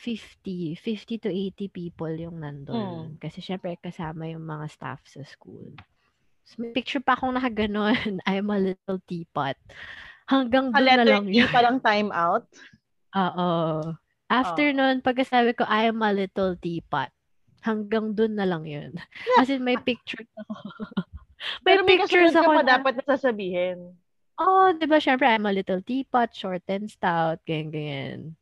50, 0.00 0.78
50 0.80 1.24
to 1.26 1.28
80 1.28 1.68
people 1.68 2.14
yung 2.16 2.40
nandun. 2.40 3.20
Kasi 3.20 3.44
syempre 3.44 3.76
kasama 3.76 4.30
yung 4.32 4.46
mga 4.48 4.66
staff 4.72 5.04
sa 5.04 5.20
school. 5.28 5.76
So, 6.48 6.64
may 6.64 6.72
picture 6.72 7.04
pa 7.04 7.12
akong 7.18 7.36
nakaganon. 7.36 7.92
I'm 8.30 8.48
a 8.48 8.56
little 8.56 9.02
teapot. 9.04 9.58
Hanggang 10.24 10.72
doon 10.72 10.86
na 10.86 11.04
lang 11.04 11.26
E 11.28 11.44
yun. 11.44 11.50
pa 11.52 11.60
lang 11.60 11.82
time 11.84 12.08
out. 12.14 12.48
Oo. 13.18 13.92
After 14.28 14.72
nun, 14.72 15.00
pagkasabi 15.00 15.56
ko, 15.56 15.64
I 15.64 15.88
am 15.88 16.00
a 16.04 16.12
little 16.12 16.54
teapot. 16.56 17.08
Hanggang 17.62 18.14
dun 18.14 18.38
na 18.38 18.46
lang 18.46 18.64
yun. 18.64 18.94
As 19.36 19.50
in, 19.50 19.66
may 19.66 19.76
pictures 19.76 20.30
ako. 20.38 20.54
may 21.66 21.74
Pero 21.74 21.82
may 21.82 21.98
pictures 21.98 22.34
ako 22.34 22.50
pa 22.54 22.62
na, 22.62 22.70
dapat 22.78 22.92
na 22.98 23.04
sasabihin. 23.04 23.78
oh, 24.38 24.70
di 24.74 24.86
ba, 24.86 25.02
syempre, 25.02 25.26
I'm 25.26 25.46
a 25.46 25.52
little 25.54 25.82
teapot, 25.82 26.30
short 26.30 26.62
and 26.70 26.86
stout, 26.86 27.42
ganyan, 27.42 28.38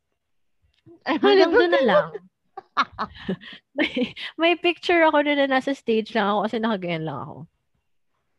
ganyan. 1.03 1.19
Hanggang 1.21 1.51
dun 1.51 1.71
na 1.73 1.83
lang. 1.83 2.07
may, 3.77 4.13
may 4.37 4.53
picture 4.53 5.01
ako 5.05 5.25
na, 5.25 5.33
na 5.33 5.47
nasa 5.49 5.73
stage 5.73 6.13
lang 6.13 6.29
ako 6.29 6.39
kasi 6.45 6.57
nakaganyan 6.61 7.05
lang 7.05 7.19
ako. 7.25 7.37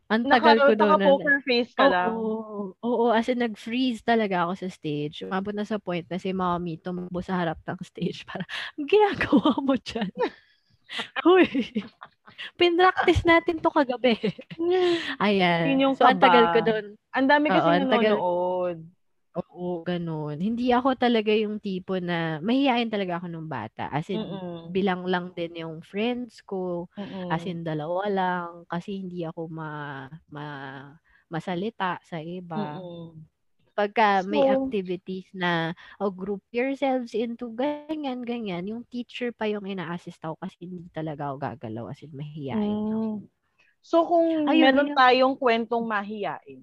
Ang 0.09 0.23
tagal 0.25 0.57
ko 0.57 0.73
doon. 0.73 0.89
na- 0.89 1.05
Naka-poker 1.05 1.37
face 1.45 1.71
ka 1.77 1.85
lang. 1.85 2.17
Oo, 2.17 2.73
oo, 2.81 3.05
as 3.13 3.29
in 3.29 3.37
nag-freeze 3.37 4.01
talaga 4.01 4.49
ako 4.49 4.65
sa 4.65 4.69
stage. 4.73 5.21
Umabot 5.21 5.53
na 5.53 5.67
sa 5.69 5.77
point 5.77 6.01
na 6.09 6.17
si 6.17 6.33
mommy 6.33 6.81
tumakbo 6.81 7.21
sa 7.21 7.37
harap 7.37 7.61
ng 7.61 7.77
stage 7.85 8.25
para, 8.29 8.41
ang 8.73 8.89
ginagawa 8.89 9.53
mo 9.61 9.77
dyan? 9.77 10.09
Uy, 11.29 11.45
pinractice 12.57 13.23
natin 13.25 13.61
to 13.61 13.69
kagabi. 13.69 14.17
Ayan. 15.23 15.75
Yun 15.75 15.83
yung 15.89 15.95
so, 15.95 16.05
ang 16.07 16.21
tagal 16.21 16.51
ko 16.53 16.59
doon. 16.65 16.85
Ang 17.13 17.27
dami 17.29 17.45
kasi 17.49 17.67
Oo, 17.67 17.77
nanonood. 17.85 18.79
Oo, 19.37 19.85
ganun. 19.85 20.41
Hindi 20.41 20.73
ako 20.73 20.97
talaga 20.97 21.29
yung 21.29 21.61
tipo 21.61 22.01
na, 22.01 22.41
mahihayin 22.41 22.89
talaga 22.89 23.21
ako 23.21 23.29
nung 23.29 23.45
bata. 23.45 23.87
As 23.93 24.09
in, 24.09 24.25
Mm-mm. 24.25 24.73
bilang 24.73 25.05
lang 25.05 25.31
din 25.37 25.53
yung 25.61 25.85
friends 25.85 26.41
ko. 26.43 26.89
Mm-mm. 26.97 27.29
As 27.29 27.45
in, 27.45 27.61
dalawa 27.61 28.09
lang. 28.09 28.49
Kasi 28.65 28.97
hindi 28.99 29.21
ako 29.23 29.45
ma, 29.47 30.05
ma, 30.33 30.45
masalita 31.29 32.01
sa 32.01 32.17
iba. 32.17 32.81
Mm-mm. 32.81 33.21
Pagka 33.79 34.27
may 34.27 34.43
So- 34.43 34.59
activities 34.59 35.31
na 35.31 35.71
oh, 36.03 36.11
group 36.11 36.43
yourselves 36.51 37.15
into 37.15 37.47
ganyan, 37.55 38.27
ganyan, 38.27 38.67
yung 38.67 38.83
teacher 38.91 39.31
pa 39.31 39.47
yung 39.47 39.63
ina-assist 39.63 40.19
ako 40.19 40.35
kasi 40.35 40.67
hindi 40.67 40.91
talaga 40.91 41.31
ako 41.31 41.35
gagalaw 41.39 41.85
as 41.87 42.03
in 42.03 42.11
mahihayin 42.11 42.91
ako. 42.91 43.23
Mm. 43.23 43.31
So 43.79 44.03
kung 44.03 44.27
Ayun, 44.51 44.59
meron 44.67 44.87
yun. 44.91 44.97
tayong 44.99 45.35
kwentong 45.39 45.87
mahiyain, 45.87 46.59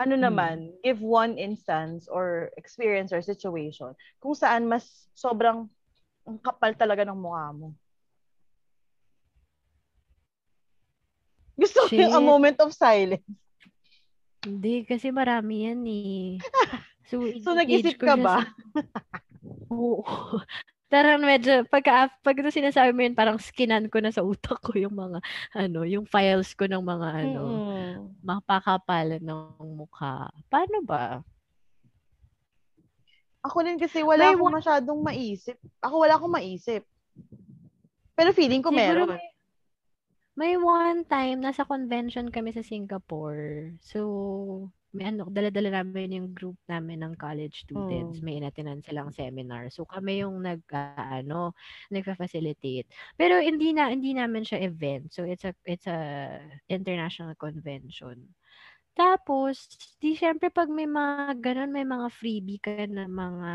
ano 0.00 0.14
Hmm. 0.16 0.24
naman, 0.24 0.56
give 0.80 1.04
one 1.04 1.36
instance 1.36 2.08
or 2.08 2.48
experience 2.56 3.12
or 3.12 3.20
situation 3.20 3.92
kung 4.16 4.32
saan 4.32 4.64
mas 4.64 4.88
sobrang 5.12 5.68
ang 6.24 6.38
kapal 6.40 6.72
talaga 6.72 7.04
ng 7.04 7.20
mukha 7.20 7.52
mo. 7.52 7.76
Gusto 11.60 11.84
ko 11.84 11.92
yung 11.92 12.16
a 12.16 12.22
moment 12.24 12.56
of 12.64 12.72
silence. 12.72 13.28
Hindi, 14.40 14.88
kasi 14.88 15.12
marami 15.12 15.68
yan 15.68 15.80
eh. 15.84 16.40
So, 17.08 17.20
So, 17.44 17.52
nag-isip 17.52 18.00
ka 18.00 18.16
ba? 18.16 18.44
sa- 18.44 18.52
Oo. 19.68 20.02
Parang 20.90 21.22
medyo, 21.22 21.62
pagka, 21.70 22.10
pag 22.18 22.34
ito 22.34 22.50
sinasabi 22.50 22.90
mo 22.90 23.06
yun, 23.06 23.14
parang 23.14 23.38
skinan 23.38 23.86
ko 23.86 24.02
na 24.02 24.10
sa 24.10 24.26
utak 24.26 24.58
ko 24.58 24.74
yung 24.74 24.90
mga, 24.90 25.22
ano, 25.54 25.86
yung 25.86 26.02
files 26.02 26.50
ko 26.58 26.66
ng 26.66 26.82
mga, 26.82 27.08
ano, 27.30 27.42
Mm-mm. 27.46 27.94
mapakapalan 28.26 29.22
ng 29.22 29.54
mukha. 29.70 30.26
Paano 30.50 30.82
ba? 30.82 31.22
Ako 33.46 33.62
din 33.62 33.78
kasi 33.78 34.02
wala 34.02 34.28
May 34.28 34.34
akong 34.34 34.50
masyadong 34.50 34.98
maisip. 35.00 35.54
Ako 35.78 35.94
wala 36.02 36.18
akong 36.18 36.34
maisip. 36.34 36.82
Pero 38.18 38.34
feeling 38.34 38.58
ko 38.60 38.74
Siguro 38.74 39.06
meron. 39.06 39.14
may, 39.14 39.29
may 40.40 40.56
one 40.56 41.04
time, 41.04 41.44
nasa 41.44 41.68
convention 41.68 42.32
kami 42.32 42.56
sa 42.56 42.64
Singapore. 42.64 43.76
So, 43.84 44.72
may 44.96 45.12
ano, 45.12 45.28
dala-dala 45.28 45.84
namin 45.84 46.16
yung 46.16 46.28
group 46.32 46.56
namin 46.64 47.04
ng 47.04 47.14
college 47.20 47.68
students. 47.68 48.18
Mm. 48.18 48.24
May 48.24 48.34
inatinan 48.40 48.80
silang 48.80 49.12
seminar. 49.12 49.68
So, 49.68 49.84
kami 49.84 50.24
yung 50.24 50.40
nag, 50.40 50.64
ah, 50.72 51.20
ano, 51.20 51.52
nagfa-facilitate. 51.92 52.88
Pero 53.20 53.36
hindi 53.36 53.76
na, 53.76 53.92
hindi 53.92 54.16
namin 54.16 54.48
siya 54.48 54.64
event. 54.64 55.12
So, 55.12 55.28
it's 55.28 55.44
a, 55.44 55.52
it's 55.68 55.84
a 55.84 56.40
international 56.72 57.36
convention. 57.36 58.32
Tapos, 58.96 59.70
di 60.02 60.16
syempre 60.18 60.48
pag 60.50 60.66
may 60.72 60.88
mga 60.88 61.36
ganun, 61.38 61.70
may 61.70 61.84
mga 61.84 62.08
freebie 62.10 62.58
ka 62.58 62.88
na 62.88 63.06
mga, 63.06 63.50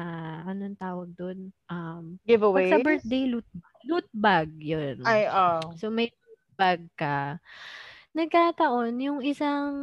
anong 0.48 0.78
tawag 0.80 1.10
doon? 1.18 1.50
Um, 1.68 2.22
pag 2.22 2.30
Giveaway. 2.30 2.70
sa 2.72 2.80
birthday, 2.80 3.26
loot, 3.28 3.48
loot 3.90 4.08
bag, 4.14 4.54
yun. 4.62 5.02
Ay, 5.04 5.28
oh. 5.28 5.74
So, 5.76 5.90
may 5.90 6.14
bag 6.58 6.82
ka. 6.98 7.38
Nagkataon, 8.16 8.96
yung 9.04 9.20
isang, 9.24 9.74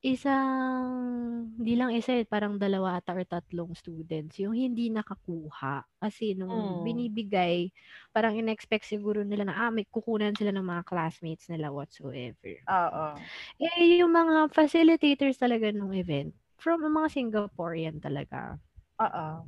isang, 0.00 0.86
hindi 1.60 1.74
lang 1.76 1.92
isa, 1.92 2.16
eh, 2.16 2.24
parang 2.24 2.56
dalawa 2.56 2.96
ata 3.00 3.12
or 3.16 3.24
tatlong 3.28 3.72
students, 3.76 4.40
yung 4.40 4.56
hindi 4.56 4.88
nakakuha. 4.88 5.84
Kasi 6.00 6.32
nung 6.38 6.50
Mm. 6.50 6.84
binibigay, 6.84 7.68
parang 8.16 8.34
in-expect 8.38 8.88
siguro 8.88 9.22
nila 9.26 9.44
na, 9.48 9.68
ah, 9.68 9.72
may 9.72 9.84
kukunan 9.88 10.32
sila 10.36 10.52
ng 10.56 10.64
mga 10.64 10.82
classmates 10.88 11.46
nila 11.52 11.68
whatsoever. 11.74 12.56
Oo. 12.66 13.06
Eh, 13.60 14.00
yung 14.00 14.12
mga 14.12 14.50
facilitators 14.52 15.36
talaga 15.40 15.68
ng 15.72 15.92
event, 15.96 16.32
from 16.56 16.80
mga 16.86 17.08
Singaporean 17.12 18.00
talaga. 18.00 18.56
Oo. 19.00 19.44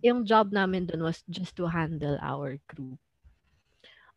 yung 0.00 0.22
job 0.22 0.54
namin 0.54 0.86
dun 0.86 1.02
was 1.02 1.26
just 1.26 1.58
to 1.58 1.66
handle 1.66 2.14
our 2.22 2.56
group. 2.70 2.98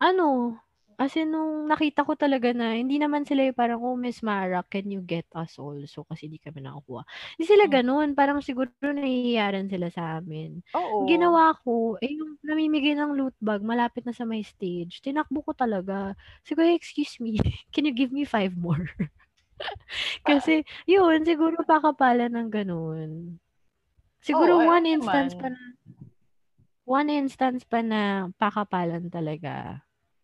Ano, 0.02 0.58
as 1.02 1.18
in, 1.18 1.34
nung 1.34 1.66
nakita 1.66 2.06
ko 2.06 2.14
talaga 2.14 2.54
na, 2.54 2.78
hindi 2.78 3.02
naman 3.02 3.26
sila 3.26 3.50
yung 3.50 3.58
parang, 3.58 3.82
oh, 3.82 3.98
Miss 3.98 4.22
Mara, 4.22 4.62
can 4.70 4.86
you 4.94 5.02
get 5.02 5.26
us 5.34 5.58
also? 5.58 6.06
Kasi 6.06 6.30
di 6.30 6.38
kami 6.38 6.62
nakakuha. 6.62 7.02
Hindi 7.36 7.46
sila 7.50 7.66
Mm. 7.66 7.74
ganun. 7.74 8.10
Parang 8.14 8.38
siguro 8.46 8.70
nahihiyaran 8.80 9.66
sila 9.66 9.90
sa 9.90 10.22
amin. 10.22 10.62
Oo. 10.78 11.10
Ginawa 11.10 11.58
ko, 11.66 11.98
eh, 12.00 12.14
yung 12.14 12.38
namimigay 12.46 12.94
ng 12.94 13.18
loot 13.18 13.34
bag, 13.42 13.66
malapit 13.66 14.06
na 14.06 14.14
sa 14.14 14.24
my 14.30 14.40
stage, 14.46 15.02
tinakbo 15.02 15.42
ko 15.42 15.58
talaga. 15.58 16.14
Siguro, 16.46 16.70
excuse 16.70 17.18
me, 17.18 17.36
can 17.74 17.90
you 17.90 17.94
give 17.98 18.14
me 18.14 18.22
five 18.24 18.54
more? 18.54 18.86
Kasi, 20.30 20.64
yun, 20.86 21.26
siguro 21.26 21.66
pakapalan 21.66 22.32
ng 22.32 22.50
ganun. 22.54 23.42
Siguro 24.22 24.62
Oo, 24.62 24.70
one 24.70 24.86
instance 24.86 25.34
naman. 25.34 25.42
pa 25.42 25.48
na, 25.58 25.64
one 26.86 27.10
instance 27.10 27.62
pa 27.66 27.80
na 27.82 28.30
pakapalan 28.38 29.10
talaga. 29.10 29.82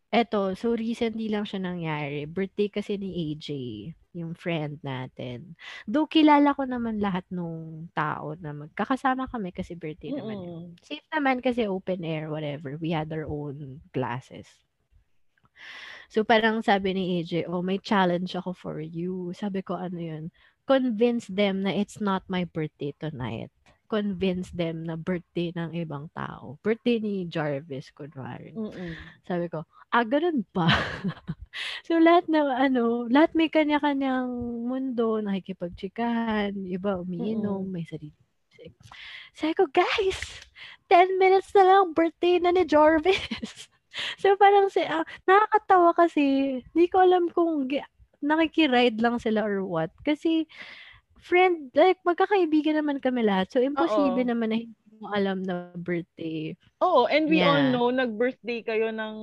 Eto, 0.08 0.56
so 0.56 0.72
recently 0.72 1.28
lang 1.28 1.44
siya 1.44 1.60
nangyari. 1.60 2.24
Birthday 2.24 2.72
kasi 2.72 2.96
ni 2.96 3.12
AJ, 3.36 3.48
yung 4.16 4.40
friend 4.40 4.80
natin. 4.80 5.60
Though 5.84 6.08
kilala 6.08 6.56
ko 6.56 6.64
naman 6.64 7.04
lahat 7.04 7.28
nung 7.28 7.92
tao 7.92 8.32
na 8.40 8.56
magkakasama 8.56 9.28
kami 9.28 9.52
kasi 9.52 9.76
birthday 9.76 10.16
naman 10.16 10.40
yun. 10.40 10.68
Safe 10.80 11.04
naman 11.12 11.44
kasi 11.44 11.68
open 11.68 12.08
air, 12.08 12.32
whatever. 12.32 12.80
We 12.80 12.96
had 12.96 13.12
our 13.12 13.28
own 13.28 13.84
classes. 13.92 14.48
So 16.08 16.24
parang 16.24 16.64
sabi 16.64 16.96
ni 16.96 17.20
AJ, 17.20 17.52
oh, 17.52 17.60
may 17.60 17.76
challenge 17.76 18.32
ako 18.32 18.56
for 18.56 18.80
you. 18.80 19.36
Sabi 19.36 19.60
ko, 19.60 19.76
ano 19.76 20.00
yun? 20.00 20.24
Convince 20.64 21.28
them 21.28 21.68
na 21.68 21.76
it's 21.76 22.00
not 22.00 22.24
my 22.32 22.48
birthday 22.48 22.96
tonight. 22.96 23.52
Convince 23.88 24.52
them 24.52 24.84
na 24.84 25.00
birthday 25.00 25.56
ng 25.56 25.72
ibang 25.80 26.12
tao. 26.12 26.60
Birthday 26.60 27.00
ni 27.00 27.24
Jarvis, 27.32 27.88
kunwari. 27.96 28.52
Mm-mm. 28.52 28.94
Sabi 29.24 29.48
ko, 29.48 29.64
ah, 29.96 30.04
ganun 30.04 30.44
ba? 30.52 30.68
so, 31.88 31.96
lahat 31.96 32.28
ng 32.28 32.52
ano, 32.52 33.08
lahat 33.08 33.32
may 33.32 33.48
kanya-kanyang 33.48 34.28
mundo, 34.68 35.24
nakikipagtsikahan, 35.24 36.52
iba 36.68 37.00
umiinom, 37.00 37.64
Mm-mm. 37.64 37.72
may 37.72 37.88
sarili. 37.88 38.16
Sabi 39.38 39.54
ko, 39.56 39.70
guys, 39.70 40.20
10 40.92 41.22
minutes 41.22 41.54
na 41.56 41.64
lang 41.64 41.96
birthday 41.96 42.42
na 42.42 42.52
ni 42.52 42.68
Jarvis. 42.68 43.72
so, 44.22 44.36
parang 44.36 44.68
si, 44.68 44.84
ah, 44.84 45.08
nakakatawa 45.24 45.96
kasi, 45.96 46.24
di 46.76 46.86
ko 46.92 47.06
alam 47.06 47.32
kung 47.32 47.70
nakikiride 48.20 49.00
lang 49.00 49.22
sila 49.22 49.46
or 49.46 49.64
what. 49.64 49.94
Kasi, 50.04 50.50
friend, 51.22 51.72
like, 51.76 52.00
magkakaibigan 52.06 52.78
naman 52.80 53.00
kami 53.04 53.26
lahat. 53.26 53.50
So, 53.54 53.60
imposible 53.64 54.22
Oo. 54.22 54.28
naman 54.28 54.50
na 54.54 54.58
hindi 54.62 54.78
mo 55.02 55.10
alam 55.14 55.44
na 55.46 55.74
birthday. 55.78 56.56
Oo, 56.82 57.10
and 57.10 57.26
we 57.26 57.42
all 57.42 57.58
Yeah. 57.58 57.74
know, 57.74 57.90
nag-birthday 57.90 58.62
kayo 58.62 58.94
ng, 58.94 59.18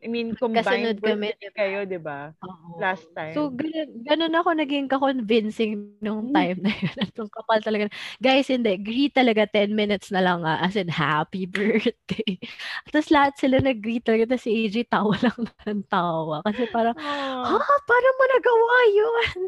I 0.00 0.08
mean, 0.08 0.32
combined 0.32 0.64
Kasunod 0.64 0.96
kami, 1.04 1.28
diba? 1.36 1.52
kayo, 1.52 1.78
di 1.84 2.00
ba? 2.00 2.32
Oo. 2.40 2.80
Last 2.80 3.04
time. 3.12 3.36
So, 3.36 3.52
ganun, 3.52 3.88
ganun 4.02 4.34
ako 4.34 4.48
naging 4.58 4.86
ka-convincing 4.90 6.00
nung 6.02 6.32
Mm. 6.32 6.34
time 6.34 6.58
na 6.64 6.72
yun. 6.72 6.96
At 7.04 7.12
nung 7.14 7.30
kapal 7.30 7.60
talaga. 7.62 7.86
Guys, 8.18 8.48
hindi. 8.50 8.74
Greet 8.80 9.12
talaga 9.14 9.46
10 9.46 9.70
minutes 9.76 10.10
na 10.10 10.18
lang 10.24 10.42
ah, 10.42 10.58
as 10.64 10.74
in 10.74 10.88
happy 10.90 11.44
birthday. 11.52 12.40
Tapos 12.90 13.12
lahat 13.12 13.36
sila 13.38 13.60
nag-greet 13.62 14.02
talaga. 14.02 14.34
Tapos 14.34 14.44
si 14.48 14.52
AJ 14.66 14.76
tawa 14.90 15.14
lang 15.24 15.40
ng 15.68 15.82
tawa. 15.86 16.42
Kasi 16.42 16.66
parang, 16.66 16.96
ha? 17.44 17.54
Ah, 17.60 17.78
Paano 17.86 18.08
mo 18.18 18.24
nagawa 18.34 18.76
yun? 18.90 19.40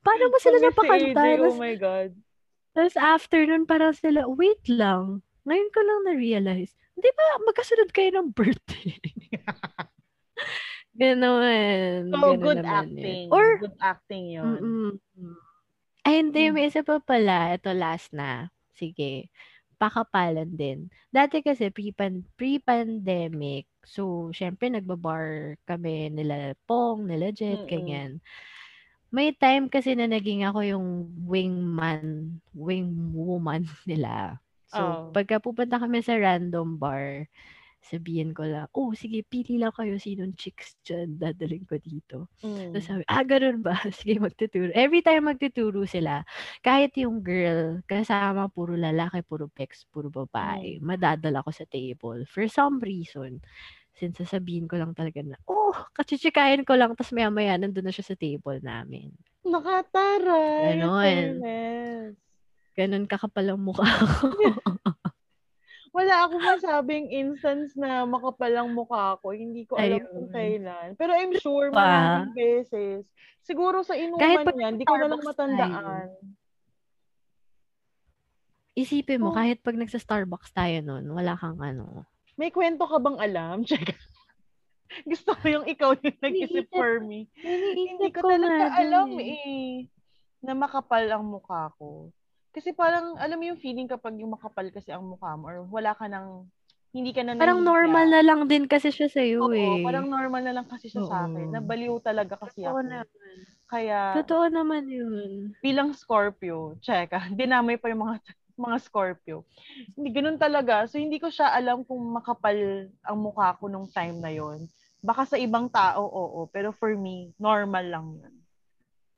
Paano 0.00 0.24
mo 0.32 0.36
sila 0.40 0.56
si 0.56 0.64
napakanta? 0.64 1.20
AJ, 1.20 1.24
Tapos, 1.36 1.52
oh 1.52 1.56
my 1.58 1.74
God. 1.76 2.10
tapos 2.76 2.94
after 2.96 3.40
nun, 3.48 3.64
parang 3.66 3.92
sila, 3.96 4.28
wait 4.28 4.62
lang. 4.70 5.20
Ngayon 5.48 5.70
ko 5.74 5.80
lang 5.82 6.00
na-realize. 6.10 6.72
Di 6.96 7.10
ba 7.16 7.24
magkasunod 7.46 7.90
kayo 7.94 8.10
ng 8.16 8.28
birthday? 8.36 8.96
Ganun. 10.96 12.08
So, 12.08 12.16
ganun 12.16 12.40
good 12.40 12.64
acting. 12.64 13.28
yun. 13.28 13.34
Or, 13.34 13.46
good 13.60 13.78
acting 13.78 14.24
yun. 14.32 14.60
Mm. 14.60 14.92
Ay, 16.06 16.14
hindi. 16.24 16.42
Mm. 16.48 16.52
May 16.56 16.64
isa 16.68 16.80
pa 16.80 16.96
pala. 16.98 17.52
Ito 17.52 17.70
last 17.76 18.16
na. 18.16 18.48
Sige. 18.72 19.28
Pakapalan 19.76 20.56
din. 20.56 20.88
Dati 21.12 21.44
kasi 21.44 21.68
pre-pan- 21.68 22.24
pre-pandemic, 22.40 23.68
so, 23.84 24.32
syempre, 24.32 24.72
nagbabar 24.72 25.56
kami 25.68 26.08
nila 26.08 26.56
Pong, 26.64 27.04
nila 27.04 27.28
Jet, 27.28 27.60
Mm-mm. 27.60 27.68
ganyan. 27.68 28.10
May 29.12 29.36
time 29.36 29.68
kasi 29.68 29.92
na 29.92 30.08
naging 30.08 30.48
ako 30.48 30.64
yung 30.64 30.86
wingman, 31.28 32.40
wing 32.56 33.12
woman 33.12 33.68
nila. 33.90 34.40
So, 34.72 34.80
Oh. 34.80 35.00
pagka 35.12 35.38
pupunta 35.38 35.76
kami 35.76 36.00
sa 36.00 36.16
random 36.16 36.80
bar, 36.80 37.28
sabihin 37.86 38.34
ko 38.34 38.42
lang, 38.42 38.66
oh, 38.74 38.90
sige, 38.98 39.22
pili 39.22 39.62
lang 39.62 39.70
kayo 39.70 39.94
sinong 39.94 40.34
chicks 40.34 40.74
dyan, 40.82 41.14
dadaling 41.14 41.62
ko 41.62 41.78
dito. 41.78 42.26
Mm. 42.42 42.74
Tapos 42.74 42.86
sabi, 42.90 43.02
ah, 43.06 43.22
ganun 43.22 43.62
ba? 43.62 43.78
Sige, 43.94 44.18
magtuturo. 44.18 44.74
Every 44.74 45.06
time 45.06 45.30
magtuturo 45.30 45.86
sila, 45.86 46.26
kahit 46.66 46.98
yung 46.98 47.22
girl, 47.22 47.78
kasama 47.86 48.50
puro 48.50 48.74
lalaki, 48.74 49.22
puro 49.22 49.46
pex, 49.46 49.86
puro 49.86 50.10
babae, 50.10 50.82
madadala 50.82 51.46
ko 51.46 51.54
sa 51.54 51.62
table. 51.70 52.26
For 52.26 52.50
some 52.50 52.82
reason, 52.82 53.38
since 53.94 54.18
sasabihin 54.18 54.66
ko 54.66 54.76
lang 54.76 54.92
talaga 54.92 55.22
na, 55.22 55.38
oh, 55.46 55.72
kachichikayan 55.94 56.66
ko 56.66 56.74
lang, 56.74 56.92
tapos 56.98 57.14
maya-maya, 57.14 57.56
nandun 57.56 57.86
na 57.86 57.94
siya 57.94 58.12
sa 58.12 58.18
table 58.18 58.58
namin. 58.60 59.14
Nakataray. 59.46 60.74
in 60.74 60.82
Ganon. 60.82 61.00
fairness. 61.00 62.14
Ganun 62.76 63.08
kakapal 63.08 63.46
ang 63.48 63.62
mukha 63.62 63.88
ko. 63.88 64.28
Wala 65.96 66.28
akong 66.28 66.44
masabing 66.44 67.08
instance 67.08 67.72
na 67.72 68.04
makapalang 68.04 68.68
mukha 68.68 69.16
ko. 69.24 69.32
Hindi 69.32 69.64
ko 69.64 69.80
alam 69.80 70.04
kung 70.04 70.28
Ayun. 70.28 70.36
kailan. 70.36 70.88
Pero 71.00 71.16
I'm 71.16 71.32
sure 71.40 71.72
Pa. 71.72 71.80
maraming 71.80 72.36
beses. 72.36 73.08
Siguro 73.40 73.80
sa 73.80 73.96
Kahit 73.96 74.12
inuman 74.12 74.44
pag 74.44 74.58
yan, 74.60 74.74
di 74.76 74.84
ko 74.84 74.92
na 74.92 75.08
lang 75.08 75.24
matandaan. 75.24 76.08
Isipin 78.76 79.24
mo, 79.24 79.32
Oh. 79.32 79.36
kahit 79.36 79.64
pag 79.64 79.72
nagsa-Starbucks 79.72 80.52
tayo 80.52 80.84
nun, 80.84 81.08
wala 81.08 81.32
kang 81.32 81.56
ano. 81.64 82.04
May 82.36 82.52
kwento 82.52 82.84
ka 82.84 83.00
bang 83.00 83.16
alam? 83.16 83.56
Check. 83.68 83.96
Gusto 85.08 85.32
ko 85.32 85.44
yung 85.48 85.64
ikaw 85.64 85.96
yung 85.96 86.18
nag-isip 86.20 86.68
for 86.68 87.00
me. 87.00 87.24
Hindi 87.40 88.12
ko 88.12 88.20
talaga 88.20 88.76
alam 88.76 89.16
eh. 89.16 89.32
eh. 89.32 89.74
Na 90.44 90.52
makapal 90.52 91.08
ang 91.08 91.24
mukha 91.24 91.72
ko. 91.80 92.12
Kasi 92.56 92.72
parang, 92.72 93.20
alam 93.20 93.36
mo 93.36 93.44
yung 93.52 93.60
feeling 93.60 93.84
kapag 93.84 94.16
yung 94.16 94.32
makapal 94.32 94.64
kasi 94.72 94.88
ang 94.88 95.04
mukha 95.04 95.36
mo 95.36 95.44
or 95.52 95.68
wala 95.68 95.92
ka 95.92 96.08
ng, 96.08 96.48
hindi 96.96 97.12
ka 97.12 97.20
na 97.20 97.36
Parang 97.36 97.60
normal 97.60 98.08
na 98.08 98.24
lang 98.24 98.48
din 98.48 98.64
kasi 98.64 98.88
siya 98.88 99.12
sa'yo 99.12 99.44
Oo, 99.44 99.52
eh. 99.52 99.84
parang 99.84 100.08
normal 100.08 100.40
na 100.40 100.56
lang 100.56 100.64
kasi 100.64 100.88
siya 100.88 101.04
sa 101.04 101.28
Oo. 101.28 101.36
akin. 101.36 101.52
Nabaliw 101.52 102.00
talaga 102.00 102.40
kasi 102.40 102.64
Totoo 102.64 102.80
ako. 102.80 102.88
naman. 102.88 103.36
Kaya, 103.68 103.98
Totoo 104.16 104.44
naman 104.48 104.88
yun. 104.88 105.52
bilang 105.60 105.92
Scorpio, 105.92 106.80
check 106.80 107.12
ah, 107.18 107.28
dinamay 107.28 107.76
pa 107.76 107.92
yung 107.92 108.08
mga 108.08 108.16
mga 108.56 108.76
Scorpio. 108.88 109.44
Hindi 109.92 110.08
ganun 110.16 110.40
talaga. 110.40 110.88
So 110.88 110.96
hindi 110.96 111.20
ko 111.20 111.28
siya 111.28 111.52
alam 111.52 111.84
kung 111.84 112.00
makapal 112.16 112.88
ang 113.04 113.18
mukha 113.20 113.52
ko 113.60 113.68
nung 113.68 113.92
time 113.92 114.16
na 114.16 114.32
yon. 114.32 114.64
Baka 115.04 115.28
sa 115.28 115.36
ibang 115.36 115.68
tao, 115.68 116.08
oo. 116.08 116.48
Pero 116.48 116.72
for 116.72 116.96
me, 116.96 117.36
normal 117.36 117.84
lang 117.84 118.06
yun. 118.16 118.34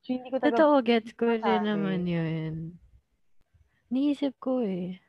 So 0.03 0.09
hindi 0.11 0.34
ko 0.34 0.43
talaga... 0.43 0.59
Totoo, 0.59 0.74
gets 0.82 1.14
ko 1.14 1.39
din 1.39 1.62
naman 1.62 2.03
yun. 2.03 2.74
Niisip 3.89 4.36
ko 4.36 4.61
eh. 4.61 5.01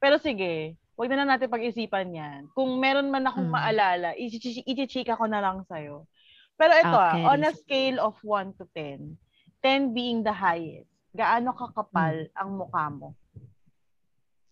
Pero 0.00 0.16
sige, 0.16 0.76
wag 0.96 1.08
na 1.08 1.20
lang 1.20 1.28
natin 1.30 1.52
pag-isipan 1.52 2.08
yan. 2.10 2.40
Kung 2.52 2.80
meron 2.80 3.08
man 3.08 3.28
akong 3.28 3.48
Mm. 3.48 3.54
maalala, 3.54 4.08
ichi- 4.16 4.64
ichichika 4.64 5.16
ko 5.16 5.28
na 5.28 5.40
lang 5.40 5.64
sa'yo. 5.64 6.08
Pero 6.56 6.72
ito 6.72 6.88
Okay, 6.88 7.20
ah, 7.20 7.36
on 7.36 7.44
a 7.44 7.52
scale 7.52 7.98
of 8.00 8.16
1 8.24 8.56
to 8.56 8.64
10, 8.72 9.20
10 9.60 9.92
being 9.92 10.24
the 10.24 10.32
highest, 10.32 10.88
gaano 11.12 11.52
kakapal 11.52 12.24
Hmm. 12.24 12.32
ang 12.32 12.50
mukha 12.56 12.88
mo? 12.88 13.12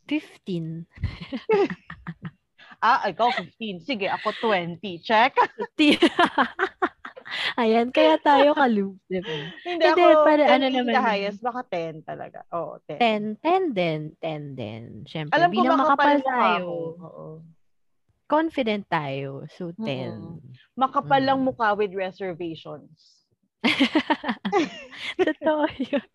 15. 0.07 0.85
Ah, 2.85 3.01
ikaw 3.09 3.33
15. 3.33 3.81
Sige, 3.81 4.13
ako 4.13 4.37
20. 4.45 5.01
Check. 5.01 5.33
Ayan, 7.55 7.95
kaya 7.95 8.19
tayo 8.19 8.51
ka-loop, 8.51 8.99
di 9.07 9.23
ba? 9.23 9.31
Hindi, 9.63 9.63
Hindi, 9.63 9.87
ako 9.87 10.27
para 10.27 10.43
10 10.43 10.55
ano 10.59 10.67
naman 10.69 10.91
the 10.91 11.03
highest, 11.03 11.39
baka 11.39 11.61
10 11.71 12.03
talaga. 12.03 12.43
Oo, 12.51 12.83
10. 12.83 12.99
10, 12.99 13.39
10 13.39 13.63
din, 13.71 14.01
10 14.19 14.43
din. 14.59 14.83
Siyempre, 15.07 15.39
Alam 15.39 15.51
ko 15.51 15.63
bilang 15.63 15.79
makapal 15.79 16.19
makapal 16.19 16.19
tayo. 16.27 16.67
Oo. 16.99 17.27
confident 18.25 18.83
tayo. 18.89 19.47
So, 19.53 19.71
10. 19.79 19.85
Mm-mm. 19.85 20.41
Makapal 20.75 21.23
lang 21.23 21.39
Mm. 21.39 21.47
mukha 21.47 21.77
with 21.77 21.95
reservations. 21.95 23.23
Totoo 25.21 25.65
yun. 25.79 26.09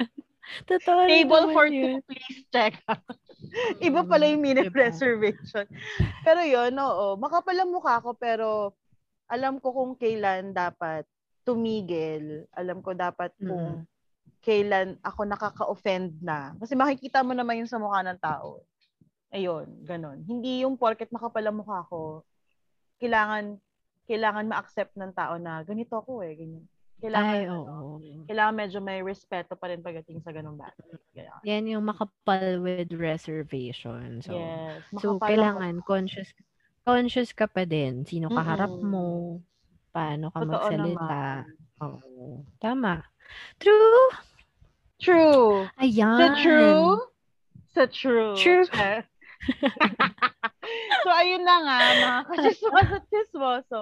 Totoo 0.65 1.01
Table 1.05 1.45
for 1.53 1.69
yun. 1.69 2.01
two, 2.01 2.09
please 2.09 2.41
check. 2.51 2.75
Iba 3.85 4.03
pala 4.03 4.27
yung 4.27 4.41
meaning 4.43 4.67
Diba? 4.67 4.89
reservation. 4.89 5.63
Pero 6.25 6.41
yun, 6.43 6.73
oo. 6.75 7.15
Makapal 7.15 7.55
ang 7.55 7.71
mukha 7.71 8.01
ko, 8.03 8.11
pero 8.17 8.73
alam 9.29 9.61
ko 9.61 9.71
kung 9.71 9.93
kailan 9.95 10.51
dapat 10.51 11.05
tumigil. 11.49 12.45
Alam 12.53 12.85
ko 12.85 12.93
dapat 12.93 13.33
kung 13.41 13.89
kailan 14.45 15.01
ako 15.01 15.25
nakaka-offend 15.25 16.21
na. 16.21 16.53
Kasi 16.61 16.77
makikita 16.77 17.25
mo 17.25 17.33
naman 17.33 17.65
yun 17.65 17.69
sa 17.69 17.81
mukha 17.81 18.05
ng 18.05 18.21
tao. 18.21 18.61
Ayun, 19.33 19.65
ganun. 19.85 20.21
Hindi 20.25 20.61
yung 20.61 20.77
porket 20.77 21.09
makapal 21.09 21.49
ang 21.49 21.57
mukha 21.57 21.85
ko, 21.89 22.21
kailangan 23.01 23.57
kailangan 24.09 24.49
ma-accept 24.49 24.97
ng 24.97 25.13
tao 25.13 25.37
na 25.37 25.61
ganito 25.61 25.93
ako 25.93 26.25
eh, 26.25 26.33
ganyan. 26.33 26.65
Kailangan, 26.99 27.31
Ay, 27.31 27.47
ano, 27.47 27.57
oo. 27.63 27.91
kailangan 28.27 28.55
medyo 28.57 28.79
may 28.83 28.99
respeto 28.99 29.55
pa 29.55 29.71
rin 29.71 29.79
pagdating 29.79 30.19
sa 30.19 30.35
ganung 30.35 30.59
bagay. 30.59 30.97
Kaya, 31.15 31.31
Yan 31.47 31.71
yung 31.71 31.85
makapal 31.87 32.59
with 32.59 32.91
reservation. 32.91 34.19
So, 34.19 34.35
yes. 34.35 34.83
so 34.99 35.15
kailangan 35.15 35.79
ako. 35.79 35.87
conscious 35.87 36.35
conscious 36.83 37.31
ka 37.31 37.45
pa 37.47 37.63
din. 37.63 38.03
Sino 38.03 38.27
kaharap 38.27 38.73
Mm-mm. 38.73 38.89
mo, 38.89 39.07
paano 39.89 40.29
ka 40.33 40.39
Totoo 40.41 40.49
magsalita. 40.53 41.21
Oo. 41.85 42.43
Tama. 42.59 43.03
True. 43.61 44.09
True. 44.99 45.69
Ayan. 45.79 46.17
Sa 46.19 46.27
true? 46.35 46.91
Sa 47.71 47.83
true. 47.87 48.35
True. 48.35 48.65
So, 51.01 51.09
ayun 51.09 51.47
na 51.47 51.55
nga, 51.63 51.77
mga 51.95 52.19
kachismoso 52.29 52.93
at 52.93 53.05
chismoso. 53.09 53.81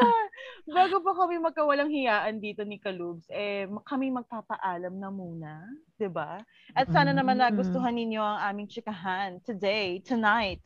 Bago 0.78 1.02
pa 1.02 1.12
kami 1.12 1.36
magkawalang 1.42 1.90
hiyaan 1.90 2.38
dito 2.38 2.62
ni 2.62 2.78
Kalubs, 2.78 3.26
eh, 3.28 3.66
kami 3.84 4.14
magpapaalam 4.14 4.94
na 4.96 5.10
muna, 5.10 5.66
ba? 6.08 6.40
At 6.72 6.88
sana 6.88 7.10
naman 7.12 7.36
Mm. 7.36 7.42
nagustuhan 7.52 7.92
ninyo 7.92 8.22
ang 8.22 8.38
aming 8.48 8.70
chikahan 8.70 9.42
today, 9.42 9.98
tonight, 10.00 10.62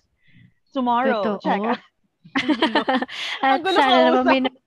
tomorrow. 0.71 1.41
Totoo. 1.41 1.43
Check. 1.43 1.81
At 3.41 3.61
sana 3.64 3.97
naman 4.11 4.25
may 4.25 4.41
na- 4.43 4.59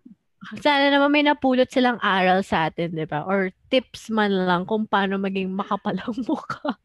sana 0.64 0.86
naman 0.88 1.10
may 1.10 1.24
napulot 1.24 1.68
silang 1.68 1.98
aral 1.98 2.42
sa 2.42 2.68
atin, 2.68 2.92
di 2.92 3.02
ba? 3.02 3.24
Or 3.24 3.50
tips 3.68 4.08
man 4.08 4.30
lang 4.30 4.62
kung 4.64 4.86
paano 4.86 5.16
maging 5.16 5.50
makapalang 5.50 6.14
mukha. 6.28 6.76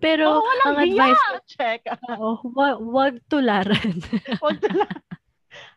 Pero, 0.00 0.40
Oh, 0.40 0.64
ang 0.64 0.80
hiya! 0.80 1.12
advice 1.12 1.22
Check. 1.46 1.84
ko, 1.84 2.40
wag, 2.56 2.80
wag 2.80 3.14
tularan. 3.28 4.00
Huwag 4.40 4.56
tularan. 4.58 5.04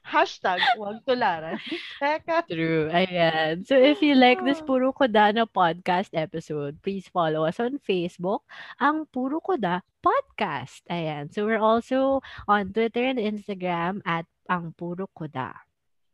Hashtag, 0.06 0.62
huwag 0.78 1.02
tularan. 1.02 1.58
Check. 2.00 2.30
True. 2.46 2.94
Ayan. 2.94 3.66
So, 3.66 3.74
if 3.74 4.06
you 4.06 4.14
like 4.14 4.46
this 4.46 4.62
Ah. 4.62 4.66
Puro 4.70 4.94
Koda 4.94 5.34
na 5.34 5.50
podcast 5.50 6.14
episode, 6.14 6.78
please 6.86 7.10
follow 7.10 7.44
us 7.50 7.58
on 7.58 7.82
Facebook, 7.82 8.46
ang 8.78 9.10
Puro 9.10 9.42
Koda 9.42 9.82
Podcast. 10.06 10.86
Ayan. 10.94 11.34
So, 11.34 11.50
we're 11.50 11.62
also 11.62 12.22
on 12.46 12.70
Twitter 12.70 13.02
and 13.02 13.18
Instagram 13.18 14.06
at 14.06 14.30
ang 14.46 14.78
Puro 14.78 15.10
Koda. 15.10 15.58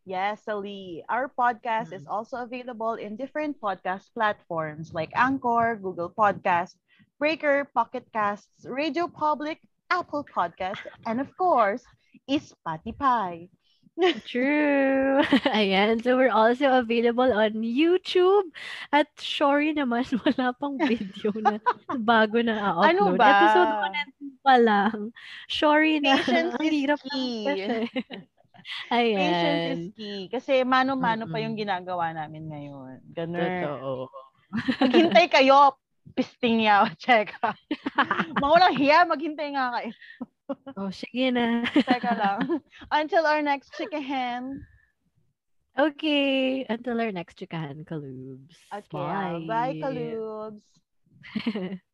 Yes, 0.08 0.48
Ali. 0.48 1.04
Our 1.12 1.30
podcast 1.30 1.94
is 1.94 2.08
also 2.08 2.42
available 2.42 2.96
in 2.98 3.20
different 3.20 3.60
podcast 3.62 4.10
platforms 4.16 4.96
like 4.96 5.14
Anchor, 5.14 5.78
Google 5.78 6.10
Podcast, 6.10 6.74
Breaker, 7.20 7.70
Pocket 7.76 8.08
Casts, 8.10 8.66
Radio 8.66 9.06
Public, 9.06 9.62
Apple 9.94 10.26
Podcast, 10.26 10.82
and 11.06 11.22
of 11.22 11.30
course, 11.38 11.86
Spotify. 12.26 13.52
True. 14.26 15.22
Ayan. 15.54 16.00
So, 16.02 16.16
we're 16.18 16.34
also 16.34 16.80
available 16.80 17.28
on 17.30 17.60
YouTube. 17.62 18.50
At 18.90 19.12
sorry 19.20 19.76
naman, 19.76 20.08
wala 20.26 20.56
pang 20.58 20.80
video 20.80 21.30
na 21.38 21.60
bago 22.10 22.40
na 22.42 22.72
upload 22.74 22.88
Ano 22.88 23.04
ba? 23.20 23.28
Episode 23.30 23.72
1 24.40 24.42
pa 24.42 24.56
lang. 24.58 24.98
Sorry 25.52 26.00
na. 26.02 26.18
Patience 26.18 26.56
Ang 26.58 26.66
is 26.66 26.74
hirap 26.74 27.00
lang 27.04 27.14
key. 27.14 27.38
kasi. 27.46 27.76
Patience 28.90 29.38
Ayan. 29.38 29.68
is 29.70 29.86
key. 29.94 30.20
Kasi 30.32 30.54
mano-mano 30.66 31.30
pa 31.30 31.38
yung 31.44 31.54
ginagawa 31.54 32.10
namin 32.16 32.50
ngayon. 32.50 32.96
Ganun. 33.14 33.38
Totoo. 33.38 34.10
Maghintay 34.82 35.28
kayo. 35.30 35.78
Pisting 36.12 36.66
yaw. 36.66 36.90
Check. 36.98 37.38
Mga 38.36 38.50
walang 38.50 38.76
hiya, 38.76 39.06
maghintay 39.06 39.54
nga 39.54 39.78
kayo. 39.78 39.94
Oh, 40.78 40.90
sige 40.92 41.32
na. 41.32 41.66
Teka 41.68 42.14
lang. 42.16 42.40
Until 42.92 43.26
our 43.28 43.42
next 43.42 43.76
chikahan. 43.76 44.64
Okay. 45.78 46.66
Until 46.68 47.00
our 47.00 47.12
next 47.12 47.40
chikahan, 47.40 47.88
Kalubs. 47.88 48.56
Okay. 48.72 48.92
Bye, 48.92 49.46
Bye 49.48 49.76
Kalubs. 49.80 50.66